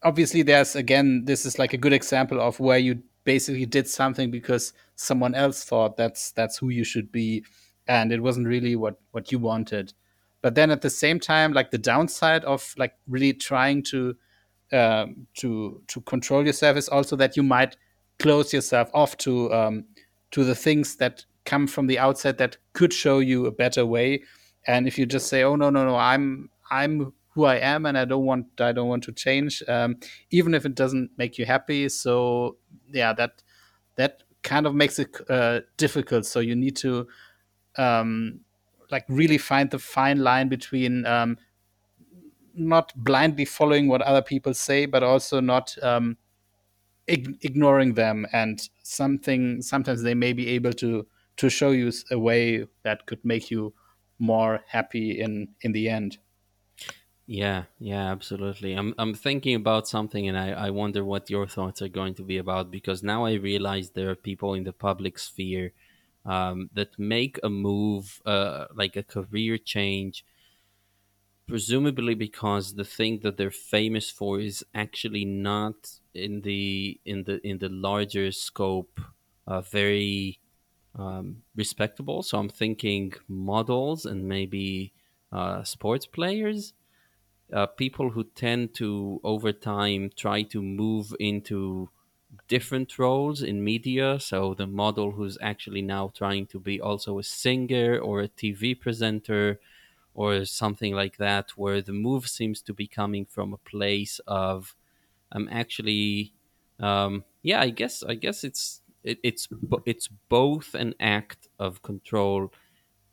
obviously 0.03 0.43
there's 0.43 0.77
again 0.77 1.25
this 1.25 1.47
is 1.47 1.59
like 1.59 1.73
a 1.73 1.79
good 1.79 1.93
example 1.93 2.41
of 2.41 2.59
where 2.61 2.79
you 2.79 3.03
basically 3.25 3.67
did 3.67 3.89
something 3.89 4.31
because 4.31 4.73
someone 4.97 5.35
else 5.35 5.65
thought 5.65 5.97
that's 5.97 6.33
that's 6.33 6.59
who 6.59 6.69
you 6.69 6.85
should 6.85 7.13
be 7.13 7.45
and 7.87 8.13
it 8.13 8.23
wasn't 8.23 8.47
really 8.47 8.75
what 8.77 9.01
what 9.13 9.31
you 9.31 9.39
wanted 9.39 9.93
but 10.41 10.55
then 10.55 10.71
at 10.71 10.83
the 10.83 10.91
same 10.91 11.21
time 11.21 11.53
like 11.53 11.71
the 11.71 11.79
downside 11.79 12.45
of 12.45 12.75
like 12.77 12.95
really 13.07 13.33
trying 13.33 13.83
to 13.83 14.17
um, 14.73 15.27
to 15.35 15.83
to 15.89 16.01
control 16.03 16.45
yourself 16.45 16.77
is 16.77 16.89
also 16.89 17.15
that 17.17 17.37
you 17.37 17.43
might 17.43 17.77
close 18.19 18.53
yourself 18.53 18.91
off 18.95 19.17
to 19.19 19.53
um, 19.53 19.85
to 20.31 20.45
the 20.45 20.55
things 20.55 20.97
that 20.97 21.25
come 21.45 21.67
from 21.67 21.87
the 21.87 21.99
outside 21.99 22.39
that 22.39 22.57
could 22.73 22.93
show 22.93 23.19
you 23.19 23.47
a 23.47 23.51
better 23.51 23.85
way. 23.85 24.23
And 24.67 24.87
if 24.87 24.99
you 24.99 25.07
just 25.07 25.27
say, 25.27 25.43
"Oh 25.43 25.57
no, 25.57 25.71
no, 25.71 25.85
no, 25.85 25.97
I'm 25.97 26.51
I'm 26.71 27.13
who 27.35 27.45
I 27.45 27.57
am, 27.57 27.87
and 27.87 27.97
I 27.99 28.05
don't 28.05 28.25
want 28.25 28.61
I 28.61 28.73
don't 28.73 28.89
want 28.89 29.05
to 29.05 29.13
change," 29.13 29.63
um, 29.69 29.97
even 30.31 30.55
if 30.55 30.65
it 30.67 30.75
doesn't 30.75 31.11
make 31.17 31.39
you 31.39 31.47
happy, 31.47 31.89
so 31.89 32.57
yeah, 32.93 33.13
that 33.15 33.43
that 33.97 34.23
kind 34.43 34.67
of 34.67 34.75
makes 34.75 34.99
it 34.99 35.17
uh, 35.31 35.61
difficult. 35.77 36.27
So 36.27 36.41
you 36.41 36.57
need 36.57 36.77
to 36.77 37.07
um, 37.77 38.41
like 38.91 39.05
really 39.09 39.39
find 39.39 39.71
the 39.71 39.79
fine 39.79 40.19
line 40.21 40.49
between 40.49 41.07
um, 41.07 41.39
not 42.55 42.93
blindly 42.97 43.45
following 43.45 43.89
what 43.89 44.03
other 44.03 44.23
people 44.23 44.55
say, 44.55 44.87
but 44.87 45.03
also 45.03 45.41
not 45.41 45.75
um, 45.83 46.17
ig- 47.07 47.39
ignoring 47.43 47.95
them. 47.95 48.27
And 48.33 48.61
something 48.83 49.63
sometimes 49.63 50.03
they 50.03 50.15
may 50.15 50.33
be 50.33 50.49
able 50.51 50.73
to 50.75 51.07
to 51.39 51.51
show 51.51 51.71
you 51.71 51.93
a 52.11 52.19
way 52.19 52.67
that 52.85 53.07
could 53.07 53.25
make 53.25 53.51
you 53.51 53.75
more 54.19 54.61
happy 54.69 55.21
in 55.21 55.49
in 55.63 55.73
the 55.73 55.89
end 55.89 56.19
Yeah, 57.27 57.65
yeah, 57.79 58.11
absolutely. 58.11 58.75
I'm 58.75 58.95
I'm 58.99 59.15
thinking 59.15 59.55
about 59.55 59.87
something 59.89 60.29
and 60.29 60.37
I, 60.37 60.51
I 60.51 60.71
wonder 60.71 61.05
what 61.05 61.31
your 61.31 61.47
thoughts 61.47 61.81
are 61.81 61.89
going 61.89 62.15
to 62.17 62.23
be 62.23 62.37
about 62.39 62.71
because 62.71 63.03
now 63.03 63.25
I 63.25 63.35
realize 63.35 63.91
there 63.91 64.11
are 64.11 64.15
people 64.17 64.55
in 64.55 64.65
the 64.65 64.73
public 64.73 65.19
sphere 65.19 65.73
um, 66.25 66.69
that 66.75 66.99
make 66.99 67.39
a 67.43 67.49
move, 67.49 68.21
uh, 68.27 68.67
like 68.75 68.97
a 68.97 69.03
career 69.05 69.57
change, 69.57 70.25
presumably 71.47 72.15
because 72.15 72.75
the 72.75 72.85
thing 72.85 73.21
that 73.21 73.37
they're 73.37 73.51
famous 73.51 74.11
for 74.11 74.41
is 74.41 74.65
actually 74.75 75.25
not 75.25 75.99
in 76.15 76.41
the 76.43 77.01
in 77.05 77.25
the 77.25 77.45
in 77.47 77.59
the 77.59 77.69
larger 77.69 78.31
scope 78.33 79.01
uh, 79.47 79.61
very 79.61 80.39
um, 80.97 81.43
respectable. 81.57 82.23
So 82.23 82.39
I'm 82.39 82.49
thinking 82.49 83.15
models 83.29 84.07
and 84.07 84.29
maybe 84.29 84.93
uh, 85.33 85.65
sports 85.65 86.07
players 86.07 86.75
uh, 87.53 87.67
people 87.67 88.11
who 88.11 88.25
tend 88.25 88.75
to 88.75 89.21
over 89.25 89.53
time 89.53 90.11
try 90.17 90.43
to 90.43 90.63
move 90.63 91.15
into 91.21 91.91
different 92.49 92.99
roles 92.99 93.43
in 93.43 93.63
media. 93.65 94.19
So 94.21 94.55
the 94.55 94.67
model 94.67 95.13
who's 95.13 95.39
actually 95.41 95.83
now 95.83 96.13
trying 96.15 96.47
to 96.49 96.61
be 96.61 96.81
also 96.81 97.19
a 97.19 97.23
singer 97.23 97.99
or 97.99 98.21
a 98.23 98.29
tv 98.29 98.79
presenter 98.79 99.61
or 100.15 100.45
something 100.45 100.95
like 100.95 101.17
that 101.19 101.51
where 101.53 101.81
the 101.83 101.93
move 101.93 102.29
seems 102.29 102.61
to 102.63 102.75
be 102.75 102.87
coming 102.87 103.25
from 103.25 103.53
a 103.53 103.57
place 103.59 104.21
of 104.27 104.77
i'm 105.33 105.49
actually 105.51 106.35
um, 106.81 107.25
yeah 107.43 107.61
i 107.61 107.71
guess 107.71 108.03
i 108.03 108.15
guess 108.15 108.45
it's 108.45 108.83
it, 109.05 109.19
it's 109.23 109.49
it's 109.87 110.09
both 110.09 110.75
an 110.75 110.95
act 111.01 111.49
of 111.59 111.83
control 111.83 112.53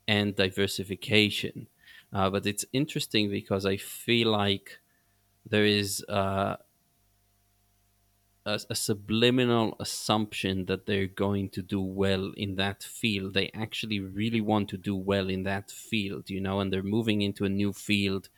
and 0.07 0.36
diversification 0.36 1.67
uh, 2.14 2.30
but 2.30 2.45
it's 2.45 2.66
interesting 2.74 3.30
because 3.30 3.66
i 3.66 3.78
feel 3.78 4.30
like 4.32 4.80
there 5.45 5.66
is 5.66 6.03
uh, 6.10 6.55
a, 8.45 8.60
a 8.70 8.76
subliminal 8.76 9.76
assumption 9.80 10.66
that 10.66 10.86
they're 10.86 11.07
going 11.07 11.49
to 11.49 11.62
do 11.62 11.82
well 11.82 12.32
in 12.36 12.55
that 12.55 12.84
field. 12.84 13.34
They 13.34 13.51
actually 13.53 13.99
really 13.99 14.41
want 14.41 14.70
to 14.70 14.78
do 14.78 14.95
well 14.95 15.30
in 15.30 15.43
that 15.43 15.72
field, 15.72 16.30
you 16.30 16.41
know, 16.41 16.60
and 16.60 16.72
they're 16.72 16.84
moving 16.84 17.22
into 17.22 17.45
a 17.45 17.49
new 17.49 17.74
field. 17.74 18.30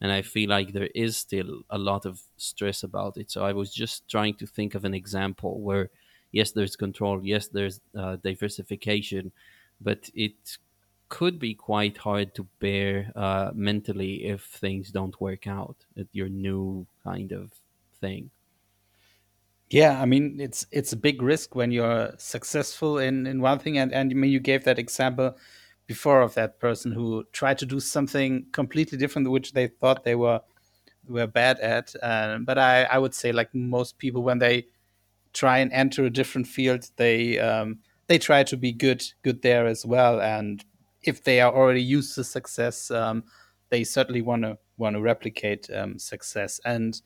And 0.00 0.12
I 0.12 0.22
feel 0.22 0.48
like 0.48 0.72
there 0.72 0.90
is 0.94 1.16
still 1.16 1.62
a 1.70 1.78
lot 1.78 2.06
of 2.06 2.22
stress 2.36 2.82
about 2.82 3.16
it. 3.16 3.30
So 3.30 3.44
I 3.44 3.52
was 3.52 3.72
just 3.72 4.08
trying 4.08 4.34
to 4.34 4.46
think 4.46 4.74
of 4.74 4.84
an 4.84 4.94
example 4.94 5.60
where, 5.60 5.90
yes, 6.30 6.52
there's 6.52 6.76
control, 6.76 7.20
yes, 7.24 7.48
there's 7.48 7.80
uh, 7.96 8.16
diversification, 8.16 9.32
but 9.80 10.08
it 10.14 10.58
could 11.08 11.38
be 11.38 11.54
quite 11.54 11.98
hard 11.98 12.34
to 12.34 12.46
bear 12.60 13.12
uh, 13.16 13.50
mentally 13.54 14.26
if 14.26 14.42
things 14.42 14.90
don't 14.90 15.20
work 15.20 15.46
out 15.46 15.76
at 15.96 16.06
your 16.12 16.28
new 16.28 16.86
kind 17.04 17.32
of 17.32 17.52
thing. 18.00 18.30
yeah 19.70 20.00
i 20.00 20.06
mean 20.06 20.38
it's 20.40 20.66
it's 20.70 20.92
a 20.92 20.96
big 20.96 21.20
risk 21.20 21.54
when 21.54 21.70
you're 21.72 22.12
successful 22.16 22.98
in 22.98 23.26
in 23.26 23.40
one 23.40 23.58
thing 23.58 23.76
and 23.76 23.92
and 23.92 24.10
I 24.12 24.14
mean 24.14 24.30
you 24.30 24.40
gave 24.40 24.62
that 24.64 24.78
example 24.78 25.36
before 25.86 26.20
of 26.22 26.34
that 26.34 26.58
person 26.58 26.92
who 26.92 27.24
tried 27.32 27.58
to 27.58 27.66
do 27.66 27.80
something 27.80 28.46
completely 28.52 28.96
different 28.98 29.30
which 29.30 29.52
they 29.52 29.66
thought 29.68 30.04
they 30.04 30.14
were 30.14 30.40
were 31.08 31.26
bad 31.26 31.56
at 31.60 31.86
um, 32.02 32.44
but 32.44 32.56
i 32.58 32.84
i 32.94 32.98
would 33.02 33.14
say 33.14 33.30
like 33.32 33.50
most 33.54 33.98
people 33.98 34.22
when 34.22 34.38
they 34.38 34.66
try 35.32 35.58
and 35.58 35.72
enter 35.72 36.04
a 36.04 36.10
different 36.10 36.46
field, 36.46 36.90
they 36.96 37.38
um, 37.38 37.78
they 38.06 38.18
try 38.18 38.42
to 38.44 38.56
be 38.56 38.72
good 38.72 39.02
good 39.22 39.42
there 39.42 39.66
as 39.66 39.84
well. 39.84 40.20
And 40.20 40.64
if 41.02 41.24
they 41.24 41.40
are 41.40 41.54
already 41.54 41.82
used 41.82 42.14
to 42.16 42.24
success, 42.24 42.90
um, 42.90 43.24
they 43.70 43.84
certainly 43.84 44.22
want 44.22 44.42
to 44.42 44.58
want 44.76 44.94
to 44.94 45.00
replicate 45.00 45.68
um, 45.74 45.98
success. 45.98 46.60
And 46.64 47.00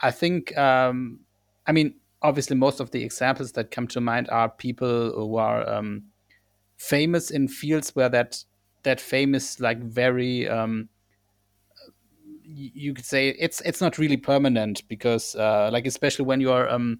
I 0.00 0.10
think, 0.10 0.56
um, 0.56 1.20
I 1.66 1.72
mean, 1.72 1.94
obviously, 2.22 2.56
most 2.56 2.80
of 2.80 2.90
the 2.90 3.02
examples 3.02 3.52
that 3.52 3.70
come 3.70 3.86
to 3.88 4.00
mind 4.00 4.28
are 4.30 4.48
people 4.48 5.12
who 5.12 5.36
are 5.36 5.68
um, 5.68 6.04
famous 6.76 7.30
in 7.30 7.48
fields 7.48 7.94
where 7.94 8.08
that 8.08 8.44
that 8.82 9.00
fame 9.00 9.34
is 9.34 9.60
like 9.60 9.82
very 9.82 10.48
um, 10.48 10.88
you 12.52 12.92
could 12.92 13.04
say 13.04 13.28
it's 13.28 13.60
it's 13.60 13.80
not 13.80 13.98
really 13.98 14.16
permanent 14.16 14.86
because 14.88 15.36
uh, 15.36 15.70
like 15.72 15.86
especially 15.86 16.24
when 16.24 16.40
you 16.40 16.50
are 16.50 16.68
um 16.68 16.98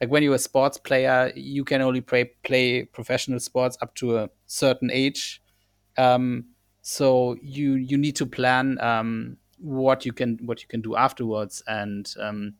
like 0.00 0.10
when 0.10 0.22
you're 0.22 0.34
a 0.34 0.38
sports 0.38 0.78
player 0.78 1.32
you 1.34 1.64
can 1.64 1.80
only 1.80 2.00
play 2.00 2.24
play 2.44 2.84
professional 2.84 3.40
sports 3.40 3.76
up 3.82 3.94
to 3.96 4.16
a 4.18 4.30
certain 4.46 4.90
age 4.92 5.41
um 5.98 6.44
so 6.80 7.36
you 7.42 7.74
you 7.74 7.96
need 7.98 8.16
to 8.16 8.26
plan 8.26 8.78
um 8.80 9.36
what 9.58 10.04
you 10.04 10.12
can 10.12 10.38
what 10.42 10.60
you 10.62 10.68
can 10.68 10.80
do 10.80 10.96
afterwards 10.96 11.62
and 11.66 12.14
um 12.20 12.54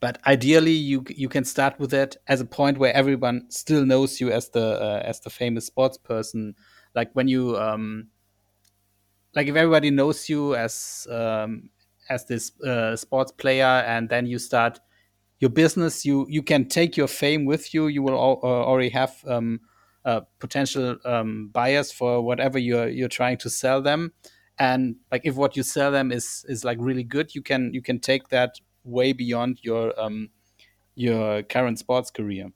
but 0.00 0.18
ideally 0.26 0.72
you 0.72 1.04
you 1.08 1.28
can 1.28 1.44
start 1.44 1.78
with 1.78 1.92
it 1.92 2.16
as 2.26 2.40
a 2.40 2.44
point 2.46 2.78
where 2.78 2.92
everyone 2.94 3.44
still 3.50 3.84
knows 3.84 4.20
you 4.20 4.30
as 4.30 4.48
the 4.50 4.80
uh, 4.80 5.02
as 5.04 5.20
the 5.20 5.30
famous 5.30 5.66
sports 5.66 5.98
person 5.98 6.54
like 6.94 7.10
when 7.12 7.28
you 7.28 7.56
um 7.58 8.08
like 9.34 9.46
if 9.46 9.56
everybody 9.56 9.90
knows 9.90 10.28
you 10.28 10.54
as 10.54 11.06
um, 11.10 11.70
as 12.08 12.24
this 12.26 12.52
uh, 12.62 12.96
sports 12.96 13.32
player, 13.32 13.64
and 13.64 14.08
then 14.08 14.26
you 14.26 14.38
start 14.38 14.80
your 15.38 15.50
business, 15.50 16.04
you 16.04 16.26
you 16.28 16.42
can 16.42 16.66
take 16.66 16.96
your 16.96 17.08
fame 17.08 17.44
with 17.44 17.72
you. 17.74 17.86
You 17.86 18.02
will 18.02 18.14
al- 18.18 18.40
uh, 18.42 18.64
already 18.64 18.90
have 18.90 19.22
um, 19.26 19.60
uh, 20.04 20.20
potential 20.38 20.96
um, 21.04 21.48
buyers 21.48 21.92
for 21.92 22.22
whatever 22.22 22.58
you're 22.58 22.88
you're 22.88 23.08
trying 23.08 23.38
to 23.38 23.50
sell 23.50 23.82
them, 23.82 24.12
and 24.58 24.96
like 25.12 25.22
if 25.24 25.36
what 25.36 25.56
you 25.56 25.62
sell 25.62 25.90
them 25.90 26.12
is 26.12 26.44
is 26.48 26.64
like 26.64 26.78
really 26.80 27.04
good, 27.04 27.34
you 27.34 27.42
can 27.42 27.72
you 27.74 27.82
can 27.82 27.98
take 28.00 28.28
that 28.28 28.60
way 28.84 29.12
beyond 29.12 29.58
your 29.62 29.98
um, 30.00 30.30
your 30.94 31.42
current 31.42 31.78
sports 31.78 32.10
career. 32.10 32.52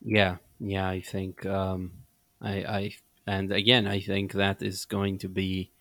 Yeah, 0.00 0.36
yeah, 0.60 0.88
I 0.88 1.00
think 1.00 1.44
um, 1.46 1.92
I, 2.40 2.52
I 2.64 2.96
and 3.26 3.52
again, 3.52 3.86
I 3.86 4.00
think 4.00 4.32
that 4.32 4.62
is 4.62 4.84
going 4.84 5.18
to 5.18 5.28
be, 5.28 5.72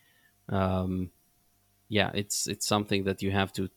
um, 0.49 1.11
yeah, 1.89 2.11
it's 2.13 2.47
it's 2.47 2.65
something 2.65 3.03
that 3.03 3.21
you 3.21 3.31
have 3.31 3.53
to 3.53 3.69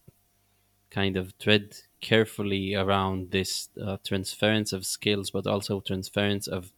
kind 0.91 1.17
of 1.17 1.37
tread 1.39 1.77
carefully 2.01 2.75
around 2.75 3.31
this 3.31 3.69
uh, 3.83 3.97
transference 4.05 4.73
of 4.73 4.87
skills, 4.87 5.31
but 5.31 5.47
also 5.47 5.81
transference 5.81 6.47
of 6.47 6.73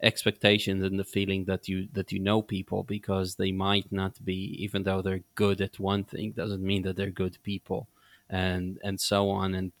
expectations 0.00 0.84
and 0.84 0.98
the 0.98 1.04
feeling 1.04 1.44
that 1.46 1.68
you 1.68 1.88
that 1.92 2.12
you 2.12 2.20
know 2.20 2.40
people 2.40 2.84
because 2.84 3.36
they 3.36 3.52
might 3.52 3.90
not 3.90 4.24
be, 4.24 4.56
even 4.62 4.84
though 4.84 5.02
they're 5.02 5.24
good 5.34 5.60
at 5.60 5.78
one 5.78 6.04
thing, 6.04 6.32
doesn't 6.32 6.62
mean 6.62 6.82
that 6.82 6.96
they're 6.96 7.10
good 7.10 7.38
people, 7.42 7.88
and 8.28 8.78
and 8.84 9.00
so 9.00 9.30
on 9.30 9.54
and 9.54 9.72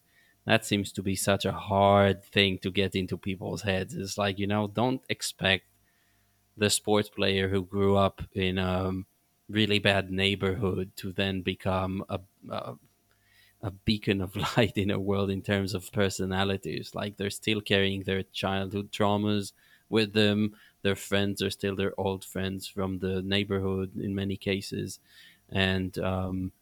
that 0.48 0.64
seems 0.64 0.92
to 0.92 1.02
be 1.02 1.14
such 1.14 1.44
a 1.44 1.52
hard 1.52 2.24
thing 2.24 2.56
to 2.60 2.70
get 2.70 2.94
into 2.94 3.18
people's 3.18 3.62
heads. 3.62 3.94
It's 3.94 4.16
like, 4.16 4.38
you 4.38 4.46
know, 4.46 4.66
don't 4.66 5.02
expect 5.10 5.64
the 6.56 6.70
sports 6.70 7.10
player 7.10 7.48
who 7.48 7.62
grew 7.62 7.96
up 7.96 8.22
in 8.32 8.56
a 8.56 8.92
really 9.50 9.78
bad 9.78 10.10
neighborhood 10.10 10.92
to 10.96 11.12
then 11.12 11.42
become 11.42 12.02
a, 12.08 12.20
a, 12.50 12.76
a 13.62 13.70
beacon 13.70 14.20
of 14.20 14.36
light 14.56 14.76
in 14.76 14.90
a 14.90 14.98
world 15.00 15.30
in 15.30 15.42
terms 15.42 15.74
of 15.74 15.90
personalities. 15.92 16.92
Like 16.94 17.16
they're 17.16 17.30
still 17.30 17.60
carrying 17.60 18.02
their 18.02 18.22
childhood 18.24 18.92
traumas 18.92 19.52
with 19.88 20.12
them. 20.12 20.54
Their 20.82 20.96
friends 20.96 21.42
are 21.42 21.50
still 21.50 21.74
their 21.76 21.98
old 21.98 22.24
friends 22.24 22.66
from 22.68 22.98
the 22.98 23.22
neighborhood 23.22 23.96
in 23.96 24.14
many 24.14 24.36
cases. 24.36 25.00
And, 25.50 25.98
um, 25.98 26.52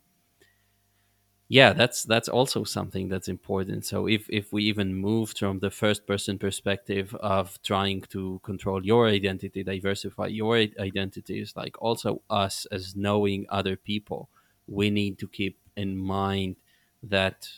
yeah 1.49 1.73
that's 1.73 2.03
that's 2.03 2.29
also 2.29 2.65
something 2.65 3.09
that's 3.09 3.29
important 3.29 3.85
so 3.85 4.07
if 4.09 4.27
if 4.29 4.53
we 4.53 4.65
even 4.65 4.93
moved 4.95 5.39
from 5.39 5.61
the 5.61 5.71
first 5.71 6.05
person 6.07 6.39
perspective 6.39 7.15
of 7.17 7.61
trying 7.63 8.01
to 8.03 8.41
control 8.43 8.85
your 8.85 9.07
identity 9.09 9.63
diversify 9.63 10.27
your 10.27 10.57
identities 10.57 11.53
like 11.55 11.81
also 11.81 12.21
us 12.31 12.67
as 12.73 12.97
knowing 12.97 13.47
other 13.49 13.77
people 13.77 14.29
we 14.67 14.91
need 14.91 15.19
to 15.19 15.29
keep 15.29 15.57
in 15.77 15.97
mind 15.97 16.57
that 17.03 17.49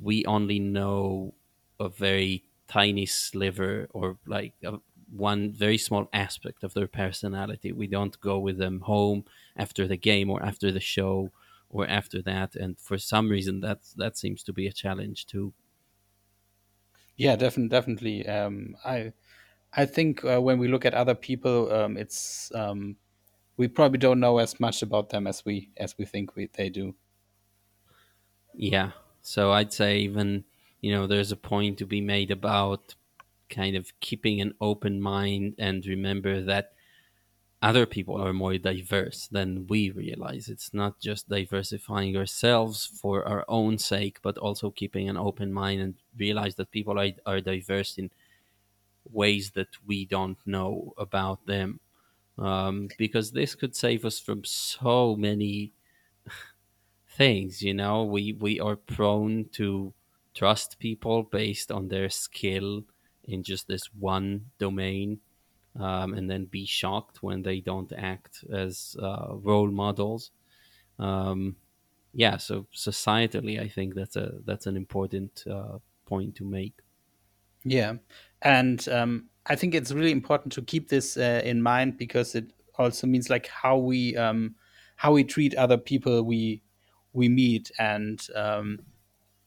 we 0.00 0.24
only 0.26 0.58
know 0.58 1.34
a 1.80 1.88
very 1.88 2.44
tiny 2.68 3.06
sliver 3.06 3.88
or 3.90 4.18
like 4.26 4.54
a, 4.62 4.78
one 5.10 5.52
very 5.52 5.76
small 5.78 6.08
aspect 6.12 6.62
of 6.64 6.74
their 6.74 6.86
personality. 6.88 7.72
We 7.72 7.86
don't 7.86 8.18
go 8.20 8.38
with 8.38 8.58
them 8.58 8.80
home 8.80 9.24
after 9.56 9.86
the 9.86 9.96
game 9.96 10.30
or 10.30 10.42
after 10.42 10.70
the 10.72 10.80
show 10.80 11.32
or 11.68 11.86
after 11.86 12.22
that. 12.22 12.54
And 12.54 12.78
for 12.78 12.98
some 12.98 13.28
reason, 13.28 13.60
that 13.60 13.82
that 13.96 14.16
seems 14.16 14.42
to 14.44 14.52
be 14.52 14.66
a 14.66 14.72
challenge 14.72 15.26
too. 15.26 15.52
Yeah, 17.16 17.36
definitely, 17.36 17.68
definitely. 17.68 18.26
Um, 18.26 18.76
I 18.84 19.12
I 19.72 19.86
think 19.86 20.24
uh, 20.24 20.40
when 20.40 20.58
we 20.58 20.68
look 20.68 20.84
at 20.84 20.94
other 20.94 21.14
people, 21.14 21.72
um, 21.72 21.96
it's 21.96 22.52
um, 22.54 22.96
we 23.56 23.68
probably 23.68 23.98
don't 23.98 24.20
know 24.20 24.38
as 24.38 24.60
much 24.60 24.82
about 24.82 25.10
them 25.10 25.26
as 25.28 25.44
we 25.44 25.72
as 25.78 25.96
we 25.98 26.04
think 26.06 26.36
we, 26.36 26.48
they 26.48 26.70
do. 26.70 26.96
Yeah. 28.54 28.92
So 29.22 29.52
I'd 29.52 29.72
say 29.72 29.98
even 29.98 30.44
you 30.80 30.92
know 30.92 31.06
there's 31.06 31.32
a 31.32 31.36
point 31.36 31.78
to 31.78 31.86
be 31.86 32.00
made 32.00 32.30
about 32.30 32.94
kind 33.48 33.76
of 33.76 33.92
keeping 34.00 34.40
an 34.40 34.54
open 34.60 35.00
mind 35.00 35.54
and 35.58 35.84
remember 35.86 36.42
that 36.42 36.72
other 37.62 37.86
people 37.86 38.16
are 38.20 38.32
more 38.32 38.58
diverse 38.58 39.28
than 39.28 39.66
we 39.68 39.90
realize. 39.90 40.48
It's 40.48 40.74
not 40.74 41.00
just 41.00 41.28
diversifying 41.28 42.16
ourselves 42.16 42.86
for 42.86 43.26
our 43.26 43.44
own 43.48 43.78
sake, 43.78 44.20
but 44.22 44.38
also 44.38 44.70
keeping 44.70 45.08
an 45.08 45.16
open 45.16 45.52
mind 45.52 45.80
and 45.80 45.94
realize 46.18 46.56
that 46.56 46.72
people 46.72 46.98
are, 46.98 47.10
are 47.26 47.40
diverse 47.40 47.98
in 47.98 48.10
ways 49.10 49.52
that 49.52 49.68
we 49.86 50.04
don't 50.04 50.38
know 50.46 50.94
about 50.98 51.46
them. 51.46 51.80
Um, 52.38 52.88
because 52.98 53.32
this 53.32 53.54
could 53.54 53.76
save 53.76 54.04
us 54.04 54.18
from 54.20 54.44
so 54.44 55.16
many 55.16 55.72
things, 57.16 57.62
you 57.62 57.74
know. 57.74 58.04
We 58.04 58.32
we 58.32 58.60
are 58.60 58.76
prone 58.76 59.46
to 59.52 59.92
trust 60.34 60.78
people 60.78 61.24
based 61.24 61.70
on 61.70 61.88
their 61.88 62.08
skill 62.08 62.84
in 63.24 63.42
just 63.42 63.68
this 63.68 63.86
one 63.94 64.46
domain 64.58 65.20
um, 65.78 66.14
and 66.14 66.28
then 66.30 66.44
be 66.46 66.66
shocked 66.66 67.22
when 67.22 67.42
they 67.42 67.60
don't 67.60 67.92
act 67.96 68.44
as 68.52 68.96
uh, 69.00 69.28
role 69.34 69.70
models. 69.70 70.30
Um, 70.98 71.56
yeah, 72.12 72.36
so 72.36 72.66
societally, 72.74 73.60
I 73.60 73.68
think 73.68 73.94
that's 73.94 74.16
a 74.16 74.32
that's 74.44 74.66
an 74.66 74.76
important 74.76 75.44
uh, 75.50 75.78
point 76.04 76.34
to 76.36 76.44
make. 76.44 76.74
Yeah, 77.64 77.94
and 78.42 78.86
um, 78.88 79.28
I 79.46 79.56
think 79.56 79.74
it's 79.74 79.92
really 79.92 80.12
important 80.12 80.52
to 80.54 80.62
keep 80.62 80.88
this 80.88 81.16
uh, 81.16 81.40
in 81.44 81.62
mind 81.62 81.96
because 81.96 82.34
it 82.34 82.52
also 82.78 83.06
means 83.06 83.30
like 83.30 83.46
how 83.46 83.78
we 83.78 84.16
um, 84.16 84.56
how 84.96 85.12
we 85.12 85.24
treat 85.24 85.54
other 85.54 85.78
people 85.78 86.22
we 86.22 86.61
we 87.12 87.28
meet, 87.28 87.70
and 87.78 88.26
um, 88.34 88.80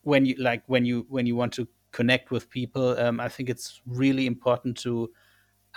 when 0.01 0.25
you 0.25 0.35
like 0.37 0.63
when 0.67 0.85
you 0.85 1.05
when 1.09 1.25
you 1.25 1.35
want 1.35 1.53
to 1.53 1.67
connect 1.91 2.31
with 2.31 2.49
people, 2.49 2.97
um, 2.99 3.19
I 3.19 3.29
think 3.29 3.49
it's 3.49 3.81
really 3.85 4.27
important 4.27 4.77
to 4.79 5.11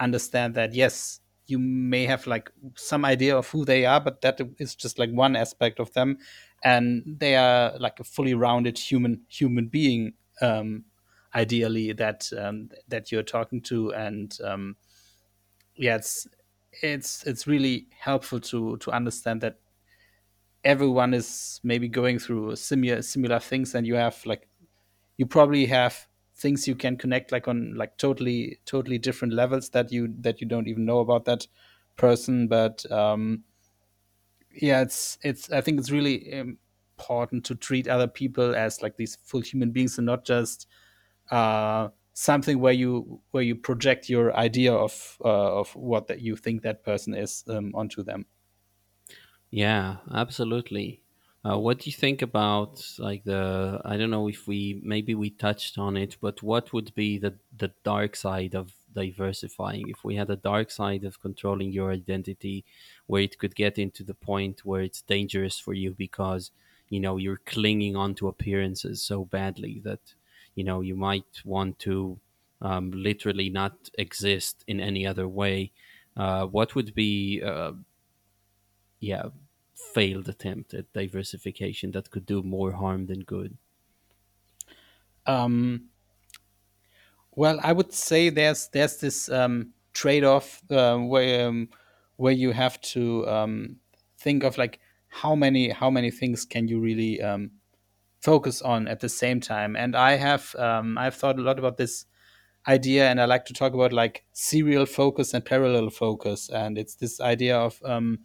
understand 0.00 0.54
that 0.54 0.74
yes 0.74 1.20
you 1.46 1.58
may 1.58 2.04
have 2.04 2.26
like 2.26 2.50
some 2.76 3.04
idea 3.04 3.36
of 3.36 3.48
who 3.48 3.64
they 3.64 3.86
are 3.86 4.00
but 4.00 4.20
that 4.20 4.40
is 4.58 4.74
just 4.74 4.98
like 4.98 5.10
one 5.10 5.34
aspect 5.34 5.80
of 5.80 5.92
them. 5.94 6.18
And 6.62 7.02
they 7.06 7.36
are 7.36 7.72
like 7.78 8.00
a 8.00 8.04
fully 8.04 8.34
rounded 8.34 8.78
human 8.78 9.22
human 9.28 9.66
being 9.66 10.12
um 10.42 10.84
ideally 11.34 11.92
that 11.94 12.30
um 12.38 12.68
that 12.88 13.10
you're 13.10 13.22
talking 13.22 13.60
to. 13.62 13.92
And 13.94 14.36
um 14.44 14.76
yeah 15.76 15.96
it's 15.96 16.26
it's 16.82 17.24
it's 17.24 17.46
really 17.46 17.86
helpful 17.98 18.40
to 18.40 18.76
to 18.78 18.90
understand 18.90 19.40
that 19.40 19.58
everyone 20.64 21.14
is 21.14 21.60
maybe 21.62 21.88
going 21.88 22.18
through 22.18 22.56
similar 22.56 23.02
similar 23.02 23.38
things 23.38 23.74
and 23.74 23.86
you 23.86 23.94
have 23.94 24.20
like 24.26 24.48
you 25.16 25.26
probably 25.26 25.66
have 25.66 26.08
things 26.36 26.68
you 26.68 26.74
can 26.74 26.96
connect 26.96 27.32
like 27.32 27.48
on 27.48 27.74
like 27.76 27.96
totally 27.98 28.58
totally 28.64 28.98
different 28.98 29.34
levels 29.34 29.70
that 29.70 29.92
you 29.92 30.14
that 30.20 30.40
you 30.40 30.46
don't 30.46 30.68
even 30.68 30.84
know 30.84 31.00
about 31.00 31.24
that 31.24 31.46
person. 31.96 32.48
But 32.48 32.90
um 32.92 33.44
yeah 34.52 34.80
it's 34.80 35.18
it's 35.22 35.50
i 35.52 35.60
think 35.60 35.78
it's 35.78 35.90
really 35.90 36.30
important 36.98 37.44
to 37.44 37.54
treat 37.54 37.86
other 37.86 38.08
people 38.08 38.54
as 38.54 38.82
like 38.82 38.96
these 38.96 39.16
full 39.22 39.40
human 39.40 39.70
beings 39.70 39.98
and 39.98 40.06
not 40.06 40.24
just 40.24 40.66
uh 41.30 41.88
something 42.14 42.58
where 42.60 42.72
you 42.72 43.20
where 43.30 43.42
you 43.42 43.54
project 43.54 44.08
your 44.08 44.34
idea 44.36 44.72
of 44.72 45.18
uh, 45.24 45.60
of 45.60 45.74
what 45.76 46.08
that 46.08 46.20
you 46.20 46.34
think 46.36 46.62
that 46.62 46.82
person 46.82 47.14
is 47.14 47.44
um, 47.48 47.72
onto 47.74 48.02
them 48.02 48.26
Yeah, 49.50 49.98
absolutely. 50.12 51.00
Uh, 51.48 51.58
what 51.58 51.78
do 51.80 51.88
you 51.90 51.96
think 51.96 52.20
about 52.20 52.84
like 52.98 53.24
the? 53.24 53.80
I 53.84 53.96
don't 53.96 54.10
know 54.10 54.28
if 54.28 54.46
we 54.46 54.80
maybe 54.84 55.14
we 55.14 55.30
touched 55.30 55.78
on 55.78 55.96
it, 55.96 56.16
but 56.20 56.42
what 56.42 56.72
would 56.72 56.94
be 56.94 57.16
the 57.18 57.34
the 57.56 57.72
dark 57.84 58.16
side 58.16 58.54
of 58.54 58.72
diversifying? 58.92 59.88
If 59.88 60.04
we 60.04 60.16
had 60.16 60.30
a 60.30 60.36
dark 60.36 60.70
side 60.70 61.04
of 61.04 61.20
controlling 61.20 61.72
your 61.72 61.92
identity, 61.92 62.64
where 63.06 63.22
it 63.22 63.38
could 63.38 63.54
get 63.54 63.78
into 63.78 64.02
the 64.04 64.14
point 64.14 64.64
where 64.64 64.82
it's 64.82 65.00
dangerous 65.02 65.58
for 65.58 65.72
you 65.74 65.92
because 65.94 66.50
you 66.90 67.00
know 67.00 67.16
you're 67.16 67.40
clinging 67.46 67.96
on 67.96 68.14
to 68.16 68.28
appearances 68.28 69.00
so 69.00 69.24
badly 69.24 69.80
that 69.84 70.00
you 70.56 70.64
know 70.64 70.80
you 70.80 70.96
might 70.96 71.40
want 71.44 71.78
to 71.78 72.18
um, 72.60 72.90
literally 72.90 73.48
not 73.48 73.88
exist 73.96 74.64
in 74.66 74.80
any 74.80 75.06
other 75.06 75.28
way. 75.28 75.70
Uh, 76.16 76.44
what 76.46 76.74
would 76.74 76.92
be 76.94 77.40
uh, 77.42 77.72
yeah 79.00 79.26
failed 79.74 80.28
attempt 80.28 80.74
at 80.74 80.92
diversification 80.92 81.90
that 81.92 82.10
could 82.10 82.26
do 82.26 82.42
more 82.42 82.72
harm 82.72 83.06
than 83.06 83.20
good 83.20 83.56
um 85.26 85.88
Well, 87.32 87.60
I 87.62 87.72
would 87.72 87.92
say 87.92 88.30
there's 88.30 88.68
there's 88.68 88.96
this 88.98 89.28
um, 89.28 89.72
trade-off 89.92 90.60
uh, 90.70 90.96
where 90.98 91.48
um, 91.48 91.68
where 92.16 92.32
you 92.32 92.52
have 92.52 92.80
to 92.80 93.28
um, 93.28 93.76
think 94.18 94.42
of 94.42 94.58
like 94.58 94.80
how 95.08 95.34
many 95.34 95.70
how 95.70 95.90
many 95.90 96.10
things 96.10 96.44
can 96.44 96.66
you 96.68 96.80
really 96.80 97.22
um, 97.22 97.52
focus 98.20 98.62
on 98.62 98.88
at 98.88 99.00
the 99.00 99.08
same 99.08 99.40
time. 99.40 99.76
And 99.76 99.96
I 99.96 100.16
have 100.16 100.54
um, 100.56 100.98
I've 100.98 101.14
thought 101.14 101.38
a 101.38 101.42
lot 101.42 101.58
about 101.58 101.76
this 101.76 102.06
idea, 102.66 103.08
and 103.10 103.20
I 103.20 103.26
like 103.26 103.44
to 103.46 103.54
talk 103.54 103.74
about 103.74 103.92
like 103.92 104.24
serial 104.32 104.86
focus 104.86 105.34
and 105.34 105.44
parallel 105.44 105.90
focus. 105.90 106.50
And 106.50 106.78
it's 106.78 106.96
this 106.96 107.20
idea 107.20 107.58
of 107.58 107.80
um, 107.84 108.20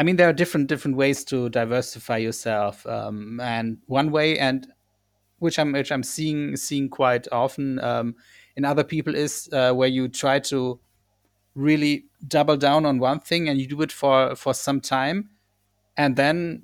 I 0.00 0.02
mean, 0.02 0.16
there 0.16 0.30
are 0.30 0.32
different 0.32 0.68
different 0.68 0.96
ways 0.96 1.24
to 1.24 1.50
diversify 1.50 2.16
yourself, 2.16 2.86
um, 2.86 3.38
and 3.38 3.76
one 3.84 4.10
way, 4.10 4.38
and 4.38 4.66
which 5.40 5.58
I'm 5.58 5.72
which 5.72 5.92
I'm 5.92 6.02
seeing 6.02 6.56
seeing 6.56 6.88
quite 6.88 7.28
often 7.30 7.78
um, 7.80 8.14
in 8.56 8.64
other 8.64 8.82
people 8.82 9.14
is 9.14 9.50
uh, 9.52 9.74
where 9.74 9.88
you 9.88 10.08
try 10.08 10.38
to 10.38 10.80
really 11.54 12.06
double 12.26 12.56
down 12.56 12.86
on 12.86 12.98
one 12.98 13.20
thing 13.20 13.46
and 13.50 13.60
you 13.60 13.66
do 13.66 13.82
it 13.82 13.92
for 13.92 14.34
for 14.36 14.54
some 14.54 14.80
time, 14.80 15.28
and 15.98 16.16
then 16.16 16.62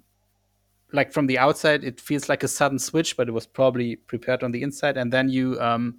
like 0.95 1.13
from 1.13 1.27
the 1.27 1.37
outside 1.37 1.85
it 1.85 2.01
feels 2.01 2.31
like 2.31 2.43
a 2.43 2.49
sudden 2.49 2.79
switch, 2.79 3.19
but 3.19 3.29
it 3.29 3.33
was 3.33 3.47
probably 3.47 3.97
prepared 3.97 4.43
on 4.43 4.53
the 4.53 4.63
inside, 4.63 4.97
and 4.97 5.13
then 5.13 5.29
you 5.29 5.61
um, 5.61 5.99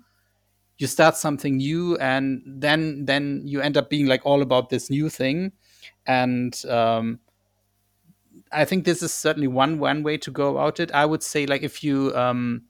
you 0.80 0.88
start 0.88 1.16
something 1.16 1.58
new, 1.58 1.98
and 1.98 2.42
then 2.48 3.06
then 3.06 3.44
you 3.46 3.62
end 3.62 3.78
up 3.78 3.92
being 3.92 4.08
like 4.08 4.26
all 4.26 4.42
about 4.42 4.72
this 4.72 4.90
new 4.90 5.08
thing, 5.08 5.52
and 6.08 6.66
um, 6.66 7.20
I 8.58 8.66
think 8.66 8.86
this 8.86 9.04
is 9.04 9.14
certainly 9.14 9.48
one 9.48 9.78
one 9.78 10.02
way 10.02 10.18
to 10.18 10.32
go 10.32 10.58
about 10.58 10.80
it. 10.80 10.92
I 10.92 11.06
would 11.06 11.22
say 11.22 11.46
like 11.46 11.62
if 11.62 11.84
you 11.84 12.12
um, 12.16 12.64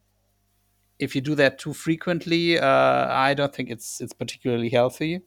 if 0.99 1.15
you 1.15 1.21
do 1.21 1.33
that 1.35 1.59
too 1.59 1.73
frequently, 1.73 2.59
uh, 2.59 3.07
I 3.09 3.33
don't 3.33 3.55
think 3.55 3.69
it's 3.69 4.01
it's 4.01 4.11
particularly 4.11 4.69
healthy. 4.69 5.21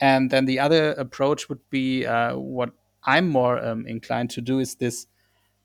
And 0.00 0.30
then 0.30 0.46
the 0.46 0.58
other 0.58 0.92
approach 0.92 1.50
would 1.50 1.60
be 1.68 2.06
uh, 2.06 2.36
what 2.36 2.70
I'm 3.04 3.28
more 3.28 3.62
um, 3.62 3.86
inclined 3.86 4.30
to 4.30 4.40
do 4.40 4.58
is 4.58 4.76
this 4.76 5.06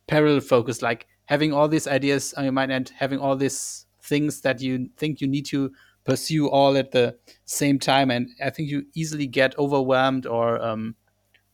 parallel 0.08 0.42
focus, 0.42 0.82
like 0.82 1.08
having 1.26 1.54
all 1.54 1.70
these 1.70 1.88
ideas 1.88 2.34
on 2.34 2.44
your 2.44 2.54
mind 2.54 2.74
and 2.74 2.90
having 2.90 3.20
all 3.20 3.38
these 3.38 3.86
things 4.04 4.42
that 4.42 4.62
you 4.62 4.90
think 4.98 5.22
you 5.22 5.28
need 5.28 5.46
to 5.46 5.72
pursue 6.04 6.50
all 6.50 6.76
at 6.76 6.92
the 6.92 7.18
same 7.46 7.80
time. 7.80 8.12
And 8.12 8.30
I 8.44 8.50
think 8.50 8.70
you 8.70 8.86
easily 8.96 9.28
get 9.28 9.58
overwhelmed 9.58 10.26
or 10.26 10.62
um, 10.62 10.96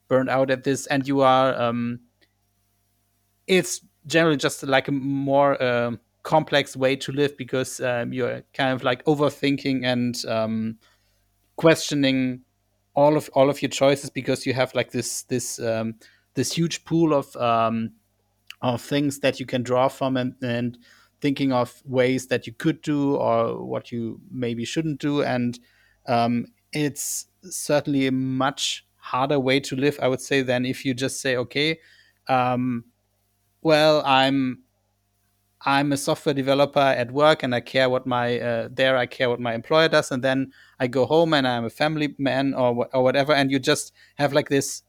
burned 0.07 0.29
out 0.29 0.49
at 0.49 0.63
this, 0.63 0.87
and 0.87 1.07
you 1.07 1.21
are. 1.21 1.53
Um, 1.61 1.99
it's 3.47 3.81
generally 4.05 4.37
just 4.37 4.63
like 4.63 4.87
a 4.87 4.91
more 4.91 5.61
um, 5.61 5.99
complex 6.23 6.75
way 6.75 6.95
to 6.95 7.11
live 7.11 7.37
because 7.37 7.79
um, 7.79 8.13
you're 8.13 8.43
kind 8.53 8.73
of 8.73 8.83
like 8.83 9.03
overthinking 9.05 9.85
and 9.85 10.23
um, 10.27 10.77
questioning 11.55 12.41
all 12.93 13.15
of 13.15 13.29
all 13.33 13.49
of 13.49 13.61
your 13.61 13.69
choices 13.69 14.09
because 14.09 14.45
you 14.45 14.53
have 14.53 14.73
like 14.73 14.91
this 14.91 15.23
this 15.23 15.59
um, 15.59 15.95
this 16.33 16.51
huge 16.51 16.83
pool 16.85 17.13
of 17.13 17.35
um, 17.37 17.91
of 18.61 18.81
things 18.81 19.19
that 19.19 19.39
you 19.39 19.45
can 19.45 19.63
draw 19.63 19.87
from 19.87 20.17
and, 20.17 20.35
and 20.41 20.77
thinking 21.21 21.51
of 21.51 21.81
ways 21.85 22.27
that 22.27 22.45
you 22.47 22.53
could 22.53 22.81
do 22.81 23.15
or 23.15 23.63
what 23.63 23.91
you 23.91 24.19
maybe 24.31 24.65
shouldn't 24.65 24.99
do. 24.99 25.21
And 25.23 25.59
um, 26.07 26.45
it's 26.73 27.27
certainly 27.43 28.07
a 28.07 28.11
much 28.11 28.85
harder 28.97 29.39
way 29.39 29.59
to 29.59 29.75
live 29.75 29.97
i 30.01 30.07
would 30.07 30.21
say 30.21 30.41
than 30.41 30.65
if 30.65 30.83
you 30.83 30.93
just 30.93 31.21
say 31.21 31.37
okay 31.37 31.79
um, 32.27 32.83
well 33.67 34.01
i'm 34.05 34.63
I'm 35.61 35.91
a 35.91 35.97
software 35.97 36.35
developer 36.35 36.79
at 36.79 37.11
work 37.11 37.43
and 37.43 37.53
I 37.53 37.61
care 37.61 37.89
what 37.89 38.05
my 38.05 38.39
uh, 38.39 38.69
there 38.71 38.95
I 38.95 39.05
care 39.05 39.29
what 39.29 39.39
my 39.39 39.53
employer 39.53 39.89
does. 39.89 40.11
And 40.11 40.23
then 40.23 40.53
I 40.79 40.87
go 40.87 41.05
home 41.05 41.33
and 41.33 41.47
I'm 41.47 41.65
a 41.65 41.69
family 41.69 42.15
man 42.17 42.53
or 42.53 42.87
or 42.93 43.03
whatever. 43.03 43.33
And 43.33 43.51
you 43.51 43.59
just 43.59 43.91
have 44.15 44.33
like 44.33 44.49
this 44.49 44.83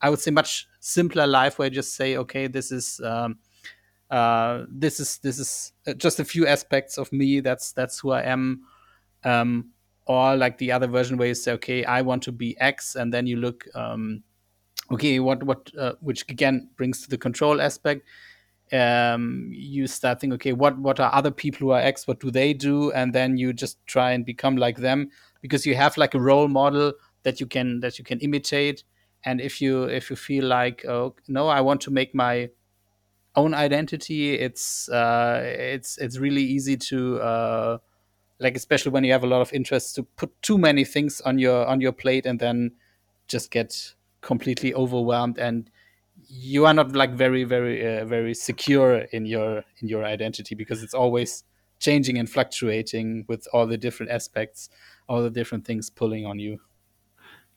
I 0.00 0.10
would 0.10 0.18
say 0.18 0.32
much 0.32 0.66
simpler 0.80 1.26
life 1.26 1.58
where 1.58 1.68
you 1.68 1.74
just 1.74 1.94
say 1.94 2.16
okay 2.16 2.48
this 2.48 2.72
is 2.72 3.00
um, 3.04 3.38
uh, 4.10 4.64
this 4.68 4.98
is 4.98 5.18
this 5.18 5.38
is 5.38 5.72
uh, 5.86 5.94
just 5.94 6.18
a 6.18 6.24
few 6.24 6.46
aspects 6.46 6.98
of 6.98 7.12
me. 7.12 7.40
That's 7.40 7.72
that's 7.72 8.00
who 8.00 8.10
I 8.10 8.22
am. 8.22 8.62
Um, 9.24 9.70
or 10.06 10.36
like 10.36 10.58
the 10.58 10.72
other 10.72 10.88
version 10.88 11.16
where 11.16 11.28
you 11.28 11.34
say 11.34 11.52
okay 11.52 11.84
I 11.84 12.02
want 12.02 12.24
to 12.24 12.32
be 12.32 12.58
X. 12.60 12.96
And 12.96 13.14
then 13.14 13.26
you 13.26 13.36
look 13.36 13.64
um, 13.74 14.24
okay 14.92 15.18
what 15.20 15.42
what 15.42 15.70
uh, 15.78 15.92
which 16.00 16.24
again 16.28 16.68
brings 16.76 17.02
to 17.02 17.10
the 17.10 17.18
control 17.18 17.60
aspect 17.60 18.06
um, 18.72 19.50
you 19.52 19.86
start 19.86 20.20
thinking, 20.20 20.34
okay, 20.34 20.52
what 20.52 20.78
what 20.78 20.98
are 20.98 21.14
other 21.14 21.30
people 21.30 21.66
who 21.66 21.70
are 21.72 21.80
X? 21.80 22.06
What 22.06 22.20
do 22.20 22.30
they 22.30 22.54
do? 22.54 22.90
And 22.92 23.12
then 23.12 23.36
you 23.36 23.52
just 23.52 23.84
try 23.86 24.12
and 24.12 24.24
become 24.24 24.56
like 24.56 24.78
them 24.78 25.10
because 25.42 25.66
you 25.66 25.74
have 25.74 25.96
like 25.96 26.14
a 26.14 26.20
role 26.20 26.48
model 26.48 26.94
that 27.22 27.38
you 27.38 27.46
can 27.46 27.80
that 27.80 27.98
you 27.98 28.04
can 28.04 28.18
imitate. 28.20 28.84
And 29.24 29.40
if 29.40 29.60
you 29.60 29.84
if 29.84 30.08
you 30.08 30.16
feel 30.16 30.46
like, 30.46 30.84
oh 30.86 31.14
no, 31.28 31.48
I 31.48 31.60
want 31.60 31.82
to 31.82 31.90
make 31.90 32.14
my 32.14 32.48
own 33.36 33.52
identity, 33.52 34.34
it's 34.38 34.88
uh, 34.88 35.42
it's 35.44 35.98
it's 35.98 36.18
really 36.18 36.42
easy 36.42 36.76
to 36.78 37.20
uh, 37.20 37.78
like 38.40 38.56
especially 38.56 38.92
when 38.92 39.04
you 39.04 39.12
have 39.12 39.24
a 39.24 39.28
lot 39.28 39.42
of 39.42 39.52
interests 39.52 39.92
to 39.94 40.02
put 40.02 40.30
too 40.40 40.56
many 40.56 40.84
things 40.84 41.20
on 41.20 41.38
your 41.38 41.66
on 41.66 41.82
your 41.82 41.92
plate 41.92 42.24
and 42.24 42.40
then 42.40 42.72
just 43.28 43.50
get 43.50 43.94
completely 44.22 44.74
overwhelmed 44.74 45.38
and 45.38 45.70
you 46.28 46.66
are 46.66 46.74
not 46.74 46.92
like 46.92 47.12
very 47.12 47.44
very 47.44 47.98
uh, 47.98 48.04
very 48.04 48.34
secure 48.34 48.98
in 49.12 49.26
your 49.26 49.64
in 49.80 49.88
your 49.88 50.04
identity 50.04 50.54
because 50.54 50.82
it's 50.82 50.94
always 50.94 51.44
changing 51.80 52.18
and 52.18 52.30
fluctuating 52.30 53.24
with 53.28 53.46
all 53.52 53.66
the 53.66 53.78
different 53.78 54.12
aspects 54.12 54.68
all 55.08 55.22
the 55.22 55.30
different 55.30 55.66
things 55.66 55.90
pulling 55.90 56.26
on 56.26 56.38
you 56.38 56.60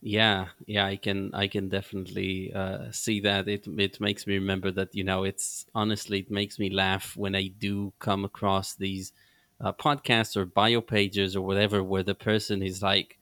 Yeah, 0.01 0.49
yeah, 0.67 0.85
I 0.85 0.97
can 0.97 1.33
I 1.33 1.47
can 1.47 1.67
definitely 1.69 2.53
uh, 2.53 2.91
see 2.91 3.19
that. 3.21 3.47
It 3.47 3.65
it 3.77 3.99
makes 3.99 4.27
me 4.27 4.35
remember 4.35 4.69
that 4.71 4.93
you 4.93 5.03
know 5.03 5.23
it's 5.23 5.65
honestly 5.73 6.19
it 6.19 6.29
makes 6.29 6.59
me 6.59 6.69
laugh 6.69 7.15
when 7.17 7.33
I 7.35 7.47
do 7.47 7.93
come 7.99 8.23
across 8.23 8.75
these 8.75 9.13
uh, 9.59 9.73
podcasts 9.73 10.37
or 10.37 10.45
bio 10.45 10.81
pages 10.81 11.35
or 11.35 11.41
whatever 11.45 11.83
where 11.83 12.03
the 12.03 12.13
person 12.13 12.61
is 12.61 12.83
like 12.83 13.17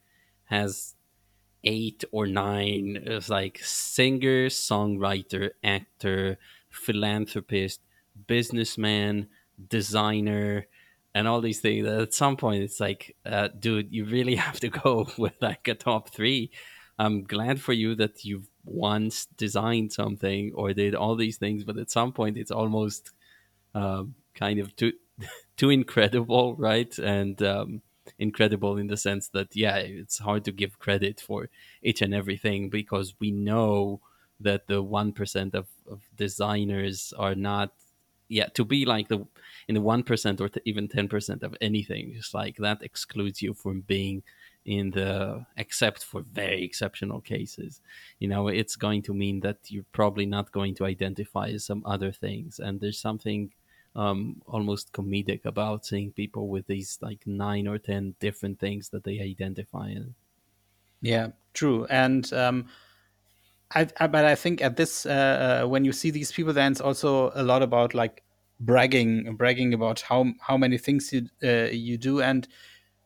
has 0.46 0.93
eight 1.64 2.04
or 2.12 2.26
nine. 2.26 3.02
It's 3.04 3.28
like 3.28 3.58
singer, 3.62 4.46
songwriter, 4.48 5.50
actor, 5.62 6.38
philanthropist, 6.70 7.80
businessman, 8.26 9.28
designer, 9.68 10.66
and 11.14 11.28
all 11.28 11.40
these 11.40 11.60
things. 11.60 11.86
At 11.86 12.14
some 12.14 12.36
point, 12.36 12.62
it's 12.62 12.80
like, 12.80 13.16
uh, 13.24 13.48
dude, 13.58 13.92
you 13.92 14.04
really 14.04 14.34
have 14.46 14.60
to 14.60 14.68
go 14.68 15.08
with 15.18 15.34
like 15.40 15.66
a 15.68 15.74
top 15.74 16.10
three. 16.10 16.50
I'm 16.98 17.24
glad 17.24 17.60
for 17.60 17.72
you 17.72 17.94
that 17.96 18.24
you've 18.24 18.48
once 18.64 19.26
designed 19.26 19.92
something 19.92 20.52
or 20.54 20.72
did 20.72 20.94
all 20.94 21.16
these 21.16 21.38
things, 21.38 21.64
but 21.64 21.76
at 21.76 21.90
some 21.90 22.12
point, 22.12 22.36
it's 22.36 22.52
almost 22.52 23.10
um, 23.74 24.14
kind 24.34 24.60
of 24.60 24.74
too 24.76 24.92
too 25.56 25.70
incredible, 25.70 26.54
right? 26.56 26.96
And 26.98 27.40
um, 27.42 27.82
incredible 28.18 28.76
in 28.76 28.86
the 28.86 28.96
sense 28.96 29.28
that 29.28 29.54
yeah, 29.54 29.76
it's 29.76 30.18
hard 30.18 30.44
to 30.44 30.52
give 30.52 30.78
credit 30.78 31.20
for 31.20 31.48
each 31.82 32.02
and 32.02 32.14
everything 32.14 32.68
because 32.70 33.14
we 33.20 33.30
know 33.30 34.00
that 34.40 34.66
the 34.66 34.82
one 34.82 35.12
percent 35.12 35.54
of, 35.54 35.66
of 35.90 36.02
designers 36.16 37.12
are 37.18 37.34
not 37.34 37.72
yeah 38.28 38.46
to 38.48 38.64
be 38.64 38.84
like 38.84 39.08
the 39.08 39.26
in 39.68 39.74
the 39.74 39.80
one 39.80 40.02
percent 40.02 40.40
or 40.40 40.50
even 40.64 40.88
ten 40.88 41.08
percent 41.08 41.42
of 41.42 41.56
anything, 41.60 42.12
just 42.14 42.34
like 42.34 42.56
that 42.56 42.82
excludes 42.82 43.42
you 43.42 43.54
from 43.54 43.82
being 43.82 44.22
in 44.64 44.90
the 44.92 45.44
except 45.56 46.02
for 46.04 46.22
very 46.22 46.64
exceptional 46.64 47.20
cases. 47.20 47.80
You 48.18 48.28
know 48.28 48.48
it's 48.48 48.76
going 48.76 49.02
to 49.02 49.14
mean 49.14 49.40
that 49.40 49.58
you're 49.68 49.84
probably 49.92 50.26
not 50.26 50.52
going 50.52 50.74
to 50.76 50.86
identify 50.86 51.56
some 51.56 51.82
other 51.86 52.12
things. 52.12 52.58
And 52.58 52.80
there's 52.80 52.98
something 52.98 53.50
um, 53.94 54.42
almost 54.46 54.92
comedic 54.92 55.44
about 55.44 55.86
seeing 55.86 56.12
people 56.12 56.48
with 56.48 56.66
these 56.66 56.98
like 57.00 57.26
nine 57.26 57.66
or 57.68 57.78
ten 57.78 58.14
different 58.20 58.58
things 58.58 58.88
that 58.90 59.04
they 59.04 59.20
identify 59.20 59.88
in. 59.88 60.14
yeah 61.00 61.28
true 61.52 61.86
and 61.86 62.32
um 62.32 62.66
I, 63.74 63.88
I, 63.98 64.06
but 64.06 64.24
I 64.24 64.34
think 64.34 64.62
at 64.62 64.76
this, 64.76 65.04
uh, 65.04 65.62
uh, 65.64 65.68
when 65.68 65.84
you 65.84 65.92
see 65.92 66.10
these 66.10 66.30
people, 66.30 66.52
then 66.52 66.72
it's 66.72 66.80
also 66.80 67.32
a 67.34 67.42
lot 67.42 67.62
about 67.62 67.92
like 67.92 68.22
bragging, 68.60 69.34
bragging 69.36 69.74
about 69.74 70.00
how 70.02 70.26
how 70.40 70.56
many 70.56 70.78
things 70.78 71.12
you 71.12 71.28
uh, 71.42 71.70
you 71.72 71.98
do, 71.98 72.20
and 72.20 72.46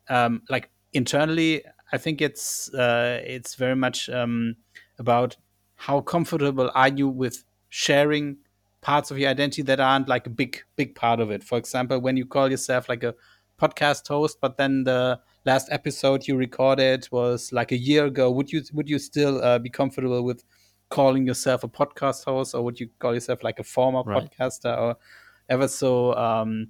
um, 0.09 0.43
like 0.49 0.69
internally, 0.93 1.63
I 1.91 1.97
think 1.97 2.21
it's 2.21 2.71
uh, 2.73 3.21
it's 3.25 3.55
very 3.55 3.75
much 3.75 4.09
um, 4.09 4.57
about 4.99 5.37
how 5.75 6.01
comfortable 6.01 6.69
are 6.75 6.89
you 6.89 7.07
with 7.07 7.43
sharing 7.69 8.37
parts 8.81 9.11
of 9.11 9.17
your 9.19 9.29
identity 9.29 9.61
that 9.63 9.79
aren't 9.79 10.07
like 10.07 10.27
a 10.27 10.29
big 10.29 10.61
big 10.75 10.95
part 10.95 11.19
of 11.19 11.31
it. 11.31 11.43
For 11.43 11.57
example, 11.57 11.99
when 11.99 12.17
you 12.17 12.25
call 12.25 12.49
yourself 12.49 12.89
like 12.89 13.03
a 13.03 13.15
podcast 13.59 14.07
host, 14.07 14.37
but 14.41 14.57
then 14.57 14.83
the 14.83 15.19
last 15.45 15.67
episode 15.71 16.27
you 16.27 16.35
recorded 16.37 17.07
was 17.11 17.51
like 17.51 17.71
a 17.71 17.77
year 17.77 18.05
ago, 18.05 18.31
would 18.31 18.51
you 18.51 18.63
would 18.73 18.89
you 18.89 18.99
still 18.99 19.43
uh, 19.43 19.59
be 19.59 19.69
comfortable 19.69 20.23
with 20.23 20.43
calling 20.89 21.25
yourself 21.27 21.63
a 21.63 21.67
podcast 21.67 22.25
host, 22.25 22.55
or 22.55 22.61
would 22.63 22.79
you 22.79 22.89
call 22.99 23.13
yourself 23.13 23.43
like 23.43 23.59
a 23.59 23.63
former 23.63 24.03
Right. 24.03 24.29
podcaster, 24.31 24.77
or 24.77 24.97
ever 25.49 25.67
so? 25.67 26.13
Um, 26.15 26.69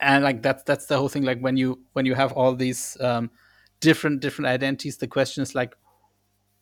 and 0.00 0.24
like 0.24 0.42
that's 0.42 0.62
that's 0.64 0.86
the 0.86 0.96
whole 0.98 1.08
thing. 1.08 1.22
Like 1.22 1.40
when 1.40 1.56
you 1.56 1.80
when 1.92 2.06
you 2.06 2.14
have 2.14 2.32
all 2.32 2.54
these 2.54 2.96
um, 3.00 3.30
different 3.80 4.20
different 4.20 4.48
identities, 4.48 4.98
the 4.98 5.06
question 5.06 5.42
is 5.42 5.54
like 5.54 5.74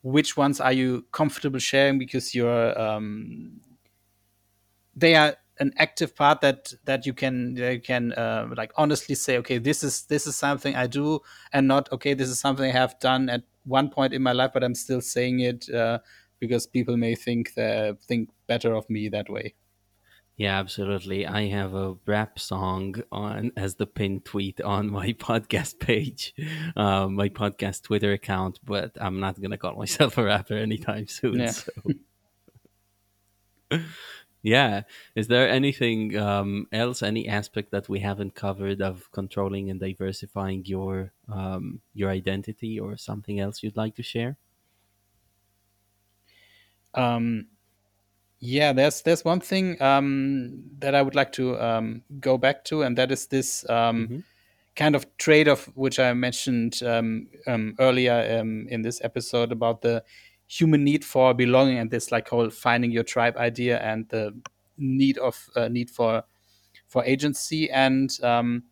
which 0.03 0.35
ones 0.37 0.59
are 0.59 0.73
you 0.73 1.05
comfortable 1.11 1.59
sharing 1.59 1.97
because 1.97 2.35
you're 2.35 2.79
um, 2.79 3.61
they 4.95 5.15
are 5.15 5.35
an 5.59 5.71
active 5.77 6.15
part 6.15 6.41
that 6.41 6.73
that 6.85 7.05
you 7.05 7.13
can 7.13 7.55
you 7.55 7.79
can 7.79 8.11
uh, 8.13 8.47
like 8.57 8.71
honestly 8.75 9.15
say 9.15 9.37
okay 9.37 9.57
this 9.57 9.83
is 9.83 10.03
this 10.03 10.25
is 10.25 10.35
something 10.35 10.75
i 10.75 10.87
do 10.87 11.19
and 11.51 11.67
not 11.67 11.91
okay 11.91 12.13
this 12.13 12.29
is 12.29 12.39
something 12.39 12.69
i 12.69 12.73
have 12.73 12.99
done 12.99 13.29
at 13.29 13.43
one 13.65 13.89
point 13.89 14.13
in 14.13 14.21
my 14.21 14.31
life 14.31 14.51
but 14.53 14.63
i'm 14.63 14.75
still 14.75 15.01
saying 15.01 15.39
it 15.39 15.69
uh, 15.69 15.99
because 16.39 16.65
people 16.67 16.97
may 16.97 17.15
think 17.15 17.53
that 17.53 18.01
think 18.03 18.29
better 18.47 18.73
of 18.73 18.89
me 18.89 19.09
that 19.09 19.29
way 19.29 19.53
Yeah, 20.35 20.57
absolutely. 20.57 21.27
I 21.27 21.47
have 21.49 21.75
a 21.75 21.93
rap 22.07 22.39
song 22.39 22.95
on 23.11 23.51
as 23.55 23.75
the 23.75 23.85
pinned 23.85 24.25
tweet 24.25 24.59
on 24.61 24.89
my 24.89 25.13
podcast 25.27 25.77
page, 25.77 26.33
um, 26.75 27.13
my 27.13 27.29
podcast 27.29 27.83
Twitter 27.83 28.11
account, 28.13 28.59
but 28.65 28.97
I'm 28.99 29.19
not 29.19 29.39
gonna 29.39 29.59
call 29.59 29.75
myself 29.77 30.17
a 30.17 30.23
rapper 30.23 30.57
anytime 30.57 31.07
soon. 31.07 31.37
yeah 31.39 31.51
So 31.51 31.71
yeah, 34.43 34.83
is 35.15 35.27
there 35.29 35.49
anything 35.49 36.17
um, 36.17 36.67
else, 36.71 37.01
any 37.03 37.27
aspect 37.29 37.71
that 37.71 37.89
we 37.89 37.99
haven't 38.01 38.35
covered 38.35 38.81
of 38.81 39.11
controlling 39.11 39.69
and 39.71 39.79
diversifying 39.79 40.65
your 40.65 41.13
um, 41.29 41.81
your 41.95 42.09
identity, 42.11 42.79
or 42.79 42.97
something 42.97 43.39
else 43.39 43.63
you'd 43.63 43.77
like 43.77 43.95
to 43.95 44.03
share? 44.03 44.37
um 46.93 47.47
yeah 48.39 48.73
there's 48.73 49.01
there's 49.03 49.25
one 49.25 49.39
thing 49.39 49.81
um 49.81 50.63
that 50.79 50.95
i 50.95 51.01
would 51.01 51.15
like 51.15 51.31
to 51.31 51.59
um 51.61 52.03
go 52.19 52.37
back 52.37 52.63
to 52.65 52.83
and 52.83 52.97
that 52.97 53.11
is 53.11 53.27
this 53.27 53.67
um 53.69 54.09
hmm 54.09 54.19
kind 54.75 54.95
of 54.95 55.05
trade 55.17 55.47
off 55.47 55.65
which 55.75 55.99
I 55.99 56.13
mentioned 56.13 56.81
um, 56.83 57.27
um, 57.47 57.75
earlier 57.79 58.39
um, 58.39 58.67
in 58.69 58.81
this 58.81 59.01
episode 59.03 59.51
about 59.51 59.83
the 59.83 60.03
human 60.47 60.83
need 60.83 61.03
for 61.03 61.33
belonging 61.33 61.77
and 61.77 61.89
this 61.89 62.11
like 62.11 62.29
whole 62.29 62.49
finding 62.49 62.91
your 62.91 63.03
tribe 63.03 63.35
idea 63.37 63.79
and 63.79 64.07
the 64.09 64.31
need 64.77 65.17
of 65.17 65.49
uh, 65.55 65.67
need 65.67 65.89
for 65.89 66.23
for 66.87 67.03
agency 67.05 67.69
and 67.71 68.19
um, 68.23 68.63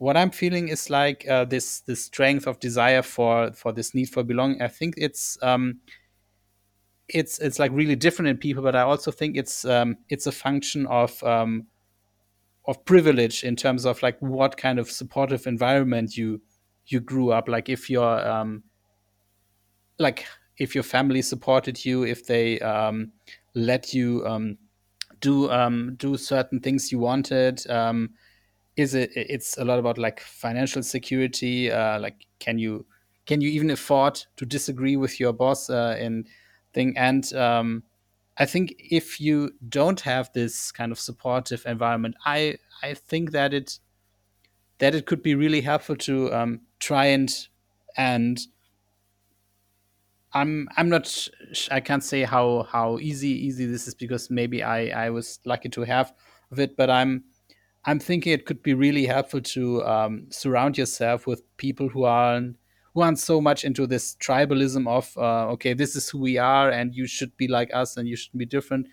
what 0.00 0.16
I'm 0.16 0.30
feeling 0.30 0.68
is 0.68 0.88
like 0.88 1.28
uh, 1.28 1.44
this 1.44 1.80
this 1.80 2.06
strength 2.06 2.46
of 2.46 2.58
desire 2.58 3.02
for 3.02 3.52
for 3.52 3.70
this 3.70 3.94
need 3.94 4.08
for 4.08 4.22
belonging. 4.22 4.62
I 4.62 4.68
think 4.68 4.94
it's 4.96 5.36
um, 5.42 5.80
it's 7.06 7.38
it's 7.38 7.58
like 7.58 7.70
really 7.72 7.96
different 7.96 8.30
in 8.30 8.38
people, 8.38 8.62
but 8.62 8.74
I 8.74 8.80
also 8.80 9.10
think 9.10 9.36
it's 9.36 9.66
um, 9.66 9.98
it's 10.08 10.26
a 10.26 10.32
function 10.32 10.86
of 10.86 11.22
um, 11.22 11.66
of 12.66 12.82
privilege 12.86 13.44
in 13.44 13.56
terms 13.56 13.84
of 13.84 14.02
like 14.02 14.16
what 14.20 14.56
kind 14.56 14.78
of 14.78 14.90
supportive 14.90 15.46
environment 15.46 16.16
you 16.16 16.40
you 16.86 17.00
grew 17.00 17.30
up 17.30 17.46
like 17.46 17.68
if 17.68 17.90
your 17.90 18.26
um 18.26 18.62
like 19.98 20.26
if 20.60 20.74
your 20.74 20.84
family 20.84 21.22
supported 21.22 21.84
you 21.84 22.04
if 22.04 22.26
they 22.26 22.60
um 22.60 23.10
let 23.54 23.92
you 23.92 24.24
um 24.26 24.56
do 25.20 25.50
um 25.50 25.96
do 25.96 26.16
certain 26.16 26.60
things 26.60 26.92
you 26.92 26.98
wanted 26.98 27.68
um 27.70 28.10
is 28.76 28.94
it 28.94 29.10
it's 29.16 29.58
a 29.58 29.64
lot 29.64 29.78
about 29.78 29.98
like 29.98 30.20
financial 30.20 30.82
security 30.82 31.72
uh 31.72 31.98
like 31.98 32.26
can 32.38 32.58
you 32.58 32.86
can 33.26 33.40
you 33.40 33.48
even 33.48 33.70
afford 33.70 34.22
to 34.36 34.46
disagree 34.46 34.96
with 34.96 35.20
your 35.20 35.32
boss 35.32 35.70
uh, 35.70 35.96
in 35.98 36.24
thing? 36.72 36.96
And 36.96 37.32
um 37.34 37.82
i 38.38 38.46
think 38.46 38.74
if 38.78 39.20
you 39.20 39.50
don't 39.68 40.00
have 40.00 40.30
this 40.32 40.70
kind 40.70 40.92
of 40.92 40.98
supportive 40.98 41.64
environment 41.66 42.14
i 42.24 42.56
i 42.82 42.94
think 42.94 43.32
that 43.32 43.52
it 43.52 43.80
that 44.78 44.94
it 44.94 45.04
could 45.04 45.22
be 45.22 45.34
really 45.34 45.60
helpful 45.60 45.96
to 45.96 46.32
um 46.32 46.60
try 46.78 47.06
and 47.06 47.48
and 47.96 48.46
i'm 50.32 50.68
i'm 50.76 50.88
not 50.88 51.28
i 51.70 51.80
can't 51.80 52.04
say 52.04 52.22
how 52.22 52.66
how 52.70 52.98
easy 52.98 53.28
easy 53.28 53.66
this 53.66 53.88
is 53.88 53.94
because 53.94 54.30
maybe 54.30 54.62
i 54.62 55.06
i 55.06 55.10
was 55.10 55.40
lucky 55.44 55.68
to 55.68 55.82
have 55.82 56.12
of 56.50 56.58
it 56.58 56.76
but 56.76 56.90
i'm 56.90 57.24
I'm 57.84 57.98
thinking 57.98 58.32
it 58.32 58.44
could 58.44 58.62
be 58.62 58.74
really 58.74 59.06
helpful 59.06 59.40
to 59.40 59.82
um, 59.84 60.26
surround 60.30 60.76
yourself 60.76 61.26
with 61.26 61.42
people 61.56 61.88
who 61.88 62.04
aren't 62.04 62.56
who 62.94 63.00
aren't 63.00 63.18
so 63.18 63.40
much 63.40 63.64
into 63.64 63.86
this 63.86 64.16
tribalism 64.16 64.86
of 64.88 65.16
uh, 65.16 65.48
okay, 65.52 65.72
this 65.74 65.96
is 65.96 66.10
who 66.10 66.18
we 66.18 66.36
are, 66.38 66.68
and 66.70 66.94
you 66.94 67.06
should 67.06 67.36
be 67.36 67.48
like 67.48 67.70
us, 67.72 67.96
and 67.96 68.08
you 68.08 68.16
should 68.16 68.36
be 68.36 68.44
different. 68.46 68.86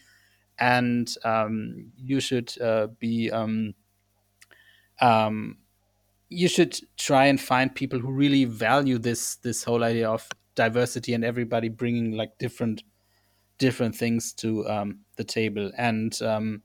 and 0.59 1.15
um, 1.23 1.91
you 1.97 2.19
should 2.19 2.59
uh, 2.61 2.88
be 2.99 3.31
um, 3.31 3.73
um, 5.01 5.57
you 6.29 6.47
should 6.47 6.79
try 6.97 7.25
and 7.25 7.39
find 7.39 7.75
people 7.75 7.99
who 7.99 8.11
really 8.11 8.45
value 8.45 8.97
this 8.97 9.38
this 9.38 9.63
whole 9.63 9.83
idea 9.83 10.09
of 10.09 10.27
diversity 10.58 11.14
and 11.14 11.24
everybody 11.24 11.70
bringing 11.70 12.12
like 12.18 12.38
different 12.38 12.84
different 13.60 13.95
things 13.95 14.34
to 14.34 14.68
um, 14.68 14.99
the 15.16 15.24
table. 15.24 15.72
And 15.78 16.20
um, 16.22 16.62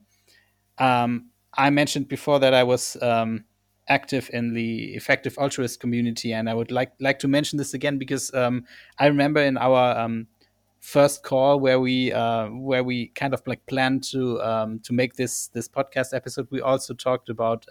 um, 0.78 1.30
I 1.54 1.70
mentioned 1.70 2.08
before 2.08 2.40
that 2.40 2.52
I 2.52 2.64
was 2.64 3.00
um, 3.00 3.44
active 3.88 4.28
in 4.32 4.54
the 4.54 4.94
effective 4.94 5.38
altruist 5.38 5.78
community, 5.78 6.32
and 6.32 6.50
I 6.50 6.54
would 6.54 6.72
like 6.72 6.92
like 6.98 7.20
to 7.20 7.28
mention 7.28 7.58
this 7.58 7.74
again 7.74 7.98
because 7.98 8.34
um, 8.34 8.64
I 8.98 9.06
remember 9.06 9.40
in 9.40 9.56
our 9.56 9.96
um, 9.98 10.26
first 10.80 11.22
call 11.22 11.60
where 11.60 11.78
we 11.78 12.12
uh, 12.12 12.48
where 12.48 12.82
we 12.82 13.08
kind 13.08 13.34
of 13.34 13.42
like 13.46 13.64
planned 13.66 14.02
to 14.04 14.38
to 14.82 14.92
make 14.92 15.14
this 15.14 15.48
this 15.48 15.68
podcast 15.68 16.14
episode, 16.14 16.48
we 16.50 16.60
also 16.60 16.94
talked 16.94 17.28
about 17.28 17.66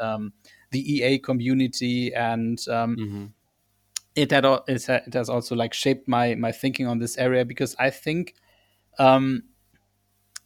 the 0.72 0.94
EA 0.94 1.20
community 1.20 2.14
and 2.14 2.66
um, 2.70 2.96
hmm 2.96 3.26
it 4.16 4.32
had 4.32 4.45
it, 4.68 5.14
has 5.14 5.30
also 5.30 5.55
like 5.55 5.74
shaped 5.74 6.07
my 6.07 6.36
my 6.36 6.51
thinking 6.51 6.88
on 6.88 6.99
this 6.99 7.18
area 7.18 7.45
because 7.45 7.76
I 7.80 7.89
think 7.89 8.36
um, 8.99 9.43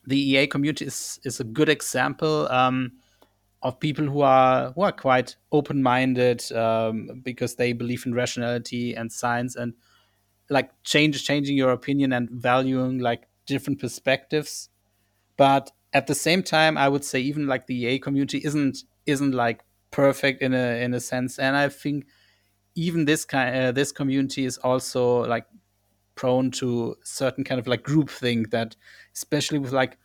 the 0.05 0.19
EA 0.19 0.47
community 0.47 0.85
is 0.85 1.19
is 1.23 1.39
a 1.39 1.43
good 1.43 1.69
example 1.69 2.47
um, 2.51 2.93
of 3.61 3.79
people 3.79 4.05
who 4.05 4.21
are 4.21 4.71
who 4.73 4.81
are 4.81 4.91
quite 4.91 5.35
open 5.51 5.81
minded 5.81 6.43
um, 6.51 7.21
because 7.23 7.55
they 7.55 7.73
believe 7.73 8.05
in 8.05 8.13
rationality 8.13 8.93
and 8.93 9.11
science 9.11 9.55
and 9.55 9.73
like 10.49 10.71
change 10.83 11.23
changing 11.25 11.57
your 11.57 11.71
opinion 11.71 12.13
and 12.13 12.29
valuing 12.29 12.99
like 12.99 13.27
different 13.47 13.79
perspectives. 13.79 14.69
But 15.37 15.71
at 15.95 16.07
the 16.07 16.15
same 16.15 16.43
time 16.43 16.77
i 16.77 16.89
would 16.89 17.05
say 17.05 17.21
even 17.21 17.47
like 17.47 17.67
the 17.67 17.85
ea 17.85 17.97
community 17.97 18.41
isn't 18.43 18.79
isn't 19.05 19.31
like 19.31 19.63
perfect 19.91 20.41
in 20.41 20.53
a 20.53 20.83
in 20.83 20.93
a 20.93 20.99
sense. 20.99 21.39
And 21.39 21.55
i 21.55 21.69
think 21.69 22.05
even 22.75 23.05
this 23.05 23.25
kind 23.25 23.55
uh, 23.55 23.71
this 23.71 23.91
community 23.91 24.45
is 24.45 24.57
also 24.59 25.25
like 25.25 25.45
prone 26.15 26.51
to 26.51 26.95
certain 27.03 27.43
kind 27.43 27.59
of 27.59 27.67
like 27.67 27.83
groupthink 27.83 28.51
that 28.51 28.75
especially 29.13 29.59
with 29.59 29.71
like 29.71 29.97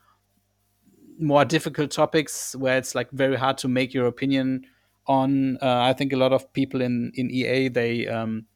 more 1.19 1.45
difficult 1.45 1.91
topics 1.91 2.57
where 2.57 2.79
it's 2.79 2.95
like 2.95 3.11
very 3.11 3.37
hard 3.37 3.59
to 3.59 3.69
make 3.69 3.93
your 3.93 4.07
opinion 4.07 4.65
on 5.07 5.57
uh, 5.63 5.83
i 5.83 5.93
think 5.93 6.13
a 6.13 6.17
lot 6.17 6.33
of 6.33 6.53
people 6.53 6.81
in 6.81 7.13
in 7.15 7.31
ea 7.31 7.69
they 7.69 8.07
um 8.07 8.47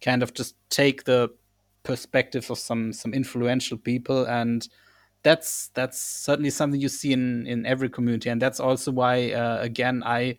kind 0.00 0.22
of 0.22 0.32
just 0.34 0.56
take 0.70 1.04
the 1.04 1.28
perspective 1.82 2.50
of 2.50 2.58
some 2.58 2.92
some 2.92 3.12
influential 3.12 3.76
people 3.76 4.24
and 4.24 4.68
that's 5.24 5.70
that's 5.74 5.98
certainly 6.00 6.50
something 6.50 6.80
you 6.80 6.88
see 6.88 7.12
in 7.12 7.46
in 7.46 7.66
every 7.66 7.88
community. 7.88 8.28
And 8.28 8.40
that's 8.40 8.60
also 8.60 8.92
why 8.92 9.32
uh, 9.32 9.58
again 9.60 10.02
i 10.04 10.38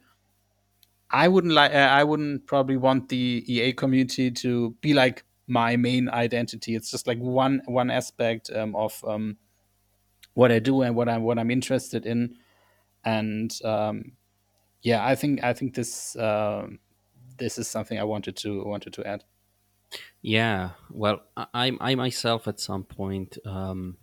i 1.12 1.28
wouldn't 1.28 1.54
like 1.54 1.72
uh, 1.74 1.78
i 1.78 2.04
wouldn't 2.04 2.46
probably 2.46 2.78
want 2.78 3.10
the 3.10 3.44
ea 3.48 3.74
community 3.74 4.32
to 4.32 4.76
be 4.82 4.94
like 4.94 5.24
my 5.48 5.76
main 5.76 6.10
identity. 6.10 6.76
It's 6.76 6.90
just 6.90 7.08
like 7.08 7.20
one 7.20 7.62
one 7.66 7.92
aspect 7.92 8.50
um, 8.54 8.76
of 8.76 9.04
um, 9.08 9.38
what 10.34 10.52
i 10.52 10.60
do 10.60 10.82
and 10.82 10.96
what 10.96 11.08
i'm 11.08 11.24
what 11.24 11.38
i'm 11.38 11.52
interested 11.52 12.06
in. 12.06 12.36
And 13.04 13.54
um, 13.64 14.14
yeah 14.82 15.06
i 15.06 15.16
think 15.16 15.44
i 15.44 15.54
think 15.54 15.74
this 15.76 16.16
um 16.18 16.80
this 17.38 17.58
is 17.58 17.68
something 17.68 18.00
i 18.00 18.04
wanted 18.04 18.36
to 18.38 18.64
wanted 18.66 18.94
to 18.94 19.08
add. 19.08 19.24
Yeah. 20.22 20.72
Well, 20.90 21.22
I 21.38 21.72
I 21.80 21.96
myself 21.96 22.48
at 22.48 22.60
some 22.60 22.84
point 22.84 23.38
um, 23.46 23.98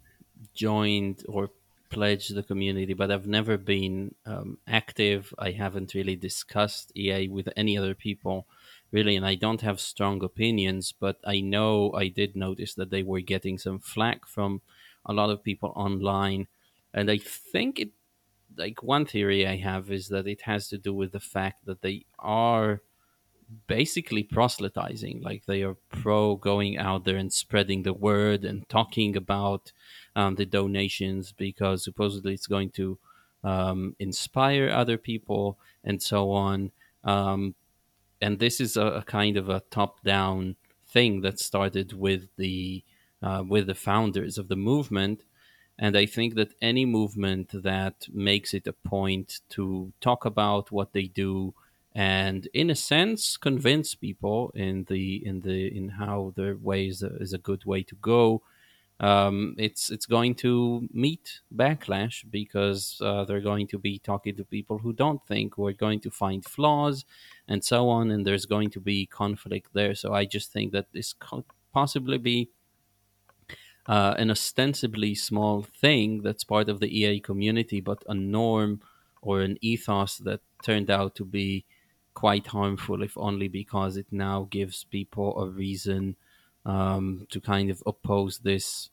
joined 0.55 1.25
or 1.29 1.51
pledged 1.93 2.35
the 2.35 2.43
community, 2.43 2.95
but 2.95 3.11
I've 3.11 3.27
never 3.27 3.57
been 3.59 4.15
um, 4.25 4.59
active. 4.67 5.33
I 5.39 5.51
haven't 5.51 5.95
really 5.95 6.17
discussed 6.17 6.91
EA 6.97 7.29
with 7.29 7.49
any 7.55 7.77
other 7.77 7.95
people, 7.95 8.47
really, 8.91 9.15
and 9.15 9.27
I 9.27 9.35
don't 9.35 9.61
have 9.61 9.79
strong 9.79 10.25
opinions. 10.25 10.93
But 10.93 11.19
I 11.25 11.41
know 11.41 11.93
I 11.93 12.09
did 12.09 12.35
notice 12.35 12.75
that 12.75 12.91
they 12.91 13.03
were 13.03 13.21
getting 13.21 13.59
some 13.59 13.79
flack 13.79 14.27
from 14.27 14.63
a 15.05 15.13
lot 15.13 15.31
of 15.31 15.45
people 15.45 15.73
online, 15.77 16.49
and 16.93 17.11
I 17.11 17.19
think 17.19 17.79
it. 17.79 17.91
Like 18.55 18.83
one 18.83 19.07
theory 19.07 19.47
I 19.47 19.57
have 19.57 19.91
is 19.91 20.09
that 20.09 20.27
it 20.27 20.43
has 20.43 20.69
to 20.69 20.77
do 20.77 20.93
with 20.93 21.13
the 21.13 21.21
fact 21.21 21.65
that 21.65 21.81
they 21.81 22.05
are 22.19 22.83
basically 23.67 24.23
proselytizing 24.23 25.21
like 25.23 25.45
they 25.47 25.63
are 25.63 25.77
pro 25.91 26.37
going 26.37 26.77
out 26.79 27.05
there 27.05 27.17
and 27.17 27.33
spreading 27.33 27.83
the 27.83 27.93
word 27.93 28.45
and 28.45 28.69
talking 28.69 29.17
about 29.17 29.73
um, 30.17 30.35
the 30.37 30.47
donations 30.47 31.33
because 31.33 31.85
supposedly 31.85 32.35
it's 32.35 32.47
going 32.47 32.71
to 32.71 32.99
um, 33.45 33.97
inspire 33.99 34.69
other 34.69 34.99
people 34.99 35.59
and 35.85 36.03
so 36.03 36.31
on. 36.31 36.71
Um, 37.05 37.55
and 38.21 38.39
this 38.39 38.61
is 38.61 38.77
a, 38.77 38.87
a 38.87 39.03
kind 39.03 39.37
of 39.37 39.49
a 39.49 39.63
top 39.71 40.03
down 40.05 40.57
thing 40.87 41.23
that 41.23 41.41
started 41.41 41.93
with 41.93 42.29
the 42.37 42.85
uh, 43.23 43.43
with 43.47 43.67
the 43.67 43.75
founders 43.75 44.37
of 44.37 44.49
the 44.49 44.57
movement. 44.57 45.25
And 45.79 45.97
I 45.97 46.07
think 46.07 46.35
that 46.35 46.55
any 46.61 46.85
movement 46.85 47.51
that 47.63 48.07
makes 48.13 48.53
it 48.53 48.67
a 48.67 48.73
point 48.73 49.41
to 49.51 49.93
talk 50.01 50.25
about 50.25 50.71
what 50.71 50.93
they 50.93 51.05
do 51.05 51.55
and 51.95 52.49
in 52.55 52.71
a 52.71 52.75
sense 52.75 53.37
convince 53.37 53.95
people 53.95 54.51
in 54.55 54.85
the 54.85 55.25
in 55.27 55.41
the 55.41 55.77
in 55.77 55.91
how 55.91 56.33
their 56.37 56.57
way 56.57 56.87
is 56.87 57.03
is 57.03 57.33
a 57.33 57.39
good 57.39 57.65
way 57.65 57.83
to 57.83 57.95
go 57.97 58.43
um, 59.03 59.57
it's 59.59 59.91
it's 59.91 60.07
going 60.07 60.37
to 60.37 60.89
meet 60.93 61.41
backlash 61.55 62.25
because 62.31 63.01
uh, 63.05 63.25
they're 63.25 63.41
going 63.41 63.67
to 63.67 63.79
be 63.79 63.99
talking 63.99 64.37
to 64.37 64.45
people 64.45 64.79
who 64.79 64.93
don't 64.93 65.21
think 65.27 65.59
we're 65.59 65.73
going 65.73 65.99
to 66.01 66.11
find 66.11 66.45
flaws 66.45 67.05
and 67.49 67.65
so 67.65 67.89
on 67.89 68.13
and 68.13 68.25
there's 68.25 68.47
going 68.47 68.71
to 68.71 68.81
be 68.81 69.05
conflict 69.07 69.71
there. 69.75 69.97
So 69.97 70.15
i 70.15 70.25
just 70.25 70.53
think 70.53 70.73
that 70.73 70.93
this 70.93 71.13
could 71.13 71.45
possibly 71.75 72.19
be 72.19 72.51
uh, 73.87 74.15
an 74.19 74.31
ostensibly 74.31 75.17
small 75.17 75.63
thing 75.63 76.23
that's 76.23 76.45
part 76.45 76.69
of 76.69 76.79
the 76.79 77.01
EA 77.01 77.19
community, 77.19 77.81
but 77.81 78.05
a 78.09 78.15
norm 78.15 78.81
or 79.21 79.41
an 79.41 79.59
ethos 79.61 80.19
that 80.19 80.41
turned 80.63 80.91
out 80.91 81.17
to 81.17 81.25
be 81.25 81.65
quite 82.15 82.47
harmful, 82.47 83.03
if 83.03 83.19
only 83.19 83.49
because 83.49 83.97
it 83.97 84.07
now 84.13 84.47
gives 84.51 84.85
people 84.85 85.37
a 85.41 85.49
reason 85.49 86.17
um, 86.65 87.27
to 87.31 87.41
kind 87.41 87.71
of 87.71 87.83
oppose 87.87 88.39
this 88.39 88.91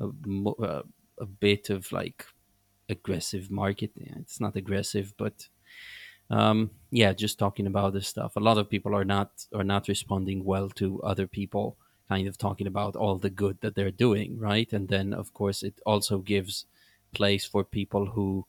uh, 0.00 0.82
a 1.20 1.26
bit 1.26 1.70
of 1.70 1.90
like 1.92 2.26
aggressive 2.88 3.50
marketing. 3.50 4.14
It's 4.20 4.40
not 4.40 4.56
aggressive, 4.56 5.14
but 5.16 5.48
um, 6.30 6.70
yeah, 6.90 7.12
just 7.12 7.38
talking 7.38 7.66
about 7.66 7.92
this 7.92 8.08
stuff. 8.08 8.36
A 8.36 8.40
lot 8.40 8.58
of 8.58 8.70
people 8.70 8.94
are 8.94 9.04
not 9.04 9.46
are 9.54 9.64
not 9.64 9.88
responding 9.88 10.44
well 10.44 10.68
to 10.70 11.02
other 11.02 11.26
people 11.26 11.76
kind 12.08 12.26
of 12.26 12.38
talking 12.38 12.66
about 12.66 12.96
all 12.96 13.18
the 13.18 13.30
good 13.30 13.60
that 13.60 13.74
they're 13.74 13.90
doing, 13.90 14.38
right? 14.38 14.72
And 14.72 14.88
then 14.88 15.12
of 15.12 15.34
course 15.34 15.62
it 15.62 15.80
also 15.84 16.18
gives 16.18 16.66
place 17.12 17.44
for 17.44 17.64
people 17.64 18.06
who 18.06 18.46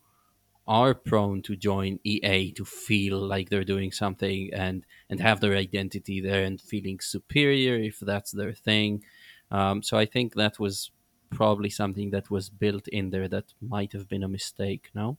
are 0.68 0.94
prone 0.94 1.42
to 1.42 1.56
join 1.56 2.00
EA 2.04 2.52
to 2.52 2.64
feel 2.64 3.18
like 3.18 3.50
they're 3.50 3.64
doing 3.64 3.92
something 3.92 4.52
and 4.54 4.86
and 5.10 5.20
have 5.20 5.40
their 5.40 5.56
identity 5.56 6.22
there 6.22 6.44
and 6.44 6.62
feeling 6.62 7.00
superior 7.00 7.76
if 7.76 8.00
that's 8.00 8.32
their 8.32 8.54
thing. 8.54 9.04
Um, 9.52 9.82
so 9.82 9.98
I 9.98 10.06
think 10.06 10.36
that 10.36 10.60
was 10.60 10.92
probably 11.30 11.70
something 11.70 12.12
that 12.12 12.30
was 12.30 12.50
built 12.50 12.88
in 12.88 13.10
there 13.10 13.28
that 13.28 13.54
might 13.62 13.94
have 13.94 14.08
been 14.08 14.24
a 14.24 14.28
mistake. 14.28 14.90
No. 14.94 15.18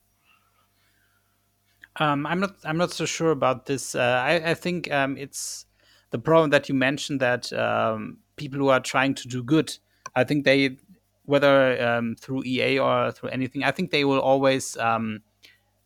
Um, 1.96 2.26
I'm 2.26 2.40
not. 2.40 2.56
I'm 2.64 2.78
not 2.78 2.92
so 2.92 3.04
sure 3.04 3.30
about 3.30 3.66
this. 3.66 3.94
Uh, 3.94 4.22
I, 4.24 4.50
I 4.50 4.54
think 4.54 4.90
um, 4.92 5.16
it's 5.16 5.66
the 6.10 6.18
problem 6.18 6.50
that 6.50 6.68
you 6.68 6.74
mentioned 6.74 7.20
that 7.20 7.52
um, 7.52 8.18
people 8.36 8.58
who 8.58 8.68
are 8.68 8.80
trying 8.80 9.14
to 9.16 9.28
do 9.28 9.42
good. 9.42 9.76
I 10.14 10.24
think 10.24 10.44
they, 10.44 10.76
whether 11.24 11.80
um, 11.82 12.16
through 12.16 12.44
EA 12.44 12.78
or 12.78 13.12
through 13.12 13.30
anything, 13.30 13.64
I 13.64 13.70
think 13.70 13.90
they 13.90 14.04
will 14.04 14.20
always 14.20 14.76
um, 14.76 15.22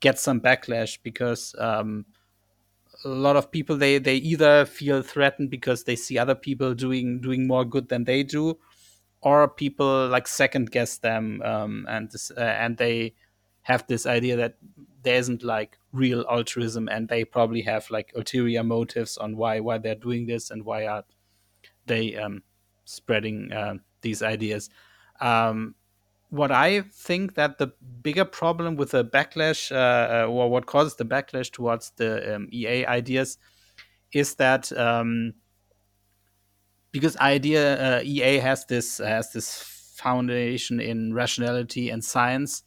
get 0.00 0.18
some 0.18 0.40
backlash 0.40 0.98
because 1.02 1.54
um, 1.58 2.04
a 3.04 3.08
lot 3.08 3.36
of 3.36 3.50
people 3.50 3.76
they 3.76 3.98
they 3.98 4.16
either 4.16 4.66
feel 4.66 5.02
threatened 5.02 5.50
because 5.50 5.84
they 5.84 5.96
see 5.96 6.18
other 6.18 6.34
people 6.34 6.74
doing 6.74 7.20
doing 7.20 7.46
more 7.46 7.64
good 7.64 7.88
than 7.88 8.04
they 8.04 8.22
do, 8.22 8.58
or 9.24 9.48
people 9.48 10.06
like 10.08 10.28
second 10.28 10.70
guess 10.70 10.98
them 10.98 11.42
um, 11.42 11.86
and 11.88 12.10
this, 12.10 12.30
uh, 12.30 12.40
and 12.40 12.76
they 12.76 13.14
have 13.62 13.86
this 13.86 14.06
idea 14.06 14.36
that 14.36 14.56
there 15.02 15.16
isn't 15.16 15.42
like 15.42 15.78
real 15.92 16.24
altruism 16.30 16.88
and 16.88 17.08
they 17.08 17.24
probably 17.24 17.62
have 17.62 17.90
like 17.90 18.12
ulterior 18.14 18.62
motives 18.62 19.16
on 19.16 19.36
why 19.36 19.60
why 19.60 19.78
they're 19.78 19.94
doing 19.94 20.26
this 20.26 20.50
and 20.50 20.64
why 20.64 20.86
are 20.86 21.04
they 21.86 22.14
um, 22.16 22.42
spreading 22.84 23.50
uh, 23.52 23.74
these 24.02 24.22
ideas. 24.22 24.70
Um, 25.20 25.74
what 26.30 26.50
i 26.50 26.80
think 26.80 27.34
that 27.34 27.58
the 27.58 27.68
bigger 28.02 28.24
problem 28.24 28.74
with 28.74 28.90
the 28.90 29.04
backlash 29.04 29.70
uh, 29.70 30.24
uh, 30.24 30.26
or 30.26 30.50
what 30.50 30.66
causes 30.66 30.96
the 30.96 31.04
backlash 31.04 31.52
towards 31.52 31.92
the 31.96 32.34
um, 32.34 32.48
ea 32.52 32.84
ideas 32.86 33.38
is 34.12 34.34
that 34.34 34.72
um, 34.72 35.32
because 36.94 37.16
idea 37.16 37.98
uh, 37.98 38.02
EA 38.04 38.38
has 38.38 38.64
this 38.66 38.98
has 38.98 39.32
this 39.32 39.60
foundation 39.96 40.78
in 40.78 41.12
rationality 41.12 41.90
and 41.90 42.04
science. 42.04 42.62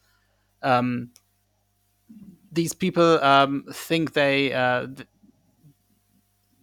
um, 0.61 1.11
these 2.51 2.73
people 2.73 3.23
um, 3.23 3.63
think 3.71 4.13
they 4.13 4.51
uh, 4.51 4.87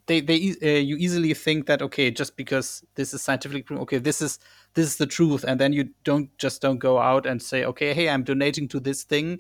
they 0.07 0.21
they 0.21 0.55
uh, 0.63 0.81
you 0.91 0.97
easily 0.97 1.33
think 1.33 1.67
that 1.67 1.81
okay 1.81 2.11
just 2.11 2.37
because 2.37 2.85
this 2.97 3.15
is 3.15 3.23
scientifically 3.23 3.63
proven 3.63 3.83
okay 3.83 3.99
this 3.99 4.21
is 4.21 4.39
this 4.75 4.87
is 4.87 4.97
the 4.97 5.07
truth 5.07 5.45
and 5.45 5.59
then 5.59 5.73
you 5.73 5.89
don't 6.03 6.37
just 6.37 6.61
don't 6.61 6.79
go 6.79 6.99
out 6.99 7.25
and 7.25 7.41
say 7.41 7.65
okay 7.65 7.95
hey 7.95 8.09
i'm 8.09 8.25
donating 8.25 8.69
to 8.69 8.81
this 8.81 9.05
thing 9.05 9.39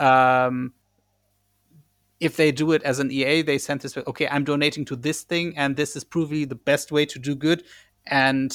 um, 0.00 0.72
if 2.20 2.36
they 2.36 2.52
do 2.52 2.72
it 2.72 2.82
as 2.82 2.98
an 2.98 3.10
ea 3.10 3.42
they 3.42 3.58
send 3.58 3.80
this 3.80 3.96
okay 3.96 4.28
i'm 4.28 4.44
donating 4.44 4.84
to 4.84 4.94
this 4.94 5.22
thing 5.22 5.56
and 5.56 5.76
this 5.76 5.96
is 5.96 6.04
provably 6.04 6.48
the 6.48 6.54
best 6.54 6.92
way 6.92 7.04
to 7.06 7.18
do 7.18 7.34
good. 7.34 7.64
And 8.06 8.52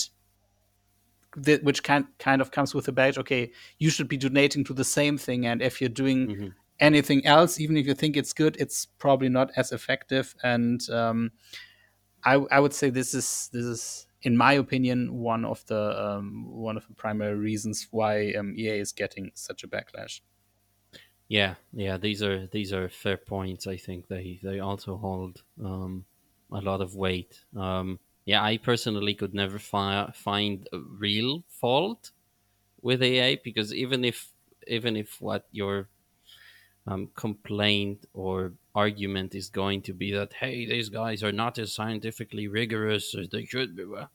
th- 1.43 1.61
which 1.61 1.84
kind 1.84 2.05
kind 2.20 2.41
of 2.41 2.51
comes 2.51 2.74
with 2.74 2.88
a 2.88 2.91
badge 2.91 3.18
okay 3.18 3.51
you 3.78 3.89
should 3.89 4.07
be 4.07 4.18
donating 4.18 4.63
to 4.66 4.74
the 4.74 4.84
same 4.84 5.18
thing. 5.18 5.45
And 5.45 5.61
if 5.61 5.82
you're 5.82 5.89
doing 5.89 6.28
hmm 6.28 6.47
anything 6.82 7.26
else 7.26 7.57
even 7.57 7.78
if 7.78 7.88
you 7.88 7.93
think 7.93 8.18
it's 8.18 8.34
good 8.34 8.57
it's 8.59 8.86
probably 8.86 9.30
not 9.30 9.49
as 9.55 9.72
effective. 9.72 10.36
And 10.43 10.82
um, 10.89 11.32
I, 12.26 12.34
I 12.51 12.59
would 12.59 12.74
say 12.74 12.89
this 12.89 13.13
is 13.13 13.49
this 13.53 13.63
is 13.66 14.07
in 14.24 14.36
my 14.36 14.53
opinion 14.53 15.13
one 15.13 15.45
of 15.45 15.66
the 15.68 15.84
um, 16.05 16.47
one 16.51 16.76
of 16.76 16.86
the 16.88 16.93
primary 16.93 17.36
reasons 17.36 17.88
why 17.91 18.34
um, 18.34 18.53
EA 18.57 18.80
is 18.80 18.91
getting 18.91 19.32
such 19.36 19.63
a 19.63 19.68
backlash. 19.70 20.20
Yeah, 21.28 21.55
yeah. 21.73 21.97
These 21.97 22.21
are 22.21 22.47
these 22.47 22.71
are 22.71 22.88
fair 22.89 23.17
points. 23.17 23.65
I 23.65 23.78
think 23.78 24.07
they 24.07 24.39
they 24.43 24.59
also 24.59 24.97
hold 24.97 25.41
um, 25.63 26.05
a 26.51 26.61
lot 26.61 26.82
of 26.82 26.95
weight. 26.95 27.43
Um, 27.55 27.99
yeah, 28.26 28.43
I 28.43 28.57
personally 28.57 29.15
could 29.15 29.34
never 29.34 29.59
fi- 29.59 30.11
find 30.13 30.67
a 30.71 30.80
real 30.80 31.43
fault 31.49 32.11
with 32.82 33.03
EA 33.03 33.39
because 33.43 33.73
even 33.73 34.05
if 34.05 34.30
even 34.67 34.95
if 34.95 35.19
what 35.19 35.47
your 35.51 35.89
um, 36.88 37.09
complaint 37.15 38.05
or 38.13 38.53
argument 38.76 39.34
is 39.34 39.49
going 39.49 39.82
to 39.82 39.93
be 39.93 40.11
that 40.11 40.34
hey 40.34 40.65
these 40.67 40.89
guys 40.89 41.23
are 41.23 41.32
not 41.32 41.57
as 41.57 41.73
scientifically 41.73 42.47
rigorous 42.47 43.15
as 43.15 43.30
they 43.30 43.45
should 43.45 43.76
be 43.76 43.86
well, 43.86 44.09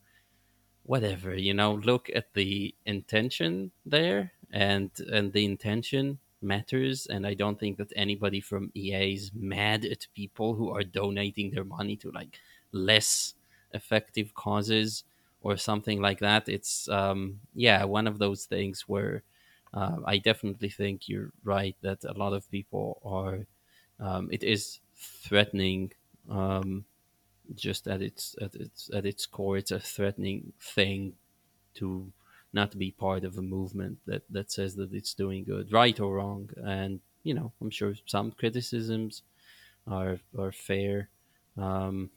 whatever 0.85 1.35
you 1.35 1.55
know 1.55 1.75
look 1.75 2.11
at 2.15 2.35
the 2.35 2.75
intention 2.85 3.73
there 3.87 4.33
and 4.53 4.91
and 5.13 5.33
the 5.33 5.45
intention 5.45 6.19
matters 6.43 7.07
and 7.07 7.27
i 7.27 7.35
don't 7.35 7.59
think 7.61 7.77
that 7.79 7.93
anybody 7.97 8.41
from 8.41 8.71
ea 8.75 9.15
is 9.15 9.31
mad 9.35 9.85
at 9.85 10.07
people 10.15 10.55
who 10.55 10.71
are 10.71 10.83
donating 10.83 11.51
their 11.51 11.65
money 11.65 11.97
to 11.97 12.11
like 12.13 12.39
less 12.73 13.35
effective 13.73 14.35
causes 14.35 15.05
or 15.43 15.57
something 15.57 16.01
like 16.01 16.21
that. 16.21 16.49
It's 16.49 16.89
um 16.89 17.41
yeah 17.55 17.85
one 17.85 18.07
of 18.07 18.19
those 18.19 18.45
things 18.45 18.83
where 18.89 19.23
uh, 19.73 19.99
i 20.05 20.19
definitely 20.19 20.69
think 20.69 21.09
you're 21.09 21.33
right 21.45 21.77
that 21.83 22.05
a 22.05 22.13
lot 22.13 22.33
of 22.33 22.51
people 22.51 23.01
are 23.05 23.47
um, 24.01 24.29
it 24.33 24.43
is 24.43 24.81
threatening 24.97 25.93
um, 26.29 26.85
just 27.55 27.87
at 27.89 28.03
its 28.03 28.37
at 28.41 28.55
its 28.55 28.91
at 28.95 29.07
its 29.07 29.27
core 29.27 29.57
it's 29.59 29.71
a 29.71 29.81
threatening 29.81 30.53
thing 30.61 31.15
to 31.75 32.13
not 32.53 32.71
to 32.73 32.77
be 32.79 32.91
part 32.91 33.25
of 33.25 33.39
a 33.39 33.43
movement 33.43 33.99
that 34.07 34.23
that 34.31 34.51
says 34.51 34.77
that 34.77 34.93
it's 34.93 35.15
doing 35.15 35.45
good 35.45 35.73
right 35.73 35.99
or 36.01 36.15
wrong. 36.17 36.51
And 36.65 37.01
you 37.23 37.35
know 37.35 37.53
i'm 37.61 37.71
sure 37.71 37.95
some 38.07 38.31
criticisms 38.33 39.23
are 39.87 40.19
are 40.39 40.53
fair. 40.53 41.09
Um 41.57 42.11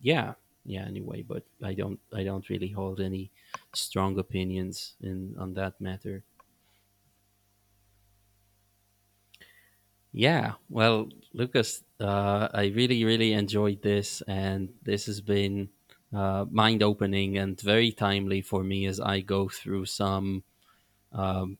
yeah 0.00 0.34
yeah 0.64 0.84
anyway 0.84 1.22
but 1.22 1.42
i 1.62 1.72
don't 1.72 1.98
i 2.14 2.22
don't 2.22 2.50
really 2.50 2.68
hold 2.68 3.00
any 3.00 3.30
strong 3.74 4.18
opinions 4.18 4.94
in 5.02 5.34
on 5.38 5.54
that 5.54 5.80
matter. 5.80 6.22
Yeah, 10.12 10.54
well, 10.68 11.08
Lukas, 11.32 11.84
uh, 12.00 12.48
I 12.52 12.66
really, 12.74 13.04
really 13.04 13.32
enjoyed 13.32 13.80
this, 13.82 14.22
and 14.26 14.70
this 14.82 15.06
has 15.06 15.20
been 15.20 15.68
uh, 16.12 16.44
mind 16.50 16.82
opening 16.82 17.38
and 17.38 17.60
very 17.60 17.92
timely 17.92 18.42
for 18.42 18.62
me 18.64 18.86
as 18.86 19.00
I 19.00 19.20
go 19.20 19.48
through 19.48 19.86
some 19.86 20.44
um, 21.12 21.58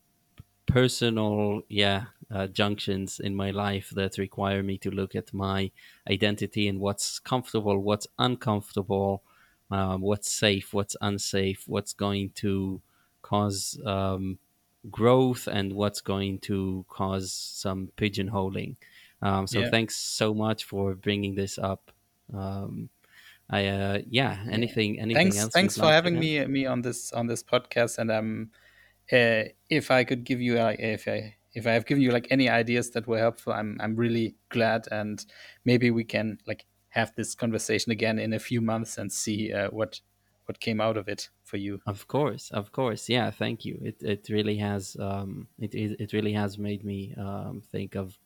personal, 0.66 1.62
yeah, 1.68 2.06
uh, 2.30 2.46
junctions 2.46 3.20
in 3.20 3.34
my 3.34 3.50
life 3.50 3.90
that 3.90 4.18
require 4.18 4.62
me 4.62 4.78
to 4.78 4.90
look 4.90 5.14
at 5.16 5.34
my 5.34 5.70
identity 6.08 6.68
and 6.68 6.80
what's 6.80 7.18
comfortable, 7.18 7.78
what's 7.80 8.06
uncomfortable, 8.18 9.22
um, 9.70 10.00
what's 10.00 10.30
safe, 10.30 10.72
what's 10.72 10.96
unsafe, 11.00 11.66
what's 11.66 11.92
going 11.92 12.30
to 12.30 12.80
cause 13.22 13.80
um, 13.84 14.38
growth, 14.90 15.46
and 15.48 15.72
what's 15.74 16.00
going 16.00 16.38
to 16.40 16.84
cause 16.88 17.32
some 17.32 17.88
pigeonholing. 17.96 18.76
Um, 19.22 19.46
so 19.46 19.62
Yeah, 19.62 19.70
thanks 19.70 19.96
so 19.96 20.32
much 20.32 20.64
for 20.64 20.94
bringing 20.94 21.34
this 21.34 21.58
up. 21.58 21.92
Um, 22.32 22.90
I 23.50 23.66
uh, 23.66 23.98
yeah, 24.08 24.38
anything 24.50 25.00
anything 25.00 25.32
Thanks, 25.32 25.38
else 25.38 25.52
thanks 25.52 25.76
for 25.76 25.86
like 25.86 25.94
having 25.94 26.18
me 26.18 26.44
me 26.46 26.66
on 26.66 26.82
this 26.82 27.12
on 27.12 27.26
this 27.26 27.42
podcast. 27.42 27.98
And 27.98 28.10
um, 28.10 28.50
uh, 29.12 29.50
if 29.68 29.90
I 29.90 30.04
could 30.04 30.24
give 30.24 30.40
you 30.40 30.54
like 30.54 30.78
if 30.78 31.08
I 31.08 31.36
if 31.52 31.66
I 31.66 31.72
have 31.72 31.86
given 31.86 32.02
you 32.02 32.12
like 32.12 32.28
any 32.30 32.48
ideas 32.48 32.90
that 32.90 33.06
were 33.06 33.18
helpful, 33.18 33.52
I'm 33.52 33.76
I'm 33.80 33.96
really 33.96 34.36
glad. 34.50 34.86
And 34.90 35.24
maybe 35.64 35.90
we 35.90 36.04
can 36.04 36.38
like 36.46 36.66
have 36.90 37.12
this 37.16 37.34
conversation 37.34 37.92
again 37.92 38.18
in 38.18 38.32
a 38.32 38.38
few 38.38 38.60
months 38.60 38.98
and 38.98 39.12
see 39.12 39.52
uh, 39.52 39.68
what 39.70 40.00
what 40.46 40.60
came 40.60 40.80
out 40.80 40.96
of 40.96 41.08
it 41.08 41.28
for 41.44 41.56
you. 41.56 41.80
Of 41.86 42.06
course, 42.08 42.50
of 42.50 42.72
course. 42.72 43.08
Yeah, 43.08 43.30
thank 43.30 43.64
you. 43.64 43.78
It 43.82 44.02
it 44.02 44.28
really 44.28 44.56
has 44.56 44.96
um 45.00 45.48
it 45.58 45.74
it, 45.74 46.00
it 46.00 46.12
really 46.12 46.32
has 46.32 46.58
made 46.58 46.84
me 46.84 47.14
um 47.16 47.62
think 47.70 47.96
of 47.96 48.18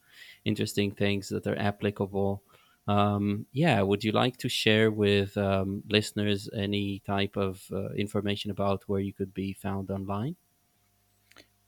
interesting 0.44 0.90
things 0.90 1.28
that 1.28 1.46
are 1.46 1.58
applicable. 1.58 2.42
Um 2.86 3.46
yeah, 3.52 3.82
would 3.82 4.04
you 4.04 4.12
like 4.12 4.36
to 4.38 4.48
share 4.48 4.90
with 4.90 5.36
um, 5.36 5.82
listeners 5.88 6.48
any 6.54 7.00
type 7.06 7.36
of 7.36 7.62
uh, 7.72 7.90
information 7.94 8.50
about 8.50 8.82
where 8.86 9.00
you 9.00 9.12
could 9.12 9.32
be 9.32 9.54
found 9.54 9.90
online? 9.90 10.36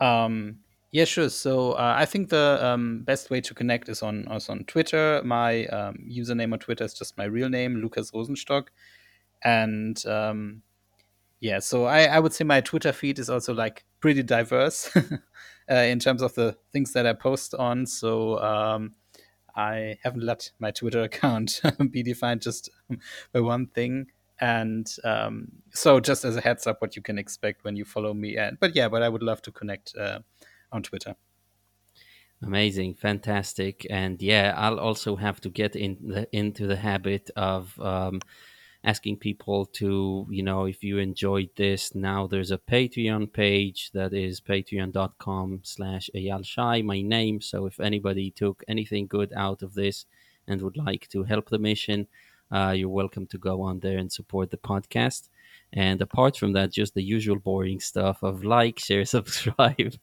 Um, 0.01 0.59
yeah, 0.93 1.05
sure. 1.05 1.29
So 1.29 1.73
uh, 1.73 1.95
I 1.97 2.07
think 2.07 2.31
the 2.31 2.59
um, 2.62 3.03
best 3.03 3.31
way 3.31 3.41
to 3.41 3.55
connect 3.55 3.89
is 3.89 4.03
on 4.03 4.27
is 4.33 4.49
on 4.49 4.64
Twitter. 4.64 5.21
My 5.25 5.67
um, 5.67 5.99
username 6.09 6.53
on 6.53 6.59
Twitter 6.59 6.85
is 6.85 6.95
just 6.95 7.19
my 7.19 7.25
real 7.25 7.49
name, 7.49 7.77
Lukas 7.77 8.11
Rosenstock, 8.12 8.69
and 9.43 10.05
um, 10.07 10.62
yeah. 11.41 11.59
So 11.59 11.85
I, 11.85 12.05
I 12.05 12.19
would 12.19 12.33
say 12.33 12.45
my 12.45 12.61
Twitter 12.61 12.93
feed 12.93 13.19
is 13.19 13.29
also 13.29 13.53
like 13.53 13.85
pretty 14.01 14.23
diverse 14.23 14.91
uh, 15.71 15.75
in 15.75 15.99
terms 15.99 16.23
of 16.23 16.35
the 16.35 16.57
things 16.73 16.93
that 16.93 17.07
I 17.07 17.12
post 17.12 17.55
on. 17.55 17.87
So 17.87 18.39
I 19.57 19.98
haven't 20.02 20.22
let 20.22 20.50
my 20.59 20.70
Twitter 20.70 21.02
account 21.11 21.61
be 21.90 22.02
defined 22.02 22.42
just 22.42 22.70
by 23.32 23.40
one 23.40 23.66
thing. 23.68 24.09
And 24.38 24.86
um, 25.02 25.48
so, 25.70 25.98
just 25.98 26.24
as 26.24 26.36
a 26.36 26.42
heads 26.42 26.66
up, 26.66 26.82
what 26.82 26.94
you 26.94 27.00
can 27.00 27.18
expect 27.18 27.64
when 27.64 27.74
you 27.74 27.86
follow 27.86 28.12
me. 28.12 28.36
And 28.36 28.61
but 28.61 28.76
yeah, 28.76 28.88
but 28.88 29.02
I 29.02 29.09
would 29.09 29.22
love 29.22 29.40
to 29.42 29.50
connect 29.50 29.96
uh, 29.96 30.18
on 30.70 30.82
Twitter. 30.82 31.16
Amazing, 32.42 32.96
fantastic, 32.96 33.86
and 33.88 34.20
yeah, 34.20 34.52
I'll 34.54 34.78
also 34.78 35.16
have 35.16 35.40
to 35.40 35.48
get 35.48 35.74
in 35.74 35.96
the, 36.02 36.28
into 36.36 36.66
the 36.66 36.76
habit 36.76 37.30
of 37.34 37.80
um, 37.80 38.20
asking 38.87 39.16
people 39.16 39.66
to, 39.66 40.26
you 40.30 40.45
know, 40.45 40.64
if 40.64 40.84
you 40.84 40.99
enjoyed 40.99 41.51
this, 41.57 41.95
now 41.95 42.28
there's 42.28 42.53
a 42.53 42.59
Patreon 42.59 43.32
page 43.32 43.91
that 43.93 44.14
is 44.14 44.41
patreon.com 44.41 45.61
slash 45.64 46.09
eyalshay, 46.14 46.84
my 46.84 47.03
name. 47.03 47.41
So 47.41 47.66
if 47.66 47.80
anybody 47.80 48.30
took 48.30 48.62
anything 48.68 49.09
good 49.09 49.32
out 49.37 49.62
of 49.62 49.74
this 49.74 50.07
and 50.47 50.62
would 50.62 50.76
like 50.76 51.09
to 51.09 51.24
help 51.24 51.51
the 51.51 51.59
mission, 51.59 52.07
uh, 52.53 52.74
you're 52.76 52.89
welcome 52.89 53.26
to 53.26 53.39
go 53.39 53.61
on 53.61 53.80
there 53.80 53.99
and 53.99 54.11
support 54.11 54.53
the 54.53 54.57
podcast. 54.57 55.30
And 55.72 56.01
apart 56.01 56.37
from 56.37 56.53
that, 56.53 56.72
just 56.72 56.95
the 56.95 57.03
usual 57.03 57.41
boring 57.41 57.80
stuff 57.80 58.22
of 58.22 58.45
like, 58.45 58.78
share, 58.78 59.05
subscribe. 59.16 59.99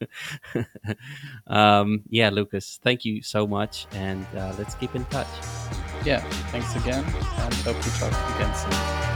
um, 1.47 2.03
yeah, 2.09 2.29
Lukas, 2.29 2.81
thank 2.83 3.05
you 3.05 3.21
so 3.21 3.47
much. 3.47 3.87
And 3.93 4.25
uh, 4.35 4.53
let's 4.57 4.75
keep 4.75 4.93
in 4.93 5.05
touch. 5.05 5.92
Yeah, 6.05 6.19
thanks 6.51 6.75
again, 6.75 7.03
and 7.05 7.53
hope 7.63 7.79
to 7.79 7.89
talk 7.97 8.35
again 8.35 8.53
soon. 8.55 9.12